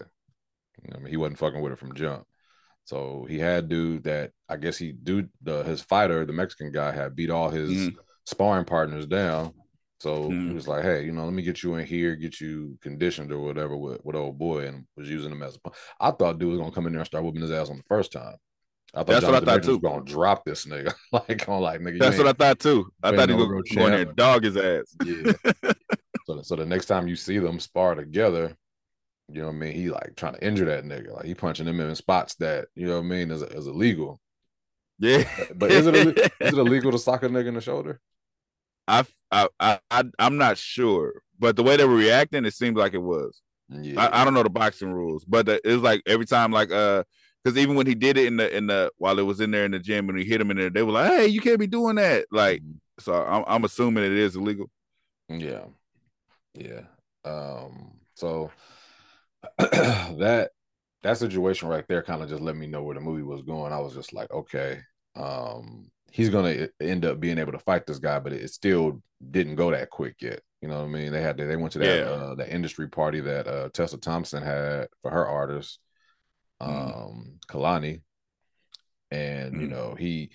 You 0.82 0.90
know 0.90 0.94
what 0.94 0.96
I 0.96 0.98
mean? 1.00 1.10
He 1.10 1.16
wasn't 1.16 1.38
fucking 1.38 1.60
with 1.60 1.72
it 1.72 1.78
from 1.78 1.94
jump. 1.94 2.24
So 2.84 3.26
he 3.28 3.38
had 3.38 3.68
dude 3.68 4.04
that 4.04 4.32
I 4.48 4.56
guess 4.56 4.76
he 4.76 4.92
dude 4.92 5.30
the 5.42 5.62
his 5.62 5.80
fighter, 5.80 6.24
the 6.26 6.32
Mexican 6.32 6.70
guy, 6.72 6.92
had 6.92 7.16
beat 7.16 7.30
all 7.30 7.50
his 7.50 7.70
Mhm. 7.70 7.96
sparring 8.26 8.64
partners 8.66 9.06
down. 9.06 9.54
So 10.00 10.28
he 10.28 10.34
Mhm. 10.34 10.54
was 10.54 10.68
like, 10.68 10.82
"Hey, 10.82 11.04
you 11.04 11.12
know, 11.12 11.24
let 11.24 11.32
me 11.32 11.42
get 11.42 11.62
you 11.62 11.76
in 11.76 11.86
here, 11.86 12.14
get 12.14 12.40
you 12.40 12.76
conditioned 12.82 13.32
or 13.32 13.38
whatever 13.38 13.74
with, 13.76 14.04
with 14.04 14.16
old 14.16 14.38
boy," 14.38 14.66
and 14.66 14.86
was 14.96 15.08
using 15.08 15.32
him 15.32 15.42
as 15.42 15.56
a. 15.64 15.70
I 15.98 16.10
thought 16.10 16.38
dude 16.38 16.50
was 16.50 16.58
gonna 16.58 16.72
come 16.72 16.86
in 16.86 16.92
there 16.92 17.00
and 17.00 17.06
start 17.06 17.24
whooping 17.24 17.40
his 17.40 17.50
ass 17.50 17.70
on 17.70 17.78
the 17.78 17.82
first 17.84 18.12
time. 18.12 18.36
I 18.92 18.98
thought 18.98 19.06
That's 19.06 19.24
what 19.26 19.34
I 19.34 19.40
thought, 19.40 19.46
Majors 19.46 19.66
was 19.68 19.76
too. 19.78 19.80
gonna 19.80 20.04
drop 20.04 20.44
this 20.44 20.66
nigga, 20.66 20.92
like 21.12 21.48
on 21.48 21.62
like 21.62 21.80
nigga. 21.80 21.98
That's 22.00 22.18
what 22.18 22.26
I 22.28 22.32
thought 22.32 22.58
too. 22.60 22.86
I 23.02 23.16
thought 23.16 23.28
he 23.30 23.34
was 23.34 23.46
going 23.46 23.90
there 23.90 23.98
champ. 23.98 24.08
and 24.08 24.16
dog 24.16 24.44
his 24.44 24.56
ass. 24.58 24.94
Yeah. 25.02 25.32
so, 26.26 26.42
so 26.42 26.54
the 26.56 26.66
next 26.66 26.86
time 26.86 27.08
you 27.08 27.16
see 27.16 27.38
them 27.38 27.58
spar 27.60 27.94
together, 27.94 28.56
you 29.28 29.40
know 29.40 29.46
what 29.46 29.54
I 29.54 29.58
mean? 29.58 29.72
He 29.72 29.90
like 29.90 30.16
trying 30.16 30.34
to 30.34 30.46
injure 30.46 30.66
that 30.66 30.84
nigga, 30.84 31.14
like 31.14 31.24
he 31.24 31.34
punching 31.34 31.66
him 31.66 31.80
in 31.80 31.94
spots 31.94 32.34
that 32.36 32.66
you 32.74 32.86
know 32.86 32.94
what 32.94 33.06
I 33.06 33.08
mean 33.08 33.30
is 33.30 33.42
is 33.42 33.66
illegal. 33.66 34.20
Yeah. 34.98 35.24
But 35.54 35.72
is 35.72 35.86
it 35.86 35.94
is 35.94 36.30
it 36.40 36.58
illegal 36.58 36.92
to 36.92 36.98
sock 36.98 37.22
a 37.22 37.28
nigga 37.28 37.48
in 37.48 37.54
the 37.54 37.60
shoulder? 37.60 38.00
I, 38.86 39.04
I, 39.30 39.48
I, 39.58 39.78
I, 39.90 40.04
I'm 40.18 40.36
not 40.36 40.58
sure, 40.58 41.22
but 41.38 41.56
the 41.56 41.62
way 41.62 41.76
they 41.76 41.86
were 41.86 41.94
reacting, 41.94 42.44
it 42.44 42.54
seemed 42.54 42.76
like 42.76 42.92
it 42.94 43.02
was. 43.02 43.40
Yeah, 43.70 43.98
I, 43.98 44.20
I 44.20 44.24
don't 44.24 44.34
know 44.34 44.42
the 44.42 44.50
boxing 44.50 44.92
rules, 44.92 45.24
but 45.24 45.46
the, 45.46 45.60
it 45.64 45.72
was 45.72 45.82
like 45.82 46.02
every 46.06 46.26
time, 46.26 46.52
like, 46.52 46.70
uh, 46.70 47.02
because 47.42 47.58
even 47.58 47.76
when 47.76 47.86
he 47.86 47.94
did 47.94 48.18
it 48.18 48.26
in 48.26 48.36
the 48.36 48.54
in 48.54 48.66
the 48.66 48.90
while 48.98 49.18
it 49.18 49.22
was 49.22 49.40
in 49.40 49.50
there 49.50 49.64
in 49.64 49.70
the 49.70 49.78
gym 49.78 50.08
and 50.08 50.18
he 50.18 50.24
hit 50.24 50.40
him 50.40 50.50
in 50.50 50.58
there, 50.58 50.70
they 50.70 50.82
were 50.82 50.92
like, 50.92 51.10
"Hey, 51.10 51.26
you 51.26 51.40
can't 51.40 51.58
be 51.58 51.66
doing 51.66 51.96
that." 51.96 52.26
Like, 52.30 52.62
so 52.98 53.14
I'm, 53.14 53.44
I'm 53.46 53.64
assuming 53.64 54.04
it 54.04 54.12
is 54.12 54.36
illegal. 54.36 54.70
Yeah. 55.28 55.64
Yeah. 56.54 56.82
Um, 57.24 57.92
so 58.14 58.50
that 59.58 60.50
that 61.02 61.18
situation 61.18 61.68
right 61.68 61.84
there 61.88 62.02
kind 62.02 62.22
of 62.22 62.28
just 62.28 62.42
let 62.42 62.56
me 62.56 62.66
know 62.66 62.82
where 62.82 62.94
the 62.94 63.00
movie 63.00 63.22
was 63.22 63.42
going. 63.42 63.72
I 63.72 63.80
was 63.80 63.94
just 63.94 64.12
like, 64.12 64.30
okay, 64.32 64.80
um, 65.16 65.90
he's 66.10 66.30
gonna 66.30 66.68
end 66.80 67.04
up 67.04 67.20
being 67.20 67.38
able 67.38 67.52
to 67.52 67.58
fight 67.58 67.86
this 67.86 67.98
guy, 67.98 68.18
but 68.18 68.32
it, 68.32 68.50
still 68.50 69.02
didn't 69.30 69.56
go 69.56 69.70
that 69.70 69.90
quick 69.90 70.16
yet. 70.20 70.40
You 70.62 70.68
know 70.68 70.78
what 70.78 70.86
I 70.86 70.88
mean? 70.88 71.12
They 71.12 71.22
had 71.22 71.36
to, 71.38 71.46
they 71.46 71.56
went 71.56 71.72
to 71.74 71.78
that 71.80 72.00
Yeah. 72.00 72.10
uh 72.10 72.34
that 72.36 72.54
industry 72.54 72.88
party 72.88 73.20
that 73.20 73.46
uh 73.46 73.68
Tessa 73.70 73.98
Thompson 73.98 74.42
had 74.42 74.88
for 75.02 75.10
her 75.10 75.26
artist, 75.26 75.78
Mhm. 76.62 76.68
um, 76.68 77.40
Kalani. 77.48 78.02
And 79.10 79.60
you 79.60 79.68
Mhm. 79.68 79.70
know, 79.70 79.94
he 79.94 80.30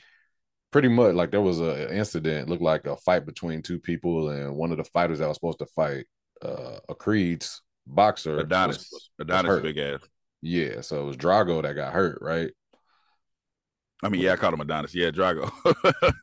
pretty 0.71 0.87
much 0.89 1.15
like 1.15 1.31
there 1.31 1.41
was 1.41 1.59
a 1.59 1.87
an 1.89 1.97
incident 1.97 2.49
looked 2.49 2.61
like 2.63 2.85
a 2.85 2.97
fight 2.97 3.25
between 3.25 3.61
two 3.61 3.79
people 3.79 4.29
and 4.29 4.55
one 4.55 4.71
of 4.71 4.77
the 4.77 4.83
fighters 4.85 5.19
that 5.19 5.27
was 5.27 5.37
supposed 5.37 5.59
to 5.59 5.65
fight 5.67 6.05
uh 6.43 6.79
a 6.89 6.95
creed's 6.95 7.61
boxer 7.89 8.39
Adonis, 8.39 8.89
was- 8.91 9.09
Adonis, 9.19 9.61
big 9.61 9.77
ass. 9.77 9.99
yeah 10.41 10.81
so 10.81 11.01
it 11.01 11.05
was 11.05 11.17
drago 11.17 11.61
that 11.61 11.73
got 11.73 11.93
hurt 11.93 12.19
right 12.21 12.51
I 14.01 14.07
mean, 14.07 14.21
yeah, 14.21 14.31
I 14.31 14.35
called 14.37 14.53
him 14.53 14.61
Adonis. 14.61 14.95
Yeah, 14.95 15.11
Drago. 15.11 15.51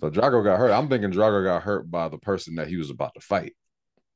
so 0.00 0.10
drago 0.10 0.42
got 0.42 0.58
hurt 0.58 0.72
i'm 0.72 0.88
thinking 0.88 1.12
drago 1.12 1.44
got 1.44 1.62
hurt 1.62 1.88
by 1.90 2.08
the 2.08 2.18
person 2.18 2.56
that 2.56 2.66
he 2.68 2.76
was 2.76 2.90
about 2.90 3.14
to 3.14 3.20
fight 3.20 3.54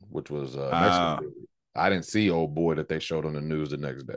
which 0.09 0.31
was 0.31 0.57
uh 0.57 1.19
dude. 1.21 1.33
i 1.77 1.89
didn't 1.89 2.07
see 2.07 2.31
old 2.31 2.55
boy 2.55 2.75
that 2.75 2.89
they 2.89 2.99
showed 2.99 3.25
on 3.27 3.35
the 3.35 3.41
news 3.41 3.71
the 3.71 3.77
next 3.77 4.05
day 4.05 4.15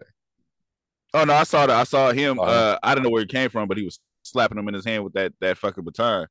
oh 1.14 1.24
no, 1.24 1.34
I 1.34 1.44
saw 1.44 1.66
that. 1.66 1.76
I 1.76 1.84
saw 1.84 2.12
him. 2.12 2.40
Oh. 2.40 2.44
Uh, 2.44 2.78
I 2.84 2.94
don't 2.94 3.04
know 3.04 3.10
where 3.10 3.22
he 3.22 3.28
came 3.28 3.50
from, 3.50 3.68
but 3.68 3.78
he 3.78 3.84
was 3.84 4.00
slapping 4.24 4.58
him 4.58 4.68
in 4.68 4.74
his 4.74 4.86
hand 4.86 5.04
with 5.04 5.14
that 5.14 5.34
that 5.42 5.58
fucking 5.58 5.84
baton. 5.84 6.28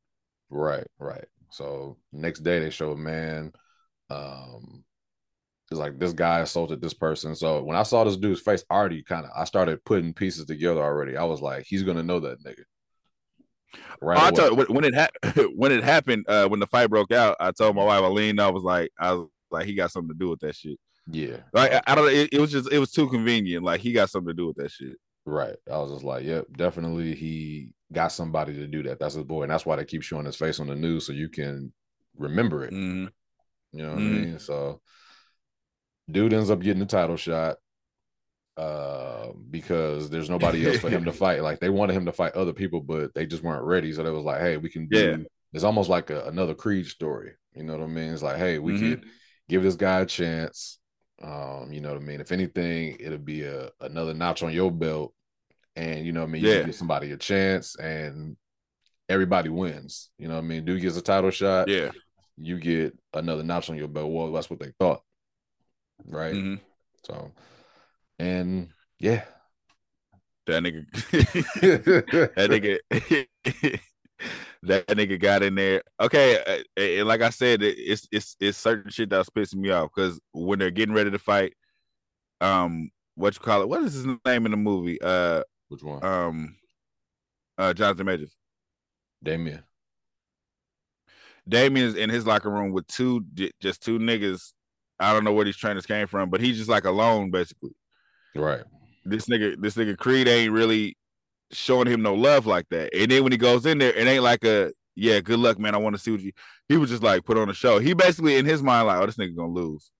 Right, 0.51 0.87
right. 0.99 1.25
So 1.51 1.97
next 2.13 2.41
day 2.41 2.59
they 2.61 2.71
show 2.71 2.93
a 2.93 2.97
man, 2.97 3.53
um, 4.11 4.85
it's 5.71 5.81
like 5.81 5.99
this 5.99 6.13
guy 6.13 6.41
assaulted 6.41 6.81
this 6.81 6.95
person. 6.95 7.35
So 7.35 7.63
when 7.63 7.77
I 7.77 7.83
saw 7.83 8.05
this 8.05 8.17
dude's 8.17 8.41
face, 8.41 8.65
I 8.71 8.75
already 8.75 9.03
kind 9.03 9.25
of 9.25 9.33
I 9.37 9.45
started 9.45 9.85
putting 9.85 10.15
pieces 10.15 10.45
together 10.47 10.81
already. 10.83 11.17
I 11.17 11.25
was 11.25 11.41
like, 11.41 11.65
he's 11.67 11.83
gonna 11.83 12.03
know 12.05 12.21
that 12.21 12.43
nigga. 12.45 12.63
Right. 14.01 14.17
Oh, 14.19 14.21
I 14.21 14.29
away. 14.29 14.37
told 14.37 14.69
when, 14.75 14.85
it 14.85 14.95
ha- 14.95 15.45
when 15.55 15.73
it 15.73 15.83
happened, 15.85 16.25
uh, 16.29 16.49
when 16.49 16.61
the 16.61 16.67
fight 16.67 16.89
broke 16.89 17.13
out, 17.13 17.37
I 17.41 17.51
told 17.53 17.77
my 17.77 17.85
wife, 17.85 18.03
leaned, 18.11 18.41
I 18.41 18.49
was 18.51 18.63
like, 18.63 18.91
I 18.99 19.13
was 19.15 19.29
like, 19.51 19.67
he 19.67 19.75
got 19.75 19.91
something 19.91 20.09
to 20.11 20.19
do 20.19 20.29
with 20.31 20.41
that 20.41 20.55
shit. 20.55 20.79
yeah. 21.11 21.39
Like 21.53 21.73
I, 21.73 21.83
I 21.87 21.95
don't 21.95 22.11
it, 22.11 22.31
it 22.33 22.41
was 22.41 22.51
just 22.53 22.71
it 22.73 22.79
was 22.79 22.93
too 22.93 23.09
convenient. 23.09 23.65
Like 23.65 23.81
he 23.81 23.93
got 23.93 24.11
something 24.11 24.29
to 24.29 24.35
do 24.35 24.47
with 24.47 24.57
that 24.57 24.71
shit. 24.71 24.97
Right. 25.25 25.57
I 25.71 25.79
was 25.79 25.91
just 25.93 26.05
like, 26.05 26.25
yep, 26.25 26.47
definitely 26.57 27.15
he 27.15 27.71
got 27.93 28.13
somebody 28.13 28.55
to 28.55 28.67
do 28.69 28.83
that. 28.85 29.01
That's 29.01 29.15
his 29.15 29.25
boy. 29.25 29.43
And 29.43 29.51
that's 29.51 29.67
why 29.67 29.75
they 29.77 29.85
keep 29.85 30.03
showing 30.03 30.25
his 30.27 30.37
face 30.37 30.61
on 30.61 30.69
the 30.69 30.77
news 30.77 31.07
so 31.07 31.13
you 31.13 31.29
can 31.29 31.73
remember 32.17 32.65
it. 32.65 32.73
Mhm. 32.73 33.11
You 33.73 33.83
know 33.83 33.91
what 33.91 33.99
Mhm. 33.99 34.07
I 34.23 34.25
mean? 34.27 34.39
So 34.39 34.81
dude 36.11 36.33
ends 36.33 36.51
up 36.51 36.61
getting 36.61 36.81
the 36.81 36.87
title 36.87 37.17
shot 37.17 37.57
uh 38.57 39.29
because 39.51 40.09
there's 40.09 40.31
nobody 40.31 40.67
else 40.67 40.79
for 40.79 40.89
him 40.89 41.05
to 41.05 41.13
fight. 41.25 41.43
Like 41.43 41.61
they 41.61 41.69
wanted 41.69 41.93
him 41.95 42.07
to 42.07 42.13
fight 42.13 42.33
other 42.35 42.53
people, 42.55 42.81
but 42.81 43.13
they 43.15 43.27
just 43.27 43.43
weren't 43.43 43.65
ready. 43.65 43.93
So 43.93 44.03
they 44.03 44.11
was 44.11 44.25
like, 44.25 44.41
hey, 44.41 44.57
we 44.57 44.71
can 44.71 44.87
do 44.89 44.99
Yeah. 44.99 45.17
it's 45.53 45.65
almost 45.65 45.91
like 45.91 46.11
a, 46.11 46.25
another 46.27 46.55
Creed 46.55 46.87
story. 46.87 47.33
You 47.55 47.65
know 47.65 47.75
what 47.77 47.83
I 47.85 47.87
mean? 47.87 48.13
It's 48.13 48.23
like, 48.23 48.39
hey, 48.39 48.59
we 48.59 48.73
Mhm. 48.73 48.79
could 48.81 49.05
give 49.49 49.63
this 49.63 49.77
guy 49.77 50.01
a 50.01 50.07
chance. 50.07 50.79
Um, 51.23 51.71
you 51.73 51.81
know 51.81 51.93
what 51.93 52.01
I 52.03 52.05
mean? 52.05 52.21
If 52.21 52.33
anything, 52.33 52.97
it'll 53.01 53.19
be 53.19 53.43
a 53.43 53.71
another 53.81 54.15
notch 54.15 54.43
on 54.43 54.53
your 54.53 54.71
belt. 54.71 55.13
And 55.75 56.07
you 56.07 56.13
know 56.13 56.21
what 56.21 56.29
I 56.29 56.33
mean? 56.33 56.43
You 56.43 56.51
Yeah. 56.51 56.63
give 56.63 56.75
somebody 56.75 57.13
a 57.13 57.17
chance 57.19 57.77
and 57.77 58.37
everybody 59.09 59.51
wins. 59.51 60.11
You 60.19 60.29
know 60.29 60.35
what 60.37 60.45
I 60.45 60.47
mean? 60.47 60.65
Dude 60.65 60.81
gets 60.81 60.97
a 60.97 61.03
title 61.03 61.31
shot 61.31 61.69
Yeah. 61.69 61.91
you 62.39 62.59
get 62.59 62.99
another 63.13 63.43
notch 63.43 63.69
on 63.69 63.77
your 63.77 63.89
belt. 63.89 64.11
Well, 64.11 64.33
that's 64.33 64.49
what 64.49 64.61
they 64.61 64.73
thought, 64.79 65.03
right? 66.05 66.35
Mhm. 66.35 66.61
So, 67.05 67.33
and 68.19 68.69
yeah, 68.99 69.25
That 70.47 70.63
nigga. 70.63 70.87
that 72.37 72.51
nigga. 72.51 73.81
that 74.63 74.87
nigga 74.89 75.21
got 75.21 75.43
in 75.43 75.55
there. 75.55 75.83
Okay, 76.01 76.39
uh, 76.47 76.81
and 76.81 77.09
like 77.09 77.21
I 77.23 77.31
said, 77.31 77.63
it's 77.63 78.09
it's 78.11 78.37
it's 78.41 78.59
certain 78.59 78.91
shit 78.91 79.11
that's 79.11 79.31
pissing 79.31 79.57
me 79.57 79.71
off 79.71 79.91
because 79.95 80.21
when 80.33 80.59
they're 80.59 80.71
getting 80.71 80.95
ready 80.95 81.11
to 81.11 81.19
fight, 81.19 81.55
um, 82.41 82.91
what 83.15 83.35
you 83.35 83.41
call 83.41 83.63
it? 83.63 83.69
What 83.69 83.83
is 83.83 83.95
his 83.95 84.07
name 84.07 84.47
in 84.47 84.51
the 84.51 84.57
movie? 84.57 85.01
Uh, 85.01 85.43
which 85.69 85.83
one? 85.83 86.05
um, 86.05 86.57
uh, 87.59 87.73
Jonathan 87.73 88.07
Majors. 88.07 88.37
Damien. 89.23 89.63
Damien's 91.49 91.95
in 91.95 92.11
his 92.11 92.27
locker 92.27 92.51
room 92.51 92.73
with 92.73 92.87
two, 92.89 93.25
just 93.61 93.83
two 93.83 93.99
niggas. 93.99 94.53
I 94.99 95.13
don't 95.13 95.25
know 95.25 95.33
where 95.33 95.45
these 95.45 95.57
trainers 95.57 95.87
came 95.87 96.07
from, 96.07 96.31
but 96.31 96.41
he's 96.41 96.57
just 96.57 96.71
like 96.71 96.85
alone 96.85 97.31
basically. 97.31 97.73
Right. 98.35 98.63
This 99.05 99.27
nigga, 99.27 99.61
this 99.61 99.77
nigga 99.77 99.97
Creed 99.97 100.29
ain't 100.29 100.53
really 100.53 100.97
showing 101.53 101.87
him 101.87 102.03
no 102.03 102.15
love 102.15 102.47
like 102.47 102.69
that. 102.71 102.95
And 102.95 103.11
then 103.11 103.23
when 103.23 103.33
he 103.33 103.39
goes 103.39 103.67
in 103.67 103.79
there, 103.79 103.93
it 103.93 104.07
ain't 104.07 104.23
like 104.23 104.45
a 104.45 104.73
yeah, 104.97 105.21
good 105.21 105.39
luck, 105.39 105.59
man. 105.59 105.75
I 105.75 105.79
want 105.79 105.95
to 105.95 106.01
see 106.01 106.11
what 106.11 106.21
you. 106.21 106.33
He 106.69 106.79
was 106.79 106.91
just 106.91 107.03
like 107.03 107.25
put 107.25 107.37
on 107.37 107.51
a 107.51 107.55
show. 107.55 107.79
He 107.79 107.93
basically 107.93 108.37
in 108.37 108.47
his 108.47 108.63
mind 108.63 108.87
like, 108.87 108.99
oh, 108.99 109.07
this 109.07 109.17
nigga 109.17 109.37
gonna 109.37 109.53
lose. 109.53 109.91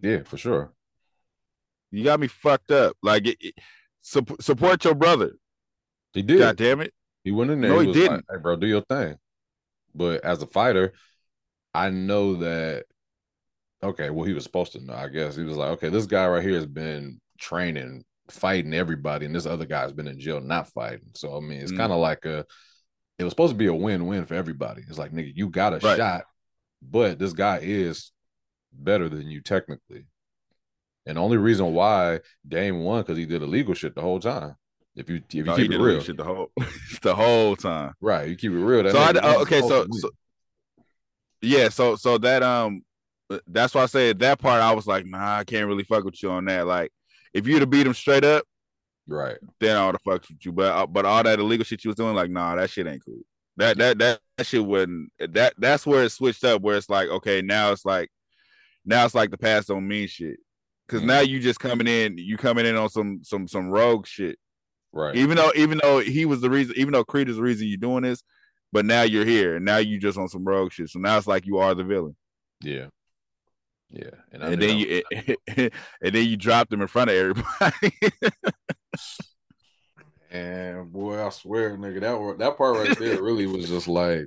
Yeah, 0.00 0.22
for 0.24 0.38
sure. 0.38 0.72
You 1.90 2.02
got 2.02 2.18
me 2.18 2.26
fucked 2.26 2.72
up. 2.72 2.96
Like, 3.02 3.26
it, 3.26 3.36
it- 3.40 3.54
sup- 4.00 4.42
support 4.42 4.84
your 4.84 4.94
brother. 4.94 5.32
He 6.14 6.22
did. 6.22 6.38
God 6.38 6.56
damn 6.56 6.80
it. 6.80 6.92
He 7.22 7.30
went 7.30 7.50
in 7.50 7.60
there. 7.60 7.70
No, 7.70 7.78
he 7.80 7.86
he 7.88 7.92
didn't. 7.92 8.12
like, 8.12 8.24
hey, 8.30 8.38
bro, 8.38 8.56
do 8.56 8.66
your 8.66 8.80
thing. 8.82 9.16
But 9.94 10.24
as 10.24 10.42
a 10.42 10.46
fighter, 10.46 10.94
I 11.72 11.90
know 11.90 12.36
that. 12.36 12.86
Okay, 13.84 14.08
well, 14.10 14.24
he 14.24 14.32
was 14.32 14.44
supposed 14.44 14.72
to 14.72 14.80
know. 14.84 14.94
I 14.94 15.08
guess 15.08 15.36
he 15.36 15.42
was 15.44 15.56
like, 15.58 15.70
okay, 15.72 15.90
this 15.90 16.06
guy 16.06 16.26
right 16.26 16.42
here 16.42 16.54
has 16.54 16.66
been 16.66 17.20
training, 17.38 18.02
fighting 18.30 18.72
everybody, 18.72 19.26
and 19.26 19.34
this 19.34 19.44
other 19.46 19.66
guy's 19.66 19.92
been 19.92 20.08
in 20.08 20.18
jail 20.18 20.40
not 20.40 20.68
fighting. 20.68 21.10
So 21.14 21.36
I 21.36 21.40
mean, 21.40 21.60
it's 21.60 21.72
Mm. 21.72 21.76
kind 21.76 21.92
of 21.92 21.98
like 21.98 22.24
a. 22.24 22.46
It 23.18 23.24
was 23.24 23.32
supposed 23.32 23.52
to 23.52 23.58
be 23.58 23.66
a 23.66 23.74
win-win 23.74 24.26
for 24.26 24.34
everybody. 24.34 24.82
It's 24.88 24.98
like, 24.98 25.12
nigga, 25.12 25.32
you 25.36 25.48
got 25.48 25.74
a 25.74 25.80
Right. 25.80 25.96
shot, 25.96 26.24
but 26.82 27.18
this 27.18 27.32
guy 27.32 27.60
is 27.62 28.10
better 28.72 29.08
than 29.08 29.28
you 29.28 29.40
technically. 29.40 30.06
And 31.06 31.16
the 31.16 31.20
only 31.20 31.36
reason 31.36 31.74
why 31.74 32.20
Dame 32.48 32.80
won 32.80 33.02
because 33.02 33.18
he 33.18 33.26
did 33.26 33.42
illegal 33.42 33.74
shit 33.74 33.94
the 33.94 34.00
whole 34.00 34.18
time. 34.18 34.56
If 34.96 35.10
you 35.10 35.16
if 35.16 35.34
you 35.34 35.44
No, 35.44 35.56
keep 35.56 35.70
it 35.70 35.78
real, 35.78 36.00
shit 36.00 36.16
the 36.16 36.24
whole 36.24 36.50
the 37.02 37.14
whole 37.14 37.54
time. 37.56 37.92
right? 38.00 38.28
You 38.28 38.36
keep 38.36 38.52
it 38.52 38.58
real. 38.58 38.82
That 38.84 38.92
So 38.92 38.98
I, 38.98 39.12
oh, 39.36 39.42
okay, 39.42 39.60
so, 39.60 39.86
so 39.90 40.10
yeah, 41.42 41.68
so 41.68 41.96
so 41.96 42.16
that 42.18 42.42
um, 42.42 42.82
that's 43.46 43.74
why 43.74 43.82
I 43.82 43.86
said 43.86 44.18
that 44.20 44.38
part. 44.38 44.60
I 44.60 44.72
was 44.72 44.86
like, 44.86 45.06
nah, 45.06 45.38
I 45.38 45.44
can't 45.44 45.66
really 45.66 45.84
fuck 45.84 46.04
with 46.04 46.22
you 46.22 46.30
on 46.30 46.44
that. 46.46 46.66
Like, 46.66 46.92
if 47.32 47.46
you'd 47.46 47.60
have 47.60 47.70
beat 47.70 47.86
him 47.86 47.94
straight 47.94 48.24
up, 48.24 48.44
right, 49.08 49.36
then 49.60 49.76
I 49.76 49.86
would 49.86 49.94
have 49.96 50.02
fucked 50.02 50.28
with 50.28 50.44
you. 50.44 50.52
But 50.52 50.72
uh, 50.72 50.86
but 50.86 51.04
all 51.04 51.22
that 51.22 51.38
illegal 51.38 51.64
shit 51.64 51.84
you 51.84 51.88
was 51.88 51.96
doing, 51.96 52.14
like, 52.14 52.30
nah, 52.30 52.56
that 52.56 52.70
shit 52.70 52.86
ain't 52.86 53.04
cool. 53.04 53.20
That 53.56 53.78
that 53.78 53.98
that, 53.98 54.20
that 54.36 54.46
shit 54.46 54.64
wouldn't. 54.64 55.10
That 55.18 55.54
that's 55.58 55.86
where 55.86 56.04
it 56.04 56.10
switched 56.10 56.44
up. 56.44 56.62
Where 56.62 56.76
it's 56.76 56.90
like, 56.90 57.08
okay, 57.08 57.40
now 57.42 57.72
it's 57.72 57.84
like, 57.84 58.10
now 58.84 59.04
it's 59.04 59.14
like 59.14 59.30
the 59.30 59.38
past 59.38 59.68
don't 59.68 59.86
mean 59.88 60.08
shit. 60.08 60.38
Because 60.86 61.02
Mhm. 61.02 61.06
now 61.06 61.20
you 61.20 61.40
just 61.40 61.60
coming 61.60 61.86
in, 61.86 62.18
you 62.18 62.36
coming 62.36 62.66
in 62.66 62.76
on 62.76 62.90
some 62.90 63.20
some 63.22 63.48
some 63.48 63.70
rogue 63.70 64.06
shit. 64.06 64.38
right, 64.92 65.16
Even 65.16 65.36
though 65.36 65.50
even 65.56 65.80
though 65.82 65.98
he 66.00 66.24
was 66.26 66.40
the 66.40 66.50
reason, 66.50 66.74
even 66.76 66.92
though 66.92 67.04
Creed 67.04 67.28
is 67.28 67.36
the 67.36 67.42
reason 67.42 67.68
you're 67.68 67.78
doing 67.78 68.02
this, 68.02 68.22
but 68.72 68.84
now 68.84 69.02
you're 69.02 69.24
here, 69.24 69.56
and 69.56 69.64
now 69.64 69.78
you 69.78 69.98
just 69.98 70.18
on 70.18 70.28
some 70.28 70.44
rogue 70.44 70.72
shit. 70.72 70.90
So 70.90 70.98
now 70.98 71.16
it's 71.16 71.26
like 71.26 71.46
you 71.46 71.58
are 71.58 71.74
the 71.74 71.84
villain, 71.84 72.14
yeah, 72.60 72.86
yeah. 73.90 74.10
And, 74.32 74.42
and 74.42 74.62
then 74.62 74.76
you 74.76 75.02
and 75.56 76.14
then 76.14 76.26
you 76.26 76.36
dropped 76.36 76.72
him 76.72 76.82
in 76.82 76.88
front 76.88 77.10
of 77.10 77.16
everybody. 77.16 77.92
And 80.30 80.92
boy, 80.92 81.24
I 81.24 81.28
swear, 81.30 81.76
nigga, 81.76 82.00
that 82.00 82.38
that 82.40 82.58
part 82.58 82.76
right 82.76 82.98
there 82.98 83.22
really 83.22 83.46
was 83.46 83.68
just 83.68 83.86
like. 83.86 84.26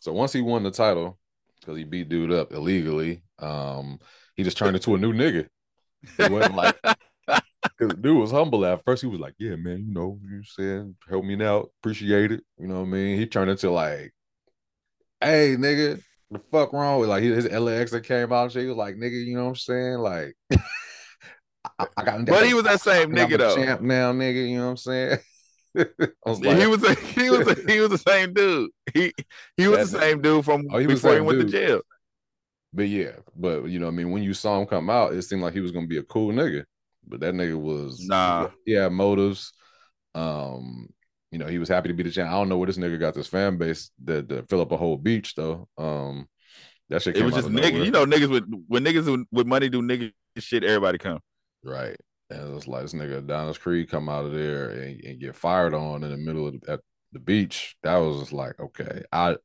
So 0.00 0.10
once 0.10 0.32
he 0.32 0.40
won 0.40 0.62
the 0.62 0.70
title, 0.70 1.18
because 1.64 1.78
he 1.78 1.84
beat 1.84 2.08
dude 2.08 2.32
up 2.32 2.52
illegally. 2.52 3.22
Um, 3.38 3.98
he 4.36 4.42
just 4.42 4.56
turned 4.56 4.76
into 4.76 4.94
a 4.94 4.98
new 4.98 5.12
nigga. 5.12 5.46
He 6.16 6.32
wasn't 6.32 6.56
like 6.56 6.76
because 7.26 7.96
dude 8.00 8.18
was 8.18 8.30
humble 8.30 8.64
at 8.66 8.84
first. 8.84 9.02
He 9.02 9.08
was 9.08 9.20
like, 9.20 9.34
"Yeah, 9.38 9.56
man, 9.56 9.84
you 9.86 9.94
know, 9.94 10.18
you 10.22 10.42
saying 10.44 10.96
help 11.08 11.24
me 11.24 11.42
out, 11.44 11.70
appreciate 11.80 12.32
it." 12.32 12.42
You 12.58 12.68
know 12.68 12.80
what 12.80 12.88
I 12.88 12.90
mean? 12.90 13.18
He 13.18 13.26
turned 13.26 13.50
into 13.50 13.70
like, 13.70 14.12
"Hey, 15.20 15.56
nigga, 15.58 16.02
the 16.30 16.40
fuck 16.50 16.72
wrong 16.72 17.00
with 17.00 17.08
like 17.08 17.22
his 17.22 17.48
LAX 17.50 17.90
that 17.92 18.02
came 18.04 18.32
out 18.32 18.52
shit. 18.52 18.62
He 18.62 18.68
was 18.68 18.76
like, 18.76 18.96
nigga, 18.96 19.24
you 19.24 19.34
know 19.36 19.44
what 19.44 19.48
I'm 19.50 19.56
saying? 19.56 19.98
Like, 19.98 20.34
I, 21.78 21.86
I 21.96 22.04
got. 22.04 22.24
But 22.26 22.46
he 22.46 22.54
was 22.54 22.64
that 22.64 22.80
same 22.80 23.14
I 23.16 23.18
nigga 23.20 23.38
though. 23.38 23.54
champ 23.56 23.80
now, 23.80 24.12
nigga. 24.12 24.48
You 24.48 24.58
know 24.58 24.64
what 24.64 24.70
I'm 24.70 24.76
saying? 24.78 25.18
Was 26.24 26.40
like, 26.40 26.56
he 26.56 26.66
was 26.68 26.84
a, 26.84 26.94
he 26.94 27.30
was 27.30 27.48
a, 27.48 27.54
he 27.72 27.80
was 27.80 27.90
the 27.90 27.98
same 27.98 28.32
dude. 28.32 28.70
He 28.92 29.12
he 29.56 29.66
was 29.66 29.90
the 29.90 29.98
same 29.98 30.22
dude 30.22 30.44
from 30.44 30.66
Oh, 30.70 30.78
he 30.78 30.86
before 30.86 31.14
he 31.14 31.20
went 31.20 31.40
dude. 31.40 31.50
to 31.50 31.52
jail. 31.52 31.80
but 32.72 32.86
yeah, 32.88 33.16
but 33.34 33.64
you 33.64 33.80
know, 33.80 33.88
I 33.88 33.90
mean, 33.90 34.12
when 34.12 34.22
you 34.22 34.34
saw 34.34 34.60
him 34.60 34.66
come 34.68 34.88
out, 34.88 35.14
it 35.14 35.22
seemed 35.22 35.42
like 35.42 35.52
he 35.52 35.58
was 35.60 35.72
gonna 35.72 35.88
be 35.88 35.98
a 35.98 36.04
cool 36.04 36.32
nigga. 36.32 36.64
But 37.06 37.20
that 37.20 37.34
nigga 37.34 37.60
was 37.60 38.00
Nah. 38.06 38.50
Yeah, 38.64 38.88
motives. 38.88 39.52
Um, 40.14 40.90
you 41.34 41.40
know, 41.40 41.48
he 41.48 41.58
was 41.58 41.68
happy 41.68 41.88
to 41.88 41.94
be 41.94 42.04
the 42.04 42.12
champ. 42.12 42.30
I 42.30 42.34
don't 42.34 42.48
know 42.48 42.56
where 42.56 42.68
this 42.68 42.78
nigga 42.78 42.98
got 43.00 43.12
this 43.12 43.26
fan 43.26 43.56
base 43.56 43.90
that, 44.04 44.28
that 44.28 44.48
fill 44.48 44.60
up 44.60 44.70
a 44.70 44.76
whole 44.76 44.96
beach 44.96 45.34
though. 45.34 45.66
Um, 45.76 46.28
that 46.90 47.02
shit 47.02 47.16
It 47.16 47.24
was 47.24 47.34
just 47.34 47.48
nigga. 47.48 47.84
You 47.84 47.90
know, 47.90 48.06
niggas 48.06 48.30
with 48.30 48.44
when 48.68 48.84
niggas 48.84 49.26
with- 49.32 49.46
money 49.48 49.68
do 49.68 49.82
nigga 49.82 50.12
shit. 50.38 50.62
Everybody 50.62 50.98
come. 50.98 51.18
Right. 51.64 51.96
And 52.30 52.54
it's 52.54 52.68
like 52.68 52.82
this 52.82 52.94
nigga 52.94 53.18
Adonis 53.18 53.58
Creed 53.58 53.90
come 53.90 54.08
out 54.08 54.26
of 54.26 54.32
there 54.32 54.70
and, 54.70 55.04
and 55.04 55.18
get 55.18 55.34
fired 55.34 55.74
on 55.74 56.04
in 56.04 56.10
the 56.10 56.16
middle 56.16 56.46
of 56.46 56.60
the, 56.60 56.72
at 56.74 56.80
the 57.10 57.18
beach. 57.18 57.74
That 57.82 57.96
was 57.96 58.20
just 58.20 58.32
like, 58.32 58.60
okay. 58.60 59.02
I 59.10 59.36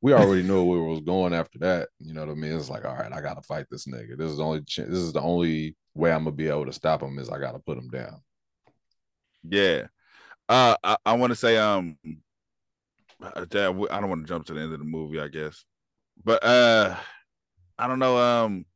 we 0.00 0.14
already 0.14 0.44
know 0.44 0.64
where 0.64 0.78
it 0.78 0.90
was 0.90 1.00
going 1.00 1.34
after 1.34 1.58
that. 1.58 1.90
You 2.00 2.14
know 2.14 2.22
what 2.22 2.32
I 2.32 2.36
mean? 2.36 2.52
It's 2.52 2.70
like, 2.70 2.86
all 2.86 2.96
right, 2.96 3.12
I 3.12 3.20
gotta 3.20 3.42
fight 3.42 3.66
this 3.70 3.84
nigga. 3.84 4.16
This 4.16 4.30
is 4.30 4.38
the 4.38 4.44
only 4.44 4.62
ch- 4.62 4.78
this 4.78 4.98
is 4.98 5.12
the 5.12 5.20
only 5.20 5.76
way 5.92 6.10
I'm 6.10 6.24
gonna 6.24 6.36
be 6.36 6.48
able 6.48 6.64
to 6.64 6.72
stop 6.72 7.02
him 7.02 7.18
is 7.18 7.28
I 7.28 7.38
gotta 7.38 7.58
put 7.58 7.76
him 7.76 7.90
down. 7.90 8.22
Yeah. 9.46 9.88
Uh, 10.48 10.76
I, 10.82 10.96
I 11.06 11.12
want 11.14 11.30
to 11.30 11.36
say 11.36 11.56
um, 11.56 11.96
uh, 13.22 13.30
I 13.36 13.44
don't 13.44 13.78
want 14.08 14.22
to 14.22 14.28
jump 14.28 14.46
to 14.46 14.54
the 14.54 14.60
end 14.60 14.72
of 14.72 14.78
the 14.78 14.84
movie. 14.84 15.20
I 15.20 15.28
guess, 15.28 15.64
but 16.22 16.44
uh, 16.44 16.96
I 17.78 17.86
don't 17.86 17.98
know. 17.98 18.18
Um, 18.18 18.66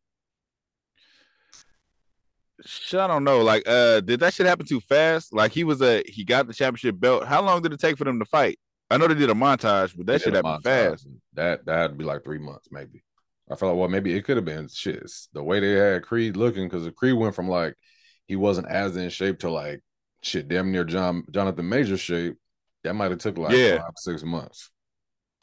I 2.92 3.06
don't 3.06 3.24
know. 3.24 3.42
Like, 3.42 3.62
uh, 3.66 4.00
did 4.00 4.20
that 4.20 4.34
shit 4.34 4.46
happen 4.46 4.66
too 4.66 4.80
fast? 4.80 5.32
Like, 5.32 5.52
he 5.52 5.64
was 5.64 5.80
a 5.82 6.02
he 6.06 6.24
got 6.24 6.46
the 6.46 6.54
championship 6.54 6.98
belt. 6.98 7.26
How 7.26 7.42
long 7.42 7.62
did 7.62 7.72
it 7.72 7.80
take 7.80 7.96
for 7.96 8.04
them 8.04 8.18
to 8.18 8.24
fight? 8.24 8.58
I 8.90 8.96
know 8.96 9.06
they 9.06 9.14
did 9.14 9.30
a 9.30 9.34
montage, 9.34 9.96
but 9.96 10.06
that 10.06 10.22
shit 10.22 10.34
happened 10.34 10.64
fast. 10.64 11.06
That 11.34 11.66
that 11.66 11.76
had 11.76 11.90
to 11.90 11.96
be 11.96 12.04
like 12.04 12.24
three 12.24 12.38
months, 12.38 12.68
maybe. 12.70 13.02
I 13.50 13.56
felt 13.56 13.72
like 13.72 13.78
well, 13.78 13.88
maybe 13.88 14.14
it 14.14 14.24
could 14.24 14.36
have 14.36 14.44
been 14.44 14.68
shit. 14.68 15.10
The 15.32 15.42
way 15.42 15.60
they 15.60 15.72
had 15.72 16.02
Creed 16.02 16.36
looking, 16.36 16.68
because 16.68 16.88
Creed 16.96 17.16
went 17.16 17.34
from 17.34 17.48
like 17.48 17.74
he 18.26 18.36
wasn't 18.36 18.68
as 18.68 18.96
in 18.96 19.10
shape 19.10 19.40
to 19.40 19.50
like 19.50 19.82
shit, 20.22 20.48
damn 20.48 20.72
near 20.72 20.84
John 20.84 21.24
Jonathan 21.30 21.68
Major 21.68 21.96
shape. 21.96 22.36
That 22.84 22.94
might 22.94 23.10
have 23.10 23.20
took 23.20 23.38
like 23.38 23.56
Yeah. 23.56 23.78
five, 23.78 23.92
six 23.96 24.22
months. 24.22 24.70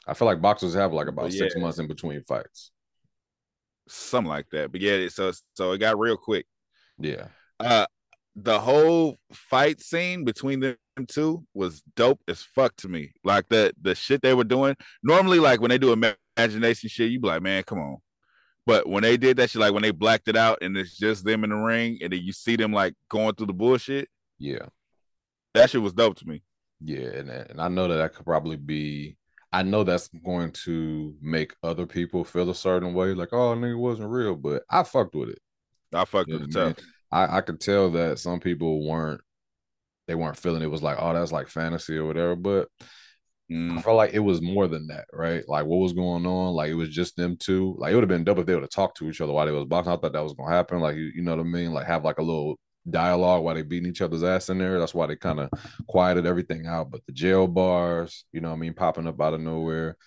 I 0.07 0.13
feel 0.13 0.27
like 0.27 0.41
boxers 0.41 0.73
have 0.75 0.93
like 0.93 1.07
about 1.07 1.25
But 1.25 1.33
six 1.33 1.55
months 1.57 1.79
in 1.79 1.87
between 1.87 2.23
fights. 2.23 2.71
Something 3.87 4.29
like 4.29 4.49
that. 4.51 4.71
But 4.71 4.81
yeah, 4.81 5.07
so 5.09 5.31
so 5.53 5.71
it 5.73 5.79
got 5.79 5.99
real 5.99 6.17
quick. 6.17 6.45
Yeah. 6.97 7.27
uh 7.59 7.85
the 8.35 8.59
whole 8.59 9.15
fight 9.31 9.79
scene 9.81 10.25
between 10.25 10.59
them 10.59 10.75
two 11.07 11.45
was 11.53 11.81
dope 11.95 12.19
as 12.27 12.41
fuck 12.41 12.75
to 12.77 12.87
me. 12.89 13.13
Like 13.23 13.47
the 13.49 13.73
the 13.81 13.95
shit 13.95 14.21
they 14.21 14.33
were 14.33 14.43
doing. 14.43 14.75
Normally, 15.03 15.39
like 15.39 15.61
when 15.61 15.69
they 15.69 15.77
do 15.77 15.93
imagination 15.93 16.89
shit, 16.89 17.11
you 17.11 17.19
be 17.19 17.27
like, 17.27 17.41
man, 17.41 17.63
come 17.63 17.79
on. 17.79 17.97
But 18.65 18.87
when 18.89 19.03
they 19.03 19.15
did 19.17 19.37
that 19.37 19.51
shit, 19.51 19.61
like 19.61 19.73
when 19.73 19.83
they 19.83 19.91
blacked 19.91 20.27
it 20.27 20.35
out 20.35 20.57
and 20.61 20.75
it's 20.75 20.97
just 20.97 21.23
them 21.23 21.43
in 21.43 21.51
the 21.51 21.55
ring, 21.55 21.99
and 22.01 22.11
then 22.11 22.21
you 22.21 22.33
see 22.33 22.55
them 22.55 22.73
like 22.73 22.93
going 23.09 23.35
through 23.35 23.47
the 23.47 23.53
bullshit, 23.53 24.09
Yeah. 24.37 24.69
that 25.53 25.69
shit 25.69 25.81
was 25.81 25.93
dope 25.93 26.17
to 26.17 26.27
me. 26.27 26.43
Yeah. 26.79 27.07
And 27.19 27.29
and 27.29 27.61
I 27.61 27.67
know 27.67 27.87
that 27.87 27.95
that 27.95 28.13
could 28.15 28.25
probably 28.25 28.57
be 28.57 29.17
I 29.51 29.63
know 29.63 29.83
that's 29.83 30.09
going 30.09 30.51
to 30.65 31.15
make 31.21 31.53
other 31.63 31.85
people 31.85 32.25
feel 32.25 32.49
a 32.49 32.55
certain 32.55 32.93
way, 32.93 33.13
like, 33.13 33.31
oh 33.31 33.55
nigga 33.55 33.77
wasn't 33.77 34.09
real, 34.09 34.35
but 34.35 34.63
I 34.69 34.83
fucked 34.83 35.15
with 35.15 35.29
it. 35.29 35.39
I 35.93 36.05
fucked 36.05 36.31
You 36.31 36.33
with 36.33 36.43
it 36.43 36.51
tough. 36.51 36.75
I, 37.11 37.37
I 37.37 37.41
could 37.41 37.61
tell 37.61 37.91
that 37.91 38.19
some 38.19 38.39
people 38.39 38.87
weren't 38.87 39.21
they 40.07 40.15
weren't 40.15 40.37
feeling 40.37 40.63
it 40.63 40.67
was 40.71 40.83
like, 40.83 40.97
oh, 40.99 41.13
that's 41.13 41.31
like 41.33 41.49
fantasy 41.49 41.97
or 41.97 42.05
whatever. 42.07 42.35
But 42.35 42.69
I 43.69 43.79
Mm, 43.79 43.81
felt 43.81 43.97
like 43.97 44.13
it 44.13 44.19
was 44.19 44.41
more 44.41 44.67
than 44.67 44.87
that, 44.87 45.05
right? 45.11 45.43
Like 45.47 45.65
what 45.65 45.77
was 45.77 45.93
going 45.93 46.25
on? 46.25 46.53
Like 46.53 46.69
it 46.69 46.75
was 46.75 46.89
just 46.89 47.15
them 47.17 47.35
two. 47.37 47.75
Like 47.79 47.91
it 47.91 47.95
would 47.95 48.03
have 48.03 48.09
been 48.09 48.23
dope 48.23 48.37
if 48.39 48.45
they 48.45 48.53
would 48.53 48.63
have 48.63 48.69
talked 48.69 48.97
to 48.97 49.09
each 49.09 49.21
other 49.21 49.33
while 49.33 49.45
they 49.45 49.51
was 49.51 49.65
boxing. 49.65 49.93
I 49.93 49.97
thought 49.97 50.13
that 50.13 50.23
was 50.23 50.33
gonna 50.33 50.51
happen. 50.55 50.79
Like 50.79 50.95
you, 50.95 51.11
you 51.15 51.21
know 51.23 51.31
what 51.35 51.41
I 51.41 51.49
mean? 51.49 51.73
Like 51.73 51.87
have 51.87 52.03
like 52.05 52.19
a 52.19 52.23
little 52.23 52.57
dialogue 52.89 53.43
while 53.43 53.55
they 53.55 53.61
beating 53.63 53.89
each 53.89 54.01
other's 54.01 54.23
ass 54.23 54.49
in 54.49 54.57
there. 54.59 54.79
That's 54.79 54.93
why 54.93 55.07
they 55.07 55.15
kind 55.15 55.39
of 55.39 55.49
quieted 55.87 56.25
everything 56.25 56.67
out. 56.67 56.91
But 56.91 57.05
the 57.05 57.13
jail 57.13 57.47
bars, 57.47 58.25
you 58.31 58.41
know 58.41 58.51
I 58.51 58.55
mean, 58.55 58.73
popping 58.73 59.07
up 59.07 59.19
out 59.21 59.33
of 59.33 59.41
nowhere. 59.41 59.97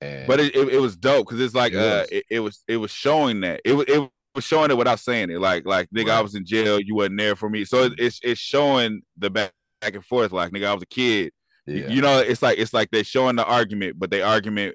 And 0.00 0.26
but 0.26 0.40
it, 0.40 0.54
it, 0.54 0.68
it 0.74 0.78
was 0.78 0.96
dope 0.96 1.26
because 1.26 1.40
it's 1.40 1.54
like 1.54 1.72
It 1.72 1.76
uh 1.76 2.04
was. 2.04 2.10
it, 2.10 2.24
it 2.30 2.40
was 2.40 2.62
it 2.68 2.76
was 2.76 2.90
showing 2.90 3.40
that 3.40 3.60
it 3.64 3.72
was 3.72 3.86
it 3.88 4.08
was 4.34 4.44
showing 4.44 4.70
it 4.70 4.76
without 4.76 5.00
saying 5.00 5.30
it. 5.30 5.40
Like 5.40 5.66
like 5.66 5.88
nigga, 5.94 6.10
I 6.10 6.20
was 6.20 6.34
in 6.34 6.44
jail, 6.46 6.80
you 6.80 6.94
wasn't 6.94 7.18
there 7.18 7.36
for 7.36 7.48
me. 7.50 7.64
So 7.64 7.84
it, 7.84 7.94
it's 7.98 8.20
it's 8.22 8.40
showing 8.40 9.02
the 9.18 9.30
back 9.30 9.52
back 9.80 9.94
and 9.94 10.04
forth. 10.04 10.32
Like 10.32 10.52
nigga, 10.52 10.66
I 10.66 10.74
was 10.74 10.82
a 10.82 10.86
kid. 10.86 11.32
You- 11.72 11.84
yeah, 11.84 11.86
You 11.86 12.02
know, 12.02 12.20
it's 12.20 12.42
like 12.42 12.58
it's 12.58 12.72
like 12.74 12.90
they're 12.90 13.04
showing 13.04 13.36
the 13.36 13.44
argument, 13.44 13.98
but 13.98 14.10
they 14.10 14.22
argument 14.22 14.74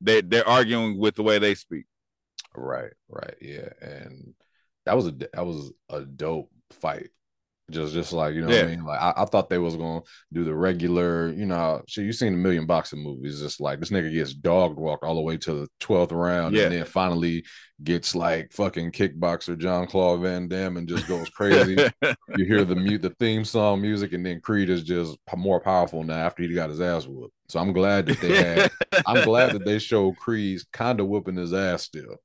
they 0.00 0.22
they're 0.22 0.48
arguing 0.48 0.98
with 0.98 1.16
the 1.16 1.22
way 1.22 1.38
they 1.38 1.54
speak. 1.54 1.86
Right, 2.54 2.92
right, 3.08 3.34
yeah, 3.40 3.70
and 3.80 4.34
that 4.84 4.94
was 4.94 5.06
a 5.06 5.12
that 5.12 5.46
was 5.46 5.72
a 5.88 6.02
dope 6.02 6.50
fight. 6.72 7.08
Just, 7.70 7.94
just 7.94 8.12
like 8.12 8.34
you 8.34 8.40
know, 8.42 8.48
what 8.48 8.56
Yeah. 8.56 8.62
I 8.64 8.66
mean, 8.66 8.84
like 8.84 9.00
I, 9.00 9.14
I 9.18 9.24
thought 9.24 9.48
they 9.48 9.56
was 9.56 9.76
gonna 9.76 10.02
do 10.32 10.44
the 10.44 10.52
regular, 10.54 11.28
you 11.32 11.46
know, 11.46 11.80
shit. 11.86 12.04
You 12.04 12.12
seen 12.12 12.34
a 12.34 12.36
million 12.36 12.66
boxing 12.66 13.02
movies, 13.02 13.40
just 13.40 13.60
like 13.60 13.78
this 13.78 13.90
nigga 13.90 14.12
gets 14.12 14.34
dog 14.34 14.76
walked 14.76 15.04
all 15.04 15.14
the 15.14 15.20
way 15.22 15.36
to 15.38 15.54
the 15.54 15.68
twelfth 15.80 16.12
round, 16.12 16.54
Yeah. 16.54 16.64
and 16.64 16.72
then 16.74 16.84
finally 16.84 17.44
gets 17.82 18.14
like 18.14 18.52
fucking 18.52 18.90
kickboxer 18.92 19.56
Jean-Claude 19.56 20.20
Van 20.20 20.48
Damme 20.48 20.76
and 20.76 20.88
just 20.88 21.06
goes 21.08 21.30
crazy. 21.30 21.76
you 22.36 22.44
hear 22.44 22.64
the 22.64 22.76
mute 22.76 23.00
the 23.00 23.10
theme 23.18 23.44
song 23.44 23.80
music, 23.80 24.12
and 24.12 24.26
then 24.26 24.40
Creed 24.40 24.68
is 24.68 24.82
just 24.82 25.16
more 25.34 25.60
powerful 25.60 26.02
now 26.02 26.14
after 26.26 26.42
he 26.42 26.52
got 26.52 26.68
his 26.68 26.80
ass 26.80 27.06
whooped. 27.06 27.32
So 27.48 27.58
I'm 27.60 27.72
glad 27.72 28.06
that 28.06 28.20
they 28.20 28.36
had. 28.42 28.70
I'm 29.06 29.24
glad 29.24 29.52
that 29.52 29.64
they 29.64 29.78
showed 29.78 30.16
Creed's 30.16 30.66
kind 30.72 31.00
of 31.00 31.06
whooping 31.06 31.36
his 31.36 31.54
ass 31.54 31.84
still. 31.84 32.16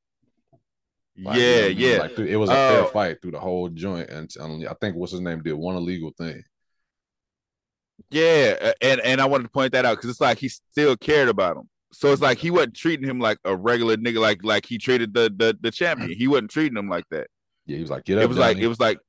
Like, 1.18 1.38
you 1.38 1.42
know 1.56 1.62
yeah, 1.62 1.66
I 1.66 1.68
mean? 1.70 1.78
yeah. 1.78 1.98
Like, 1.98 2.20
it 2.20 2.38
was 2.38 2.50
a 2.52 2.60
fair 2.68 2.84
Oh. 2.84 2.86
fight 2.86 3.22
through 3.22 3.32
the 3.32 3.40
whole 3.40 3.70
joint, 3.70 4.10
and 4.10 4.32
um, 4.40 4.64
I 4.70 4.74
think 4.76 4.96
what's 4.96 5.12
his 5.14 5.22
name 5.22 5.42
did 5.44 5.54
one 5.54 5.76
illegal 5.76 6.12
thing. 6.18 6.44
Yeah, 8.10 8.56
uh, 8.62 8.74
and 8.82 9.02
and 9.02 9.20
I 9.22 9.26
wanted 9.26 9.44
to 9.46 9.50
point 9.50 9.74
that 9.74 9.86
out 9.86 9.98
because 9.98 10.10
it's 10.10 10.22
like 10.22 10.38
he 10.38 10.50
still 10.50 10.96
cared 10.96 11.30
about 11.30 11.58
him. 11.58 11.70
So 11.92 12.12
it's 12.14 12.22
like 12.22 12.38
he 12.38 12.52
wasn't 12.52 12.76
treating 12.76 13.08
him 13.10 13.20
like 13.20 13.40
a 13.44 13.56
regular 13.56 13.98
nigga, 13.98 14.20
like 14.20 14.44
like 14.44 14.66
he 14.66 14.78
treated 14.78 15.14
the 15.14 15.34
the, 15.36 15.58
the 15.60 15.72
champion. 15.72 16.12
He 16.18 16.28
wasn't 16.28 16.52
treating 16.52 16.78
him 16.78 16.90
like 16.90 17.06
that. 17.12 17.28
Yeah, 17.66 17.78
he 17.78 17.82
was 17.82 17.90
like, 17.92 18.06
"Get 18.06 18.18
up." 18.20 18.24
It 18.24 18.28
was 18.28 18.38
like 18.38 18.58
it 18.58 18.68
was 18.68 18.80
like, 18.80 19.00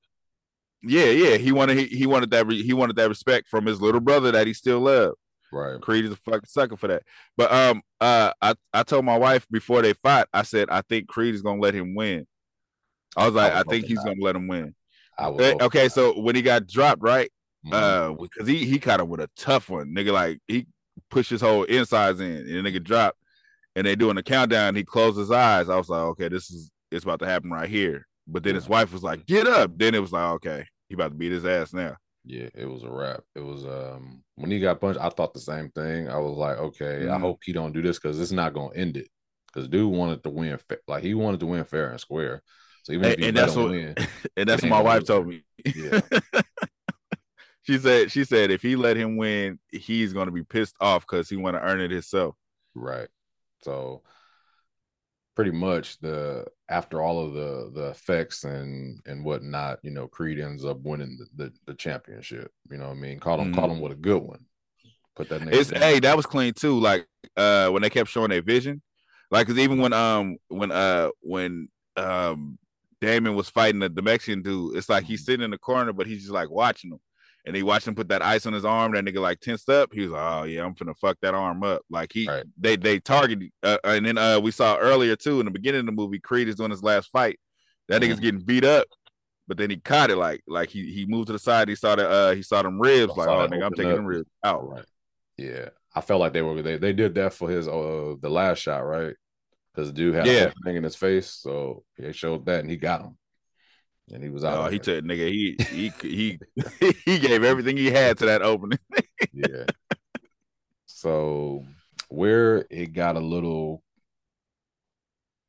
yeah, 0.82 1.06
yeah. 1.11 1.36
He 1.36 1.52
wanted 1.52 1.76
he, 1.76 1.84
he 1.86 2.06
wanted 2.06 2.30
that 2.30 2.46
re, 2.46 2.62
he 2.62 2.72
wanted 2.72 2.96
that 2.96 3.09
respect 3.09 3.48
from 3.48 3.66
his 3.66 3.80
little 3.80 4.00
brother 4.00 4.32
that 4.32 4.46
he 4.46 4.54
still 4.54 4.80
loved. 4.80 5.16
Right. 5.53 5.80
Creed 5.80 6.05
is 6.05 6.12
a 6.12 6.16
fucking 6.16 6.46
sucker 6.46 6.76
for 6.76 6.88
that. 6.88 7.03
But 7.36 7.53
um 7.53 7.82
uh 8.01 8.32
I 8.40 8.55
I 8.72 8.82
told 8.82 9.05
my 9.05 9.16
wife 9.16 9.46
before 9.51 9.82
they 9.82 9.92
fought, 9.92 10.28
I 10.32 10.42
said 10.42 10.68
I 10.70 10.82
think 10.82 11.09
Creed 11.09 11.34
is 11.34 11.42
gonna 11.42 11.61
let 11.61 11.74
him 11.74 11.94
win. 11.94 12.26
I 13.16 13.26
was 13.26 13.34
like, 13.34 13.53
was 13.55 13.64
I, 13.66 13.70
think 13.70 13.86
he's 13.86 13.96
not. 13.96 14.07
gonna 14.07 14.22
let 14.22 14.36
him 14.36 14.49
win. 14.49 14.74
I 15.18 15.28
Eh, 15.30 15.55
Okay, 15.61 15.88
so 15.88 16.18
when 16.20 16.36
he 16.36 16.42
got 16.42 16.66
dropped, 16.66 17.03
right? 17.03 17.30
Mhm. 17.66 17.72
Uh, 17.72 18.12
because 18.14 18.46
he 18.46 18.64
he 18.64 18.78
kind 18.78 19.01
of 19.01 19.09
with 19.09 19.20
a 19.20 19.30
tough 19.36 19.68
one, 19.68 19.88
nigga. 19.94 20.12
Like 20.12 20.38
he 20.46 20.66
pushed 21.11 21.30
his 21.30 21.40
whole 21.40 21.64
insides 21.64 22.20
in, 22.20 22.30
and 22.30 22.46
the 22.66 22.70
nigga 22.70 22.82
dropped, 22.82 23.18
and 23.74 23.86
they 23.86 23.96
doing 23.96 24.14
the 24.14 24.22
countdown. 24.22 24.76
He 24.76 24.84
closed 24.84 25.18
his 25.18 25.30
eyes. 25.30 25.68
I 25.68 25.76
was 25.76 25.88
like, 25.88 26.03
okay, 26.03 26.28
this 26.28 26.51
is 26.51 26.70
it's 26.90 27.05
about 27.05 27.18
to 27.20 27.26
happen 27.26 27.51
right 27.51 27.68
here. 27.68 28.07
But 28.26 28.42
then 28.42 28.55
his 28.55 28.68
wife 28.68 28.92
was 28.92 29.03
like, 29.03 29.26
get 29.26 29.46
up. 29.46 29.72
Then 29.76 29.94
it 29.94 30.01
was 30.01 30.12
like, 30.12 30.32
okay, 30.34 30.66
he 30.88 30.94
about 30.94 31.09
to 31.09 31.14
beat 31.14 31.32
his 31.32 31.46
ass 31.46 31.72
now. 31.72 31.96
Yeah, 32.24 32.48
it 32.54 32.66
was 32.66 32.82
a 32.82 32.90
wrap. 32.90 33.22
It 33.34 33.40
was 33.40 33.64
um 33.64 34.22
when 34.36 34.50
he 34.50 34.60
got 34.60 34.80
punched. 34.80 35.00
I 35.00 35.08
thought 35.08 35.34
the 35.34 35.40
same 35.40 35.70
thing. 35.70 36.08
I 36.08 36.18
was 36.18 36.36
like, 36.36 36.58
okay, 36.58 37.08
I 37.08 37.18
Mhm. 37.18 37.20
hope 37.20 37.40
he 37.44 37.52
don't 37.52 37.72
do 37.72 37.82
this 37.82 37.98
because 37.98 38.20
it's 38.20 38.32
not 38.32 38.54
gonna 38.54 38.74
end 38.74 38.96
it. 38.96 39.08
Because 39.46 39.68
dude 39.68 39.92
wanted 39.92 40.22
to 40.24 40.30
win, 40.30 40.58
like 40.86 41.02
he 41.02 41.14
wanted 41.14 41.40
to 41.40 41.46
win 41.46 41.64
fair 41.64 41.90
and 41.90 42.00
square. 42.00 42.42
So 42.82 42.92
even 42.92 43.08
if 43.08 43.14
And, 43.14 43.16
he 43.16 43.28
and 43.28 43.36
that's 43.36 43.56
what 43.56 43.70
win, 43.70 43.96
and 44.36 44.48
that's 44.48 44.62
what 44.62 44.70
my 44.70 44.80
wife 44.80 45.04
told 45.04 45.26
me. 45.28 45.42
Yeah. 45.74 46.00
she 47.62 47.78
said 47.78 48.10
she 48.10 48.24
said 48.24 48.50
if 48.50 48.62
he 48.62 48.76
let 48.76 48.96
him 48.96 49.16
win, 49.16 49.58
he's 49.70 50.12
gonna 50.12 50.30
be 50.30 50.44
pissed 50.44 50.76
off 50.80 51.02
because 51.06 51.28
he 51.28 51.36
want 51.36 51.56
to 51.56 51.62
earn 51.62 51.80
it 51.80 51.90
himself. 51.90 52.36
Right. 52.74 53.08
So 53.62 54.02
pretty 55.39 55.53
much 55.53 56.01
the 56.01 56.45
after 56.68 57.01
all 57.01 57.24
of 57.24 57.32
the 57.32 57.70
the 57.72 57.91
effects 57.91 58.43
and 58.43 58.99
and 59.07 59.24
whatnot, 59.24 59.78
you 59.84 59.91
know, 59.93 60.09
Creed 60.09 60.41
ends 60.41 60.64
up 60.64 60.80
winning 60.82 61.16
the 61.16 61.45
the, 61.45 61.53
the 61.64 61.74
championship. 61.74 62.51
You 62.68 62.78
know 62.78 62.89
what 62.89 62.97
I 62.97 63.01
mean? 63.01 63.20
Caught 63.20 63.39
him, 63.39 63.53
Mhm. 63.53 63.55
caught 63.55 63.70
him 63.70 63.80
with 63.80 63.93
a 63.93 63.95
good 63.95 64.20
one. 64.20 64.41
Put 65.14 65.28
that 65.28 65.43
It's 65.55 65.70
down. 65.70 65.80
hey, 65.80 66.01
that 66.01 66.16
was 66.16 66.26
clean 66.26 66.55
too. 66.55 66.80
Like 66.80 67.07
uh 67.36 67.68
when 67.68 67.82
they 67.82 67.91
kept 67.91 68.11
showing 68.11 68.30
their 68.30 68.43
vision, 68.43 68.82
Like, 69.30 69.47
cause 69.47 69.59
even 69.59 69.78
when 69.78 69.93
um 69.93 70.39
when 70.49 70.72
uh 70.72 71.11
when 71.20 71.68
um 71.97 72.59
Damien 73.01 73.36
was 73.36 73.49
fighting 73.49 73.78
the, 73.78 73.89
the 73.89 74.03
Mexican 74.03 74.43
dude, 74.43 74.76
it's 74.76 74.89
like 74.89 75.05
he's 75.05 75.24
sitting 75.24 75.45
in 75.45 75.53
the 75.53 75.59
corner, 75.59 75.93
but 75.93 76.09
he's 76.09 76.22
just 76.22 76.32
like 76.32 76.51
watching 76.51 76.91
him. 76.91 76.99
And 77.49 77.57
he 77.57 77.62
watched 77.62 77.88
him 77.88 77.94
put 77.94 78.09
that 78.11 78.22
ice 78.22 78.44
on 78.46 78.53
his 78.53 78.64
arm. 78.64 78.92
That 78.92 79.05
nigga 79.05 79.20
like 79.20 79.40
tensed 79.40 79.68
up. 79.70 79.90
He 79.92 80.03
was 80.03 80.11
like, 80.11 80.22
"Oh 80.22 80.42
yeah, 80.44 80.64
I'm 80.64 80.74
finna 80.74 80.96
fuck 80.96 81.16
that 81.22 81.34
arm 81.34 81.62
up." 81.64 81.82
Like 81.90 82.12
he, 82.12 82.28
Right. 82.28 82.44
they 82.59 82.76
they 82.76 83.01
targeted. 83.01 83.51
Uh, 83.62 83.78
and 83.84 84.05
then 84.07 84.18
uh, 84.18 84.38
we 84.38 84.51
saw 84.51 84.76
earlier 84.76 85.16
too 85.16 85.40
in 85.40 85.46
the 85.46 85.51
beginning 85.51 85.80
of 85.80 85.86
the 85.86 85.92
movie, 85.92 86.18
Creed 86.20 86.46
is 86.49 86.57
doing 86.57 86.70
his 86.70 86.82
last 86.82 87.11
fight. 87.11 87.40
That 87.88 88.03
nigga's 88.03 88.18
Mhm. 88.18 88.22
getting 88.22 88.40
beat 88.40 88.64
up, 88.64 88.86
but 89.49 89.57
then 89.57 89.70
he 89.70 89.78
caught 89.78 90.11
it. 90.11 90.16
Like 90.16 90.42
like 90.46 90.68
he 90.68 90.92
he 90.92 91.07
moved 91.07 91.28
to 91.28 91.32
the 91.32 91.38
side. 91.38 91.68
He 91.68 91.74
saw 91.74 91.96
the 91.96 92.09
uh 92.09 92.34
he 92.34 92.42
saw 92.42 92.61
them 92.62 92.78
ribs. 92.78 93.14
Saw 93.14 93.20
Like 93.20 93.28
oh 93.30 93.49
nigga, 93.49 93.64
I'm 93.64 93.72
taking 93.72 93.92
up. 93.92 93.96
them 93.96 94.07
ribs 94.07 94.28
out. 94.44 94.68
Right. 94.68 94.84
Yeah. 95.38 95.70
I 95.94 96.03
felt 96.03 96.20
like 96.20 96.34
they 96.34 96.42
were 96.42 96.61
they, 96.61 96.76
they 96.76 96.92
did 96.92 97.14
that 97.14 97.32
for 97.32 97.49
his 97.49 97.66
uh 97.66 98.14
the 98.20 98.28
last 98.28 98.59
shot, 98.59 98.80
right? 98.84 99.14
Because 99.74 99.90
dude 99.90 100.14
had 100.14 100.26
Yeah. 100.26 100.44
a 100.46 100.53
thing 100.64 100.76
in 100.76 100.84
his 100.84 100.96
face, 100.96 101.30
so 101.30 101.82
they 101.96 102.12
showed 102.12 102.44
that 102.46 102.61
and 102.61 102.70
he 102.70 102.76
got 102.76 103.01
him. 103.01 103.16
And 104.12 104.22
he 104.22 104.30
was 104.30 104.44
out. 104.44 104.59
Oh, 104.59 104.66
of 104.66 104.72
he 104.72 104.78
took 104.78 105.04
nigga. 105.04 105.28
He 105.28 105.56
he 105.70 105.92
he 106.00 106.38
he 107.04 107.18
gave 107.18 107.44
everything 107.44 107.76
he 107.76 107.90
had 107.90 108.18
to 108.18 108.26
that 108.26 108.42
opening. 108.42 108.78
yeah. 109.32 109.64
So 110.86 111.64
where 112.09 112.66
it 112.70 112.92
got 112.94 113.16
a 113.16 113.20
little 113.20 113.82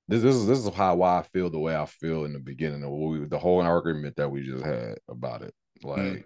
this, 0.07 0.24
this 0.24 0.36
is 0.36 0.47
this 0.47 0.60
is 0.60 0.74
how 0.74 0.95
why 0.95 1.20
I 1.20 1.24
feel 1.24 1.49
the 1.49 1.60
way 1.60 1.76
I 1.76 1.86
feel 1.86 2.26
in 2.26 2.34
the 2.34 2.39
beginning 2.39 2.84
of 2.84 2.89
what 2.89 3.12
we, 3.12 3.26
the 3.26 3.39
whole 3.39 3.62
argument 3.62 4.16
that 4.18 4.30
we 4.30 4.41
just 4.41 4.64
had 4.66 4.97
about 5.07 5.41
it. 5.43 5.53
Like 5.84 5.97
Mhm. 5.97 6.24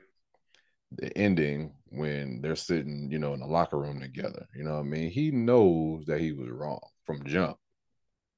the 0.93 1.17
ending 1.17 1.73
when 1.89 2.41
they're 2.41 2.55
sitting, 2.55 3.09
you 3.11 3.19
know, 3.19 3.34
in 3.34 3.39
the 3.39 3.45
locker 3.47 3.79
room 3.79 3.99
together. 3.99 4.47
You 4.55 4.63
know 4.63 4.73
what 4.75 4.79
I 4.81 4.84
mean? 4.84 5.09
He 5.11 5.31
knows 5.31 6.05
that 6.05 6.19
he 6.21 6.31
was 6.34 6.49
wrong 6.49 6.81
from 7.05 7.25
jump. 7.25 7.57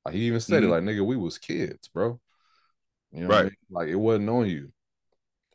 Like 0.05 0.15
he 0.15 0.21
even 0.21 0.39
said 0.39 0.63
it 0.63 0.67
Mhm. 0.67 0.69
like, 0.69 0.83
nigga, 0.83 1.05
we 1.05 1.17
was 1.17 1.37
kids, 1.37 1.87
bro. 1.87 2.19
You 3.15 3.21
know 3.21 3.29
what 3.29 3.35
I 3.35 3.37
Right. 3.37 3.45
mean? 3.45 3.55
Like 3.69 3.87
it 3.87 3.95
wasn't 3.95 4.29
on 4.29 4.49
you. 4.49 4.71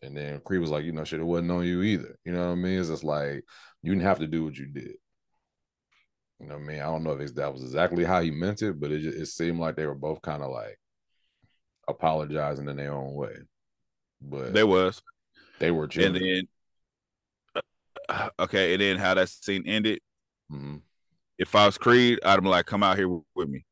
And 0.03 0.17
then 0.17 0.41
Creed 0.41 0.63
was 0.63 0.71
like, 0.71 0.85
you 0.85 0.93
know, 0.93 1.05
shit, 1.05 1.21
it 1.21 1.25
wasn't 1.25 1.51
on 1.51 1.65
you 1.65 1.83
either. 1.83 2.17
You 2.25 2.33
know 2.33 2.47
what 2.47 2.53
I 2.53 2.55
mean? 2.55 2.81
It's 2.81 2.89
just 2.89 3.05
like 3.05 3.45
you 3.83 3.93
didn't 3.93 4.05
have 4.05 4.19
to 4.21 4.27
do 4.27 4.45
what 4.45 4.57
you 4.57 4.67
did. 4.67 4.95
You 6.39 6.47
know 6.47 6.55
what 6.55 6.65
I 6.65 6.67
mean? 6.67 6.81
I 6.81 6.85
don't 6.87 7.05
know 7.05 7.21
if 7.21 7.35
that 7.35 7.53
was 7.53 7.63
exactly 7.63 8.03
how 8.03 8.23
he 8.23 8.31
meant 8.31 8.63
it, 8.63 8.81
but 8.81 8.91
it 8.91 9.01
just, 9.01 9.19
it 9.19 9.27
seemed 9.27 9.61
like 9.61 9.77
they 9.77 9.87
were 9.87 9.95
both 9.95 10.23
kind 10.23 10.43
of 10.43 10.51
like 10.51 10.79
apologizing 11.87 12.67
in 12.69 12.77
their 12.77 12.95
own 12.95 13.15
way. 13.15 13.37
But 14.23 14.55
there 14.55 14.67
was, 14.67 15.03
they 15.59 15.71
were 15.71 15.89
and 15.99 16.17
then 16.17 16.49
uh, 18.09 18.31
okay, 18.39 18.73
and 18.73 18.81
then 18.81 18.97
how 18.97 19.15
that 19.15 19.29
scene 19.29 19.65
ended. 19.67 20.01
Mhm. 20.51 20.81
If 21.39 21.55
I 21.55 21.67
was 21.67 21.79
Creed, 21.79 22.21
I'd 22.25 22.43
be 22.43 22.49
like, 22.49 22.67
"Come 22.67 22.83
out 22.83 22.97
here 22.97 23.09
with 23.35 23.49
me. 23.49 23.65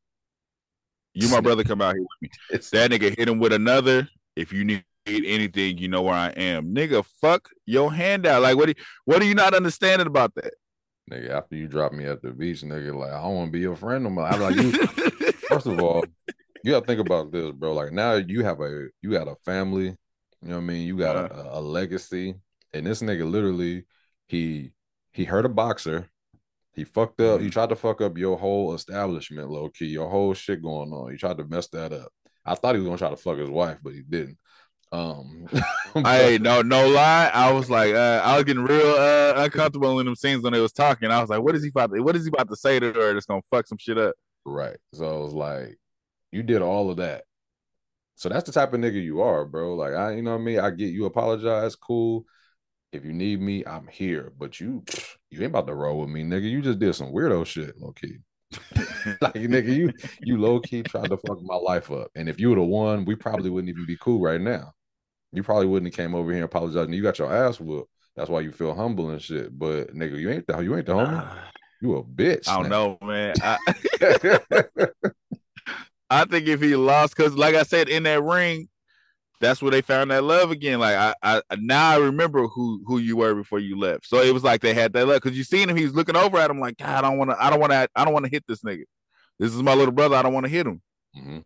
You 1.20 1.30
my 1.30 1.40
brother. 1.40 1.64
Come 1.64 1.80
out 1.80 1.94
here 1.94 2.02
with 2.02 2.30
me." 2.50 2.58
That 2.72 2.90
nigga 2.90 3.16
hit 3.16 3.28
him 3.28 3.38
with 3.38 3.52
another. 3.52 4.08
If 4.36 4.52
you 4.52 4.64
need 4.64 4.84
anything, 5.06 5.78
you 5.78 5.88
know 5.88 6.02
where 6.02 6.14
I 6.14 6.28
am, 6.28 6.74
nigga. 6.74 7.04
Fuck 7.20 7.48
your 7.66 7.92
hand 7.92 8.26
out. 8.26 8.42
Like 8.42 8.56
what? 8.56 8.66
Do, 8.66 8.74
what 9.04 9.22
are 9.22 9.26
you 9.26 9.34
not 9.34 9.54
understanding 9.54 10.06
about 10.06 10.34
that? 10.36 10.52
nigga, 11.10 11.30
after 11.30 11.56
you 11.56 11.66
drop 11.66 11.92
me 11.92 12.04
at 12.04 12.22
the 12.22 12.30
beach, 12.30 12.62
nigga, 12.62 12.94
like 12.94 13.12
I 13.12 13.22
don't 13.22 13.34
want 13.34 13.48
to 13.48 13.52
be 13.52 13.60
your 13.60 13.76
friend 13.76 14.04
no 14.04 14.10
more. 14.10 14.24
I'm 14.24 14.40
like, 14.40 14.56
you 14.56 14.72
first 15.48 15.66
of 15.66 15.80
all, 15.80 16.04
you 16.62 16.72
gotta 16.72 16.86
think 16.86 17.00
about 17.00 17.32
this, 17.32 17.50
bro. 17.52 17.72
Like 17.72 17.92
now 17.92 18.14
you 18.14 18.44
have 18.44 18.60
a 18.60 18.88
you 19.02 19.10
got 19.10 19.28
a 19.28 19.36
family, 19.44 19.86
you 20.42 20.48
know 20.48 20.56
what 20.56 20.62
I 20.62 20.66
mean? 20.66 20.86
You 20.86 20.98
got 20.98 21.16
a, 21.16 21.32
uh-huh. 21.32 21.48
a 21.52 21.60
legacy. 21.60 22.34
And 22.72 22.86
this 22.86 23.00
nigga 23.00 23.28
literally 23.28 23.84
he 24.26 24.72
he 25.12 25.24
hurt 25.24 25.46
a 25.46 25.48
boxer. 25.48 26.08
He 26.78 26.84
fucked 26.84 27.20
up. 27.20 27.40
He 27.40 27.50
tried 27.50 27.70
to 27.70 27.76
fuck 27.76 28.00
up 28.00 28.16
your 28.16 28.38
whole 28.38 28.72
establishment, 28.72 29.50
low 29.50 29.68
key, 29.68 29.86
your 29.86 30.08
whole 30.08 30.32
shit 30.32 30.62
going 30.62 30.92
on. 30.92 31.10
He 31.10 31.18
tried 31.18 31.38
to 31.38 31.44
mess 31.44 31.66
that 31.68 31.92
up. 31.92 32.12
I 32.46 32.54
thought 32.54 32.76
he 32.76 32.80
was 32.80 32.86
gonna 32.86 32.98
try 32.98 33.10
to 33.10 33.16
fuck 33.16 33.36
his 33.36 33.50
wife, 33.50 33.78
but 33.82 33.94
he 33.94 34.02
didn't. 34.02 34.38
Um, 34.92 35.48
Hey, 35.94 36.38
no, 36.40 36.62
no 36.62 36.88
lie. 36.88 37.32
I 37.34 37.50
was 37.50 37.68
like, 37.68 37.94
uh, 37.94 38.22
I 38.24 38.36
was 38.36 38.44
getting 38.44 38.62
real 38.62 38.94
uh, 38.94 39.32
uncomfortable 39.38 39.98
in 39.98 40.06
them 40.06 40.14
scenes 40.14 40.44
when 40.44 40.52
they 40.52 40.60
was 40.60 40.72
talking. 40.72 41.10
I 41.10 41.20
was 41.20 41.30
like, 41.30 41.42
what 41.42 41.56
is 41.56 41.64
he 41.64 41.70
about? 41.70 41.92
To, 41.92 42.00
what 42.00 42.14
is 42.14 42.24
he 42.24 42.28
about 42.28 42.48
to 42.48 42.56
say 42.56 42.78
to 42.78 42.92
her 42.92 43.12
that's 43.12 43.26
gonna 43.26 43.42
fuck 43.50 43.66
some 43.66 43.78
shit 43.78 43.98
up? 43.98 44.14
Right. 44.44 44.76
So 44.94 45.04
it 45.04 45.24
was 45.24 45.34
like, 45.34 45.78
you 46.30 46.44
did 46.44 46.62
all 46.62 46.90
of 46.90 46.98
that. 46.98 47.24
So 48.14 48.28
that's 48.28 48.44
the 48.44 48.52
type 48.52 48.72
of 48.72 48.78
nigga 48.78 49.02
you 49.02 49.20
are, 49.22 49.44
bro. 49.44 49.74
Like 49.74 49.94
I, 49.94 50.12
you 50.12 50.22
know 50.22 50.32
what 50.32 50.42
I 50.42 50.44
mean? 50.44 50.60
I 50.60 50.70
get 50.70 50.92
you 50.92 51.06
apologize, 51.06 51.74
cool. 51.74 52.24
If 52.92 53.04
you 53.04 53.12
need 53.12 53.40
me, 53.40 53.64
I'm 53.66 53.86
here. 53.86 54.32
But 54.38 54.60
you 54.60 54.84
you 55.30 55.40
ain't 55.40 55.50
about 55.50 55.66
to 55.66 55.74
roll 55.74 56.00
with 56.00 56.10
me, 56.10 56.22
nigga. 56.22 56.50
You 56.50 56.62
just 56.62 56.78
did 56.78 56.94
some 56.94 57.12
weirdo 57.12 57.46
shit, 57.46 57.78
low 57.78 57.92
key. 57.92 58.18
like 59.20 59.34
nigga, 59.34 59.74
you 59.74 59.92
you 60.20 60.38
low 60.38 60.60
key 60.60 60.82
tried 60.82 61.10
to 61.10 61.16
fuck 61.16 61.42
my 61.42 61.56
life 61.56 61.90
up. 61.90 62.10
And 62.14 62.28
if 62.28 62.40
you 62.40 62.48
would 62.48 62.58
have 62.58 62.66
won, 62.66 63.04
we 63.04 63.14
probably 63.14 63.50
wouldn't 63.50 63.70
even 63.70 63.86
be 63.86 63.96
cool 64.00 64.20
right 64.20 64.40
now. 64.40 64.72
You 65.32 65.42
probably 65.42 65.66
wouldn't 65.66 65.94
have 65.94 65.96
came 65.96 66.14
over 66.14 66.30
here 66.30 66.42
and 66.42 66.46
apologized. 66.46 66.92
You 66.92 67.02
got 67.02 67.18
your 67.18 67.32
ass 67.32 67.60
whooped. 67.60 67.90
That's 68.16 68.30
why 68.30 68.40
you 68.40 68.50
feel 68.50 68.74
humble 68.74 69.10
and 69.10 69.22
shit. 69.22 69.56
But 69.56 69.94
nigga, 69.94 70.18
you 70.18 70.30
ain't 70.30 70.46
the 70.46 70.58
you 70.60 70.76
ain't 70.76 70.86
the 70.86 70.94
homie. 70.94 71.28
You 71.80 71.96
a 71.96 72.02
bitch. 72.02 72.48
I 72.48 72.54
don't 72.54 72.68
now. 72.70 72.98
know, 73.00 73.06
man. 73.06 73.34
I, 73.40 73.58
I 76.10 76.24
think 76.24 76.48
if 76.48 76.60
he 76.60 76.74
lost, 76.74 77.16
because 77.16 77.34
like 77.34 77.54
I 77.54 77.62
said, 77.62 77.88
in 77.88 78.02
that 78.04 78.22
ring, 78.22 78.68
that's 79.40 79.62
where 79.62 79.70
they 79.70 79.80
found 79.80 80.10
that 80.10 80.24
love 80.24 80.50
again. 80.50 80.80
Like 80.80 80.96
I, 80.96 81.14
I 81.22 81.42
now 81.58 81.90
I 81.90 81.96
remember 81.96 82.46
who 82.48 82.82
who 82.86 82.98
you 82.98 83.16
were 83.16 83.34
before 83.34 83.58
you 83.58 83.78
left. 83.78 84.06
So 84.06 84.20
it 84.20 84.34
was 84.34 84.42
like 84.44 84.60
they 84.60 84.74
had 84.74 84.92
that 84.94 85.06
love 85.06 85.22
because 85.22 85.36
you 85.36 85.44
seen 85.44 85.68
him. 85.68 85.76
He 85.76 85.84
was 85.84 85.94
looking 85.94 86.16
over 86.16 86.38
at 86.38 86.50
him 86.50 86.60
like, 86.60 86.76
God, 86.76 87.04
I 87.04 87.08
don't 87.08 87.18
want 87.18 87.30
to. 87.30 87.42
I 87.42 87.50
don't 87.50 87.60
want 87.60 87.72
to. 87.72 87.88
I 87.94 88.04
don't 88.04 88.12
want 88.12 88.24
to 88.24 88.30
hit 88.30 88.44
this 88.48 88.62
nigga. 88.62 88.84
This 89.38 89.54
is 89.54 89.62
my 89.62 89.74
little 89.74 89.92
brother. 89.92 90.16
I 90.16 90.22
don't 90.22 90.34
want 90.34 90.46
to 90.46 90.50
hit 90.50 90.66
him. 90.66 90.82
Mhm. 91.16 91.44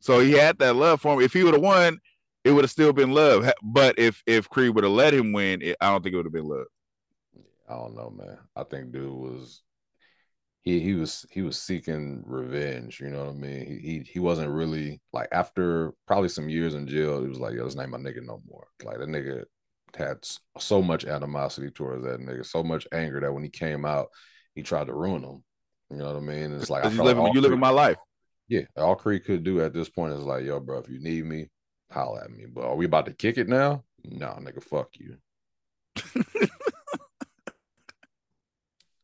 So 0.00 0.20
he 0.20 0.32
had 0.32 0.58
that 0.58 0.76
love 0.76 1.00
for 1.00 1.14
him. 1.14 1.20
If 1.20 1.32
he 1.32 1.44
would 1.44 1.54
have 1.54 1.62
won, 1.62 2.00
it 2.44 2.52
would 2.52 2.64
have 2.64 2.70
still 2.70 2.92
been 2.92 3.12
love. 3.12 3.50
But 3.62 3.98
if 3.98 4.22
if 4.26 4.48
Creed 4.48 4.74
would 4.74 4.84
have 4.84 4.92
let 4.92 5.14
him 5.14 5.32
win, 5.32 5.62
it, 5.62 5.76
I 5.80 5.90
don't 5.90 6.02
think 6.02 6.14
it 6.14 6.16
would 6.16 6.26
have 6.26 6.32
been 6.32 6.48
love. 6.48 6.66
I 7.68 7.74
don't 7.74 7.94
know, 7.94 8.10
man. 8.10 8.38
I 8.56 8.64
think 8.64 8.90
dude 8.92 9.12
was 9.12 9.62
he 10.70 10.80
he 10.80 10.94
was 10.94 11.26
he 11.30 11.42
was 11.42 11.60
seeking 11.60 12.22
revenge. 12.24 13.00
You 13.00 13.08
know 13.08 13.24
what 13.24 13.34
I 13.34 13.38
mean? 13.38 13.66
He 13.66 13.78
he, 13.78 14.10
he 14.12 14.18
wasn't 14.18 14.50
really 14.50 15.00
like 15.12 15.28
after 15.32 15.92
probably 16.06 16.28
some 16.28 16.48
years 16.48 16.74
in 16.74 16.86
jail. 16.86 17.22
He 17.22 17.28
was 17.28 17.40
like, 17.40 17.54
yo, 17.54 17.64
this 17.64 17.78
ain't 17.78 17.90
my 17.90 17.98
nigga 17.98 18.22
no 18.22 18.40
more. 18.48 18.66
Like 18.84 18.98
that 18.98 19.08
nigga 19.08 19.44
had 19.96 20.18
so 20.58 20.80
much 20.80 21.04
animosity 21.04 21.70
towards 21.70 22.04
that 22.04 22.20
nigga, 22.20 22.46
so 22.46 22.62
much 22.62 22.86
anger 22.92 23.20
that 23.20 23.32
when 23.32 23.42
he 23.42 23.50
came 23.50 23.84
out, 23.84 24.08
he 24.54 24.62
tried 24.62 24.86
to 24.86 24.94
ruin 24.94 25.22
him. 25.22 25.42
You 25.90 25.96
know 25.96 26.06
what 26.06 26.16
I 26.16 26.20
mean? 26.20 26.52
And 26.52 26.60
it's 26.60 26.70
like 26.70 26.84
I 26.84 26.90
you 26.90 26.98
like 26.98 27.16
living, 27.16 27.32
you 27.34 27.40
living 27.40 27.58
my 27.58 27.70
life. 27.70 27.96
yeah, 28.48 28.62
all 28.76 28.94
Creed 28.94 29.24
could 29.24 29.42
do 29.42 29.60
at 29.60 29.74
this 29.74 29.88
point 29.88 30.14
is 30.14 30.22
like, 30.22 30.44
yo, 30.44 30.60
bro, 30.60 30.78
if 30.78 30.88
you 30.88 31.00
need 31.00 31.24
me, 31.24 31.48
holler 31.90 32.22
at 32.22 32.30
me. 32.30 32.44
But 32.46 32.64
are 32.64 32.76
we 32.76 32.84
about 32.84 33.06
to 33.06 33.12
kick 33.12 33.38
it 33.38 33.48
now? 33.48 33.84
No, 34.04 34.38
nigga, 34.40 34.62
fuck 34.62 34.90
you. 34.94 35.16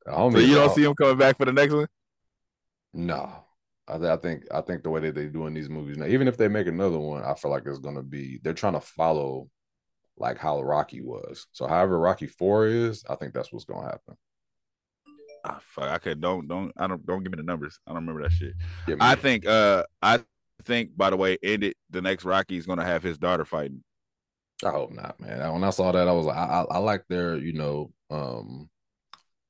So 0.06 0.38
you 0.38 0.54
don't 0.54 0.72
see 0.72 0.84
him 0.84 0.94
coming 0.94 1.18
back 1.18 1.36
for 1.36 1.44
the 1.44 1.52
next 1.52 1.74
one. 1.74 1.86
No, 2.94 3.30
I, 3.88 3.98
th- 3.98 4.08
I 4.08 4.16
think 4.16 4.44
I 4.52 4.60
think 4.60 4.82
the 4.82 4.90
way 4.90 5.00
that 5.00 5.14
they 5.14 5.26
doing 5.26 5.54
these 5.54 5.68
movies 5.68 5.96
now, 5.98 6.06
even 6.06 6.28
if 6.28 6.36
they 6.36 6.48
make 6.48 6.66
another 6.66 6.98
one, 6.98 7.22
I 7.22 7.34
feel 7.34 7.50
like 7.50 7.64
it's 7.66 7.78
gonna 7.78 8.02
be 8.02 8.40
they're 8.42 8.54
trying 8.54 8.72
to 8.74 8.80
follow 8.80 9.48
like 10.16 10.38
how 10.38 10.62
Rocky 10.62 11.02
was. 11.02 11.46
So 11.52 11.66
however 11.66 11.98
Rocky 11.98 12.26
Four 12.26 12.66
is, 12.66 13.04
I 13.08 13.16
think 13.16 13.34
that's 13.34 13.52
what's 13.52 13.64
gonna 13.64 13.86
happen. 13.86 14.16
Ah, 15.44 15.60
fuck, 15.62 15.90
I 15.90 15.98
could 15.98 16.20
don't 16.20 16.48
don't 16.48 16.72
I 16.76 16.86
don't 16.86 17.04
don't 17.04 17.22
give 17.22 17.32
me 17.32 17.36
the 17.36 17.42
numbers. 17.42 17.78
I 17.86 17.90
don't 17.90 18.06
remember 18.06 18.22
that 18.22 18.32
shit. 18.32 18.54
I 19.00 19.14
think 19.14 19.46
uh 19.46 19.84
I 20.02 20.20
think 20.64 20.96
by 20.96 21.10
the 21.10 21.16
way, 21.16 21.36
ended 21.42 21.74
the 21.90 22.00
next 22.00 22.24
Rocky 22.24 22.56
is 22.56 22.66
gonna 22.66 22.84
have 22.84 23.02
his 23.02 23.18
daughter 23.18 23.44
fighting. 23.44 23.82
I 24.64 24.70
hope 24.70 24.90
not, 24.92 25.20
man. 25.20 25.52
When 25.52 25.64
I 25.64 25.70
saw 25.70 25.92
that, 25.92 26.08
I 26.08 26.12
was 26.12 26.24
like, 26.24 26.36
I, 26.36 26.62
I, 26.62 26.76
I 26.76 26.78
like 26.78 27.04
their, 27.08 27.36
you 27.36 27.52
know, 27.52 27.92
um, 28.10 28.70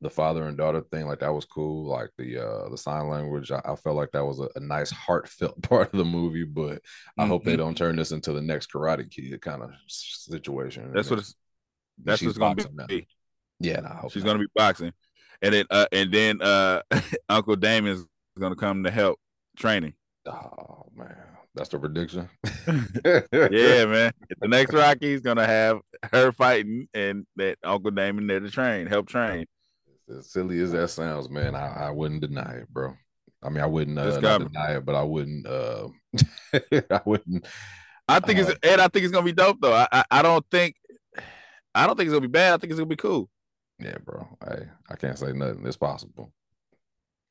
the 0.02 0.10
father 0.10 0.46
and 0.46 0.58
daughter 0.58 0.82
thing. 0.92 1.06
Like 1.06 1.20
that 1.20 1.32
was 1.34 1.44
cool. 1.46 1.86
Like 1.88 2.10
the 2.18 2.38
uh 2.38 2.68
the 2.68 2.76
sign 2.78 3.08
language. 3.08 3.50
I, 3.50 3.60
I 3.64 3.76
felt 3.76 3.96
like 3.96 4.12
that 4.12 4.24
was 4.24 4.40
a, 4.40 4.48
a 4.56 4.60
nice 4.60 4.90
heartfelt 4.90 5.60
part 5.68 5.92
of 5.92 5.98
the 5.98 6.04
movie. 6.04 6.44
But 6.44 6.82
I 7.18 7.26
hope 7.26 7.44
they 7.44 7.54
Mhm. 7.54 7.58
don't 7.58 7.76
turn 7.78 7.96
this 7.96 8.12
into 8.12 8.32
the 8.32 8.42
next 8.42 8.70
Karate 8.72 9.10
Kid 9.10 9.40
kind 9.40 9.62
of 9.62 9.70
situation. 9.88 10.92
That's 10.92 11.10
what 11.10 11.20
it's 11.20 11.34
that's 12.04 12.22
what's 12.22 12.36
gonna 12.38 12.54
boxing 12.56 12.76
now. 12.76 12.86
be. 12.86 13.06
Yeah, 13.58 13.80
hope 14.00 14.12
She's 14.12 14.22
not. 14.22 14.32
gonna 14.32 14.40
be 14.44 14.50
boxing. 14.54 14.92
And 15.42 15.54
then 15.54 15.64
uh 15.70 15.86
and 15.92 16.12
then 16.12 16.42
uh 16.42 16.82
Uncle 17.28 17.56
Damien's 17.56 18.04
gonna 18.38 18.56
come 18.56 18.84
to 18.84 18.90
help 18.90 19.18
training. 19.56 19.94
Oh 20.26 20.90
man, 20.94 21.16
that's 21.54 21.70
the 21.70 21.78
prediction. 21.78 22.28
Yeah, 23.32 23.86
man. 23.86 24.12
The 24.40 24.48
next 24.48 24.74
Rocky's 24.74 25.20
gonna 25.20 25.46
have 25.46 25.78
her 26.12 26.32
fighting 26.32 26.88
and 26.92 27.26
that 27.36 27.58
Uncle 27.64 27.90
Damien 27.92 28.26
there 28.26 28.40
to 28.40 28.50
train, 28.50 28.86
help 28.86 29.08
train. 29.08 29.46
As 30.08 30.30
silly 30.30 30.60
as 30.60 30.72
that 30.72 30.88
sounds, 30.88 31.28
man, 31.28 31.54
I, 31.54 31.86
I 31.86 31.90
wouldn't 31.90 32.20
deny 32.20 32.58
it, 32.58 32.68
bro. 32.68 32.94
I 33.42 33.48
mean, 33.48 33.62
I 33.62 33.66
wouldn't 33.66 33.98
uh, 33.98 34.20
not 34.20 34.38
deny 34.38 34.76
it, 34.76 34.84
but 34.84 34.94
I 34.94 35.02
wouldn't. 35.02 35.46
Uh, 35.46 35.88
I 36.90 37.00
wouldn't. 37.04 37.46
I 38.08 38.20
think 38.20 38.38
Uh, 38.38 38.42
it's 38.42 38.58
and 38.62 38.80
I 38.80 38.88
think 38.88 39.04
it's 39.04 39.12
gonna 39.12 39.24
be 39.24 39.32
dope 39.32 39.58
though. 39.60 39.74
I, 39.74 39.88
I 39.90 40.04
I 40.10 40.22
don't 40.22 40.44
think 40.50 40.76
I 41.74 41.86
don't 41.86 41.96
think 41.96 42.06
it's 42.06 42.14
gonna 42.14 42.20
be 42.26 42.28
bad. 42.28 42.54
I 42.54 42.56
think 42.58 42.70
it's 42.70 42.78
gonna 42.78 42.86
be 42.88 42.96
cool. 42.96 43.28
Yeah, 43.78 43.98
bro. 44.04 44.26
I 44.40 44.58
I 44.88 44.96
can't 44.96 45.18
say 45.18 45.32
nothing. 45.32 45.66
It's 45.66 45.76
possible. 45.76 46.32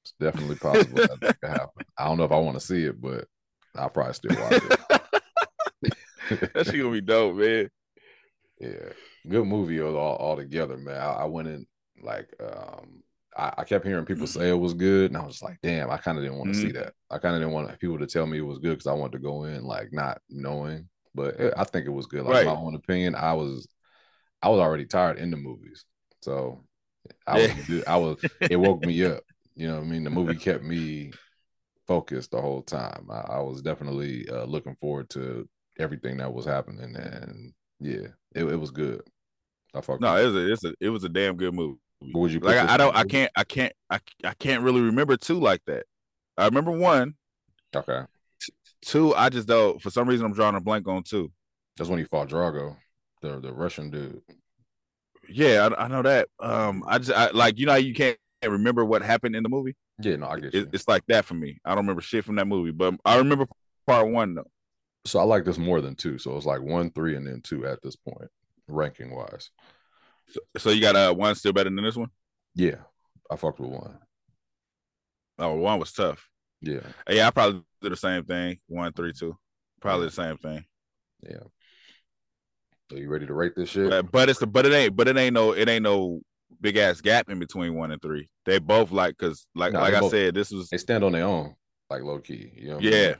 It's 0.04 0.14
definitely 0.20 0.58
possible 0.58 0.98
that, 0.98 1.20
that 1.22 1.42
could 1.42 1.50
happen. 1.50 1.86
I 1.98 2.06
don't 2.06 2.18
know 2.18 2.26
if 2.26 2.32
I 2.32 2.40
want 2.40 2.60
to 2.60 2.66
see 2.66 2.84
it, 2.84 3.02
but 3.02 3.26
I'll 3.76 3.90
probably 3.90 4.14
still 4.14 4.36
watch 4.40 4.62
it. 5.82 5.92
That's 6.54 6.72
gonna 6.72 6.92
be 6.92 7.02
dope, 7.02 7.36
man. 7.36 7.70
Yeah, 8.60 8.90
good 9.28 9.46
movie 9.46 9.82
all 9.82 9.96
all 9.96 10.36
together, 10.36 10.78
man. 10.78 10.98
I, 10.98 11.14
I 11.14 11.26
went 11.26 11.48
in 11.48 11.66
like 12.06 12.34
um 12.42 13.04
I, 13.38 13.54
I, 13.58 13.64
kept 13.66 13.86
hearing 13.86 14.06
people 14.06 14.28
say 14.28 14.50
it 14.50 14.54
was 14.54 14.74
good, 14.74 15.12
and 15.12 15.18
I 15.18 15.26
was 15.26 15.42
like, 15.42 15.58
damn, 15.62 15.90
I 15.92 15.98
kind 15.98 16.18
of 16.18 16.24
didn't 16.24 16.38
want 16.38 16.54
to 16.54 16.60
mm-hmm. 16.60 16.68
see 16.68 16.74
that. 16.74 16.94
I 17.12 17.18
kind 17.18 17.36
of 17.36 17.42
didn't 17.42 17.54
want 17.54 17.78
people 17.80 18.00
to 18.00 18.08
tell 18.08 18.26
me 18.26 18.38
it 18.38 18.46
was 18.46 18.60
good 18.60 18.72
because 18.72 18.88
I 18.88 18.94
wanted 18.94 19.14
to 19.14 19.24
go 19.24 19.44
in 19.44 19.64
like 19.64 19.92
not 19.92 20.22
knowing. 20.30 20.88
But 21.14 21.40
it, 21.40 21.54
I 21.58 21.66
think 21.66 21.86
it 21.86 21.92
was 21.92 22.06
good. 22.06 22.24
Like 22.24 22.34
right. 22.34 22.46
my 22.46 22.54
own 22.54 22.76
opinion, 22.76 23.16
I 23.16 23.34
was 23.34 23.68
I 24.42 24.50
was 24.50 24.60
already 24.60 24.86
tired 24.86 25.18
in 25.18 25.32
the 25.32 25.38
movies, 25.38 25.86
so 26.22 26.64
I 27.28 27.42
was 27.42 27.84
I 27.88 27.98
was 27.98 28.18
it 28.42 28.56
woke 28.58 28.86
me 28.86 29.04
up. 29.04 29.24
You 29.56 29.68
know, 29.68 29.80
I 29.80 29.82
mean, 29.82 30.04
the 30.04 30.10
movie 30.10 30.36
kept 30.36 30.64
me 30.64 31.12
focused 31.88 32.32
the 32.32 32.42
whole 32.42 32.62
time. 32.62 33.08
I, 33.10 33.20
I 33.20 33.40
was 33.40 33.62
definitely 33.62 34.28
uh, 34.30 34.46
looking 34.46 34.76
forward 34.82 35.10
to 35.12 35.48
everything 35.80 36.18
that 36.18 36.34
was 36.34 36.46
happening, 36.46 36.96
and 36.96 37.54
yeah, 37.80 38.08
it, 38.34 38.44
it 38.44 38.60
was 38.60 38.72
good. 38.72 39.02
I 39.74 39.82
no, 40.00 40.16
it 40.16 40.26
was 40.26 40.36
a, 40.36 40.52
it's 40.52 40.64
a 40.64 40.74
it 40.80 40.90
was 40.90 41.04
a 41.04 41.10
damn 41.10 41.36
good 41.36 41.54
movie. 41.54 41.80
Would 42.02 42.32
you 42.32 42.40
like? 42.40 42.58
I, 42.58 42.74
I 42.74 42.78
don't. 42.78 42.96
I 42.96 43.04
can't. 43.04 43.32
I 43.36 43.44
can't. 43.44 43.74
I 43.90 44.00
I 44.24 44.34
can't 44.34 44.64
really 44.64 44.82
remember 44.82 45.18
two 45.18 45.40
like 45.40 45.62
that. 45.68 45.86
I 46.38 46.46
remember 46.46 46.72
one. 46.72 47.16
Okay. 47.76 48.02
Two. 48.82 49.14
I 49.16 49.30
just 49.30 49.48
though 49.48 49.78
for 49.80 49.90
some 49.90 50.08
reason 50.08 50.26
I'm 50.26 50.34
drawing 50.34 50.56
a 50.56 50.62
blank 50.62 50.88
on 50.88 51.04
two. 51.04 51.32
That's 51.78 51.90
when 51.90 52.00
he 52.00 52.06
fought 52.06 52.30
Drago, 52.30 52.76
the 53.22 53.40
the 53.40 53.54
Russian 53.54 53.90
dude. 53.90 54.22
Yeah, 55.28 55.70
I, 55.72 55.86
I 55.86 55.88
know 55.88 56.02
that. 56.04 56.28
Um, 56.40 56.84
I 56.88 56.98
just 57.00 57.12
I, 57.12 57.32
like 57.32 57.58
you 57.58 57.66
know 57.66 57.76
you 57.76 57.94
can't 57.94 58.18
remember 58.44 58.86
what 58.86 59.02
happened 59.02 59.36
in 59.36 59.44
the 59.44 59.50
movie. 59.50 59.76
Yeah, 60.00 60.18
no, 60.18 60.28
I 60.28 60.40
get 60.40 60.54
it, 60.54 60.70
It's 60.74 60.88
like 60.88 61.04
that 61.08 61.26
for 61.26 61.34
me. 61.36 61.60
I 61.66 61.70
don't 61.70 61.80
remember 61.86 62.02
shit 62.02 62.26
from 62.26 62.36
that 62.36 62.48
movie, 62.48 62.72
but 62.72 62.96
I 63.06 63.18
remember 63.18 63.48
part 63.88 64.10
one 64.10 64.36
though. 64.36 64.52
So 65.06 65.20
I 65.20 65.24
like 65.24 65.46
this 65.46 65.58
more 65.58 65.82
than 65.82 65.96
two. 65.96 66.18
So 66.18 66.36
it's 66.36 66.46
like 66.46 66.62
one, 66.62 66.92
three, 66.92 67.16
and 67.16 67.28
then 67.28 67.42
two 67.42 67.66
at 67.66 67.82
this 67.82 67.96
point, 67.96 68.30
ranking 68.68 69.16
wise. 69.16 69.52
So, 70.30 70.40
so 70.58 70.70
you 70.72 70.82
got 70.82 70.96
uh 70.96 71.14
one 71.14 71.36
still 71.36 71.54
better 71.54 71.70
than 71.70 71.84
this 71.84 71.96
one? 71.96 72.10
Yeah, 72.56 72.78
I 73.30 73.36
fucked 73.36 73.60
with 73.60 73.72
one. 73.72 73.98
Oh, 75.38 75.56
one 75.56 75.80
was 75.80 75.92
tough. 75.92 76.28
Yeah, 76.62 76.82
yeah, 77.10 77.28
I 77.28 77.32
probably 77.32 77.64
did 77.82 77.92
the 77.92 77.98
same 77.98 78.24
thing. 78.24 78.58
One, 78.68 78.94
three, 78.94 79.14
two, 79.14 79.38
probably 79.82 80.08
the 80.08 80.12
same 80.12 80.38
thing. 80.38 80.66
Yeah. 81.22 81.44
So 82.90 82.98
you 82.98 83.10
ready 83.10 83.26
to 83.26 83.34
rate 83.34 83.54
this 83.56 83.70
shit? 83.70 83.90
But, 83.90 84.12
but 84.12 84.30
it's 84.30 84.40
the 84.40 84.48
but 84.48 84.66
it 84.66 84.74
ain't 84.74 84.96
but 84.96 85.08
it 85.08 85.18
ain't 85.18 85.34
no 85.34 85.54
it 85.54 85.68
ain't 85.68 85.84
no 85.84 86.22
big 86.62 86.78
ass 86.78 87.02
gap 87.02 87.30
in 87.30 87.40
between 87.40 87.76
one 87.76 87.92
and 87.92 88.02
three. 88.02 88.30
They 88.46 88.60
both 88.60 88.92
like 88.92 89.18
because 89.18 89.48
like 89.56 89.74
like 89.74 89.94
I 89.94 90.00
both, 90.00 90.12
said, 90.12 90.36
this 90.36 90.52
was 90.52 90.70
they 90.70 90.78
stand 90.78 91.04
on 91.04 91.12
their 91.12 91.26
own, 91.26 91.56
like 91.90 92.04
low 92.04 92.20
key. 92.20 92.52
You 92.56 92.70
know? 92.70 92.80
yeah, 92.80 92.92
I 92.92 93.08
mean? 93.08 93.16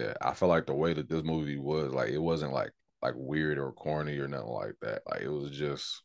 yeah. 0.00 0.14
I 0.20 0.34
feel 0.34 0.48
like 0.48 0.66
the 0.66 0.74
way 0.74 0.94
that 0.94 1.08
this 1.08 1.22
movie 1.22 1.58
was, 1.58 1.92
like, 1.92 2.10
it 2.10 2.18
wasn't 2.18 2.52
like 2.52 2.72
like 3.02 3.14
weird 3.16 3.58
or 3.58 3.72
corny 3.72 4.18
or 4.18 4.28
nothing 4.28 4.48
like 4.48 4.74
that. 4.82 5.02
Like 5.10 5.22
it 5.22 5.28
was 5.28 5.50
just 5.50 6.02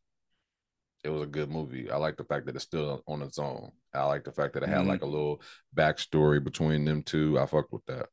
it 1.06 1.10
was 1.10 1.22
a 1.22 1.28
good 1.28 1.52
movie. 1.52 1.92
I 1.92 1.98
like 1.98 2.18
the 2.18 2.24
fact 2.24 2.48
that 2.48 2.56
it's 2.56 2.66
still 2.66 3.04
on 3.08 3.22
its 3.22 3.38
own. 3.38 3.72
I 3.94 4.04
like 4.06 4.24
the 4.24 4.32
fact 4.32 4.56
that 4.56 4.64
it 4.64 4.70
had 4.70 4.80
mm-hmm. 4.80 4.90
like 4.90 5.04
a 5.04 5.08
little 5.08 5.40
backstory 5.76 6.44
between 6.44 6.84
them 6.84 7.04
two. 7.04 7.38
I 7.40 7.46
fucked 7.46 7.72
with 7.72 7.86
that. 7.86 8.08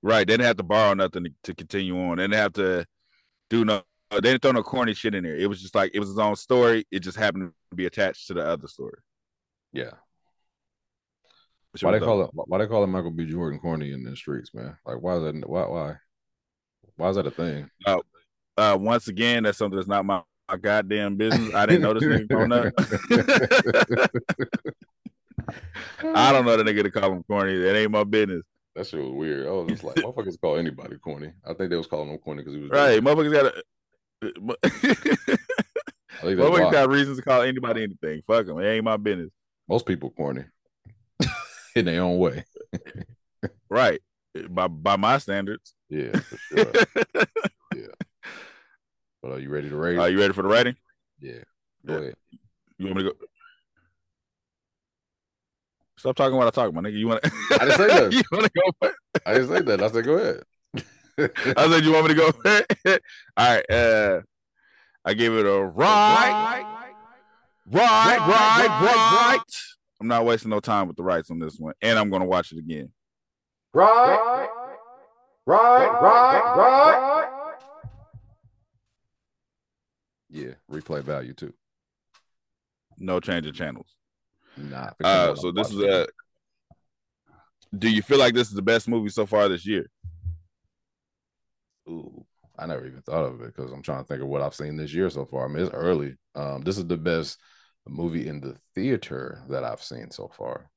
Right. 0.00 0.26
They 0.26 0.34
didn't 0.34 0.46
have 0.46 0.56
to 0.58 0.62
borrow 0.62 0.94
nothing 0.94 1.24
to, 1.24 1.30
to 1.42 1.54
continue 1.54 2.00
on. 2.00 2.18
They 2.18 2.24
didn't 2.24 2.34
have 2.34 2.52
to 2.54 2.86
do 3.50 3.64
no 3.64 3.82
they 4.10 4.20
didn't 4.20 4.42
throw 4.42 4.52
no 4.52 4.62
corny 4.62 4.94
shit 4.94 5.14
in 5.14 5.24
there. 5.24 5.36
It 5.36 5.48
was 5.48 5.60
just 5.60 5.74
like 5.74 5.90
it 5.94 5.98
was 5.98 6.10
his 6.10 6.18
own 6.18 6.36
story. 6.36 6.86
It 6.90 7.00
just 7.00 7.16
happened 7.16 7.52
to 7.70 7.76
be 7.76 7.86
attached 7.86 8.28
to 8.28 8.34
the 8.34 8.46
other 8.46 8.68
story. 8.68 8.98
Yeah. 9.72 9.92
Why 11.80 11.92
they 11.92 12.00
call 12.00 12.22
it 12.22 12.30
why 12.32 12.58
they 12.58 12.66
call 12.66 12.84
it 12.84 12.88
Michael 12.88 13.10
B. 13.10 13.24
Jordan 13.24 13.58
corny 13.58 13.92
in 13.92 14.04
the 14.04 14.14
streets, 14.14 14.54
man? 14.54 14.76
Like 14.86 15.00
why 15.00 15.16
is 15.16 15.22
that 15.22 15.48
why 15.48 15.66
why? 15.66 15.94
Why 16.96 17.08
is 17.08 17.16
that 17.16 17.26
a 17.26 17.30
thing? 17.30 17.70
Uh, 17.86 17.98
uh 18.56 18.76
once 18.78 19.08
again, 19.08 19.42
that's 19.42 19.58
something 19.58 19.76
that's 19.76 19.88
not 19.88 20.04
my 20.04 20.22
my 20.48 20.56
goddamn 20.56 21.16
business. 21.16 21.52
I 21.54 21.66
didn't 21.66 21.82
know 21.82 21.94
this 21.94 22.04
nigga 22.04 22.28
growing 22.28 22.52
up. 22.52 22.72
I 26.14 26.30
don't 26.32 26.44
know 26.44 26.56
the 26.56 26.64
nigga 26.64 26.82
to 26.82 26.90
call 26.90 27.12
him 27.12 27.22
corny. 27.24 27.58
That 27.58 27.76
ain't 27.76 27.90
my 27.90 28.04
business. 28.04 28.42
That 28.74 28.86
shit 28.86 29.00
was 29.00 29.12
weird. 29.12 29.46
I 29.46 29.50
was 29.50 29.68
just 29.68 29.84
like, 29.84 29.96
motherfuckers 29.96 30.40
call 30.40 30.56
anybody 30.56 30.96
corny. 30.96 31.32
I 31.44 31.52
think 31.54 31.70
they 31.70 31.76
was 31.76 31.86
calling 31.86 32.10
him 32.10 32.18
corny 32.18 32.42
because 32.42 32.54
he 32.54 32.60
was 32.60 32.70
right. 32.70 33.02
Motherfuckers 33.02 33.32
got 33.32 33.46
a. 33.46 33.62
motherfuckers 36.22 36.72
got 36.72 36.88
reasons 36.88 37.18
to 37.18 37.22
call 37.22 37.42
anybody 37.42 37.82
anything. 37.82 38.22
Fuck 38.26 38.46
them. 38.46 38.58
It 38.60 38.68
ain't 38.68 38.84
my 38.84 38.96
business. 38.96 39.30
Most 39.68 39.84
people 39.86 40.10
corny 40.10 40.44
in 41.76 41.84
their 41.84 42.02
own 42.02 42.18
way. 42.18 42.44
right. 43.68 44.00
By 44.48 44.68
by 44.68 44.96
my 44.96 45.18
standards. 45.18 45.74
Yeah, 45.90 46.18
for 46.18 46.38
sure. 46.38 46.72
Yeah. 49.32 49.38
Are 49.38 49.40
you 49.40 49.50
ready 49.50 49.68
to 49.68 49.76
rate? 49.76 49.98
Are 49.98 50.08
you 50.08 50.18
ready 50.18 50.32
for 50.32 50.42
the 50.42 50.48
rating? 50.48 50.76
Yeah. 51.20 51.32
Go 51.86 51.94
yeah. 51.94 51.98
ahead. 52.00 52.14
You 52.78 52.86
want 52.86 52.96
me 52.98 53.02
to 53.04 53.10
go? 53.10 53.16
Stop 55.98 56.16
talking 56.16 56.36
what 56.36 56.48
I 56.48 56.50
talk, 56.50 56.74
my 56.74 56.80
nigga. 56.80 56.98
You 56.98 57.08
want 57.08 57.22
to? 57.22 57.30
I 57.60 57.64
didn't 57.64 57.76
say 57.76 57.86
that. 57.86 58.12
you 58.12 58.22
want 58.32 58.44
to 58.44 58.50
go? 58.80 58.92
I 59.24 59.34
didn't 59.34 59.48
say 59.48 59.60
that. 59.62 59.82
I 59.82 59.88
said 59.88 60.04
go 60.04 60.14
ahead. 60.14 60.42
I 61.56 61.68
said 61.68 61.84
you 61.84 61.92
want 61.92 62.08
me 62.08 62.14
to 62.14 62.32
go? 62.84 62.98
All 63.36 63.54
right. 63.54 63.70
Uh, 63.70 64.20
I 65.04 65.14
gave 65.14 65.32
it 65.32 65.46
a 65.46 65.62
right, 65.62 66.62
right, 67.66 67.84
right, 67.86 68.18
right, 68.18 68.68
right. 68.68 69.36
Right. 69.36 69.40
I'm 70.00 70.08
not 70.08 70.24
wasting 70.24 70.50
no 70.50 70.58
time 70.58 70.88
with 70.88 70.96
the 70.96 71.04
rights 71.04 71.30
on 71.30 71.38
this 71.38 71.56
one, 71.56 71.74
and 71.80 71.98
I'm 71.98 72.10
gonna 72.10 72.24
watch 72.24 72.50
it 72.50 72.58
again. 72.58 72.90
Right, 73.72 74.48
right, 75.46 75.88
right, 75.88 76.56
right. 76.56 77.41
Yeah, 80.32 80.54
replay 80.70 81.02
value 81.02 81.34
too. 81.34 81.52
No 82.98 83.20
change 83.20 83.46
of 83.46 83.54
channels. 83.54 83.94
Nah. 84.56 84.90
Uh, 85.04 85.34
so 85.34 85.52
this 85.52 85.70
is 85.70 85.78
a. 85.80 86.06
Do 87.76 87.90
you 87.90 88.02
feel 88.02 88.18
like 88.18 88.34
this 88.34 88.48
is 88.48 88.54
the 88.54 88.62
best 88.62 88.88
movie 88.88 89.10
so 89.10 89.26
far 89.26 89.48
this 89.48 89.66
year? 89.66 89.86
Ooh, 91.88 92.24
I 92.58 92.66
never 92.66 92.86
even 92.86 93.02
thought 93.02 93.24
of 93.24 93.42
it 93.42 93.54
because 93.54 93.72
I'm 93.72 93.82
trying 93.82 94.02
to 94.02 94.08
think 94.08 94.22
of 94.22 94.28
what 94.28 94.40
I've 94.40 94.54
seen 94.54 94.76
this 94.76 94.94
year 94.94 95.10
so 95.10 95.26
far. 95.26 95.44
I 95.44 95.48
mean, 95.48 95.64
it's 95.64 95.74
early. 95.74 96.16
Um, 96.34 96.62
this 96.62 96.78
is 96.78 96.86
the 96.86 96.96
best 96.96 97.38
movie 97.86 98.26
in 98.26 98.40
the 98.40 98.56
theater 98.74 99.42
that 99.50 99.64
I've 99.64 99.82
seen 99.82 100.10
so 100.10 100.28
far. 100.28 100.70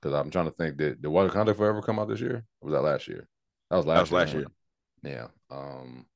Because 0.00 0.14
I'm 0.14 0.30
trying 0.30 0.46
to 0.46 0.52
think, 0.52 0.76
did 0.76 1.02
the 1.02 1.10
Water 1.10 1.28
Wakanda 1.28 1.54
Forever 1.56 1.82
come 1.82 1.98
out 1.98 2.08
this 2.08 2.20
year? 2.20 2.44
Or 2.60 2.70
was 2.70 2.72
that 2.72 2.82
last 2.82 3.08
year? 3.08 3.28
That 3.70 3.76
was 3.76 3.86
last. 3.86 3.96
That 3.96 4.00
was 4.00 4.10
year, 4.10 4.20
last 4.20 4.34
year. 4.34 5.30
Yeah. 5.50 5.56
Um, 5.56 6.06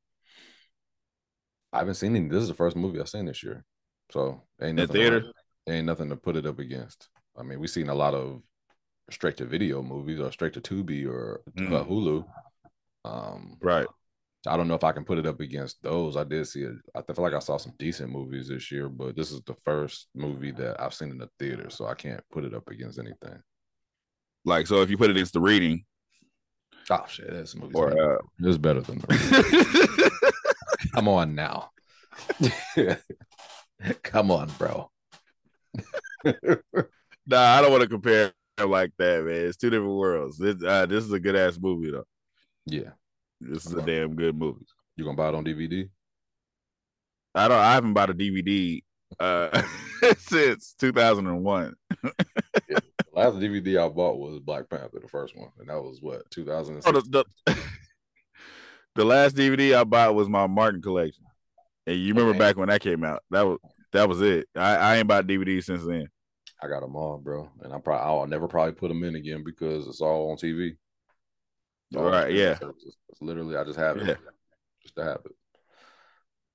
I 1.72 1.78
haven't 1.78 1.94
seen 1.94 2.16
any. 2.16 2.28
This 2.28 2.42
is 2.42 2.48
the 2.48 2.54
first 2.54 2.76
movie 2.76 3.00
I've 3.00 3.08
seen 3.08 3.26
this 3.26 3.42
year, 3.42 3.64
so 4.10 4.42
ain't 4.60 4.76
nothing. 4.76 4.88
The 4.88 4.92
theater 4.92 5.24
ain't 5.68 5.86
nothing 5.86 6.10
to 6.10 6.16
put 6.16 6.36
it 6.36 6.46
up 6.46 6.58
against. 6.58 7.08
I 7.36 7.42
mean, 7.42 7.60
we've 7.60 7.70
seen 7.70 7.88
a 7.88 7.94
lot 7.94 8.14
of 8.14 8.42
straight 9.10 9.36
to 9.38 9.44
video 9.44 9.82
movies 9.82 10.20
or 10.20 10.30
straight 10.32 10.52
to 10.54 10.60
Tubi 10.60 11.06
or 11.06 11.42
mm. 11.56 11.72
uh, 11.72 11.84
Hulu. 11.84 12.24
Um, 13.04 13.56
right. 13.62 13.86
I 14.46 14.56
don't 14.56 14.66
know 14.66 14.74
if 14.74 14.84
I 14.84 14.92
can 14.92 15.04
put 15.04 15.18
it 15.18 15.26
up 15.26 15.40
against 15.40 15.80
those. 15.82 16.16
I 16.16 16.24
did 16.24 16.46
see 16.48 16.62
it. 16.62 16.74
I 16.96 17.02
feel 17.12 17.22
like 17.22 17.32
I 17.32 17.38
saw 17.38 17.58
some 17.58 17.74
decent 17.78 18.10
movies 18.10 18.48
this 18.48 18.72
year, 18.72 18.88
but 18.88 19.14
this 19.14 19.30
is 19.30 19.40
the 19.42 19.54
first 19.64 20.08
movie 20.14 20.50
that 20.52 20.80
I've 20.80 20.94
seen 20.94 21.10
in 21.10 21.18
the 21.18 21.28
theater, 21.38 21.70
so 21.70 21.86
I 21.86 21.94
can't 21.94 22.22
put 22.32 22.44
it 22.44 22.52
up 22.52 22.68
against 22.68 22.98
anything. 22.98 23.40
Like, 24.44 24.66
so 24.66 24.82
if 24.82 24.90
you 24.90 24.98
put 24.98 25.10
it 25.10 25.16
against 25.16 25.34
the 25.34 25.40
reading, 25.40 25.84
oh 26.90 27.04
shit, 27.08 27.30
this 27.30 27.54
movie 27.54 27.74
or 27.74 28.16
uh, 28.16 28.18
it's 28.40 28.58
better 28.58 28.80
than 28.80 29.00
Come 30.94 31.08
on 31.08 31.34
now. 31.34 31.70
Come 34.02 34.30
on, 34.30 34.50
bro. 34.58 34.90
nah, 36.24 36.34
I 37.32 37.62
don't 37.62 37.70
want 37.70 37.82
to 37.82 37.88
compare 37.88 38.32
like 38.58 38.92
that, 38.98 39.24
man. 39.24 39.46
It's 39.46 39.56
two 39.56 39.70
different 39.70 39.94
worlds. 39.94 40.38
This, 40.38 40.62
uh, 40.62 40.86
this 40.86 41.04
is 41.04 41.12
a 41.12 41.20
good 41.20 41.36
ass 41.36 41.58
movie, 41.60 41.90
though. 41.90 42.06
Yeah, 42.66 42.90
this 43.40 43.66
is 43.66 43.72
a 43.72 43.82
damn 43.82 44.14
good 44.14 44.36
movie. 44.38 44.66
You 44.96 45.04
gonna 45.04 45.16
buy 45.16 45.30
it 45.30 45.34
on 45.34 45.44
DVD? 45.44 45.88
I 47.34 47.48
don't. 47.48 47.58
I 47.58 47.72
haven't 47.72 47.94
bought 47.94 48.10
a 48.10 48.14
DVD 48.14 48.82
uh, 49.18 49.62
since 50.18 50.74
2001. 50.78 51.74
yeah, 52.04 52.10
the 52.68 52.82
last 53.12 53.36
DVD 53.36 53.84
I 53.84 53.88
bought 53.88 54.18
was 54.18 54.38
Black 54.40 54.68
Panther, 54.68 55.00
the 55.00 55.08
first 55.08 55.36
one, 55.36 55.48
and 55.58 55.68
that 55.68 55.82
was 55.82 56.00
what 56.00 56.30
2000. 56.30 56.82
Oh, 56.84 56.92
the, 56.92 57.24
the, 57.46 57.56
the, 58.94 59.04
last 59.04 59.36
DVD 59.36 59.76
I 59.76 59.84
bought 59.84 60.14
was 60.14 60.28
my 60.28 60.46
Martin 60.46 60.82
collection, 60.82 61.24
and 61.86 61.96
you 61.96 62.08
remember 62.08 62.30
okay. 62.30 62.38
back 62.38 62.56
when 62.56 62.68
that 62.68 62.80
came 62.80 63.04
out? 63.04 63.22
That 63.30 63.46
was 63.46 63.58
that 63.92 64.08
was 64.08 64.20
it. 64.20 64.48
I, 64.56 64.76
I 64.76 64.96
ain't 64.96 65.08
bought 65.08 65.26
DVDs 65.26 65.64
since 65.64 65.84
then. 65.84 66.08
I 66.62 66.68
got 66.68 66.80
them 66.80 66.96
all, 66.96 67.18
bro, 67.18 67.50
and 67.62 67.72
I 67.72 67.78
probably 67.78 68.04
I'll 68.04 68.26
never 68.26 68.48
probably 68.48 68.72
put 68.72 68.88
them 68.88 69.02
in 69.04 69.16
again 69.16 69.42
because 69.44 69.86
it's 69.86 70.00
all 70.00 70.30
on 70.30 70.36
TV. 70.36 70.76
All 71.96 72.04
right, 72.04 72.32
yeah. 72.32 72.56
It's, 72.60 72.96
it's 73.08 73.20
literally, 73.20 73.56
I 73.56 73.64
just 73.64 73.78
have 73.78 73.96
it, 73.98 74.06
yeah. 74.06 74.14
just 74.82 74.96
to 74.96 75.04
have 75.04 75.20
it. 75.24 75.32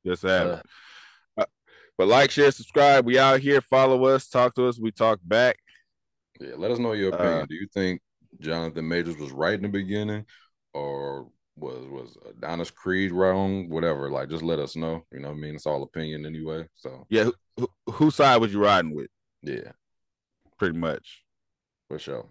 Just 0.05 0.23
have 0.23 0.47
uh, 0.47 0.51
it. 0.53 0.65
Uh, 1.37 1.45
but 1.97 2.07
like, 2.07 2.31
share, 2.31 2.51
subscribe. 2.51 3.05
We 3.05 3.19
out 3.19 3.39
here. 3.39 3.61
Follow 3.61 4.05
us. 4.05 4.27
Talk 4.27 4.55
to 4.55 4.67
us. 4.67 4.79
We 4.79 4.91
talk 4.91 5.19
back. 5.23 5.57
Yeah, 6.39 6.53
let 6.57 6.71
us 6.71 6.79
know 6.79 6.93
your 6.93 7.13
opinion. 7.13 7.41
Uh, 7.41 7.45
Do 7.45 7.55
you 7.55 7.67
think 7.73 8.01
Jonathan 8.39 8.87
Majors 8.87 9.17
was 9.17 9.31
right 9.31 9.55
in 9.55 9.63
the 9.63 9.69
beginning, 9.69 10.25
or 10.73 11.27
was 11.57 11.87
was 11.87 12.17
uh, 12.25 12.29
Adonis 12.29 12.71
Creed 12.71 13.11
wrong? 13.11 13.69
Whatever. 13.69 14.09
Like, 14.11 14.29
just 14.29 14.43
let 14.43 14.59
us 14.59 14.75
know. 14.75 15.03
You 15.11 15.19
know, 15.19 15.29
what 15.29 15.37
I 15.37 15.39
mean, 15.39 15.55
it's 15.55 15.65
all 15.65 15.83
opinion 15.83 16.25
anyway. 16.25 16.67
So 16.75 17.05
Yeah, 17.09 17.25
who, 17.25 17.33
who, 17.57 17.69
whose 17.93 18.15
side 18.15 18.37
was 18.37 18.53
you 18.53 18.63
riding 18.63 18.93
with? 18.95 19.07
yeah, 19.41 19.71
Pretty 20.59 20.77
much. 20.77 21.23
for 21.87 21.99
sure. 21.99 22.27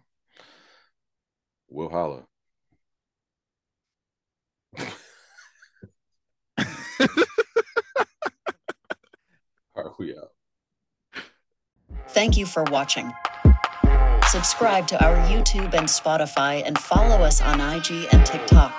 We'll 1.68 1.89
holler. 1.89 2.24
All 9.74 9.85
right, 9.85 9.93
we 9.99 10.16
out. 10.16 10.31
Thank 12.11 12.37
you 12.37 12.47
for 12.47 12.62
watching. 12.64 13.12
Subscribe 14.29 14.87
to 14.89 15.05
our 15.05 15.16
YouTube 15.29 15.74
and 15.74 15.87
Spotify 15.87 16.62
and 16.64 16.79
follow 16.79 17.16
us 17.24 17.41
on 17.41 17.61
IG 17.61 18.09
and 18.12 18.24
TikTok. 18.24 18.72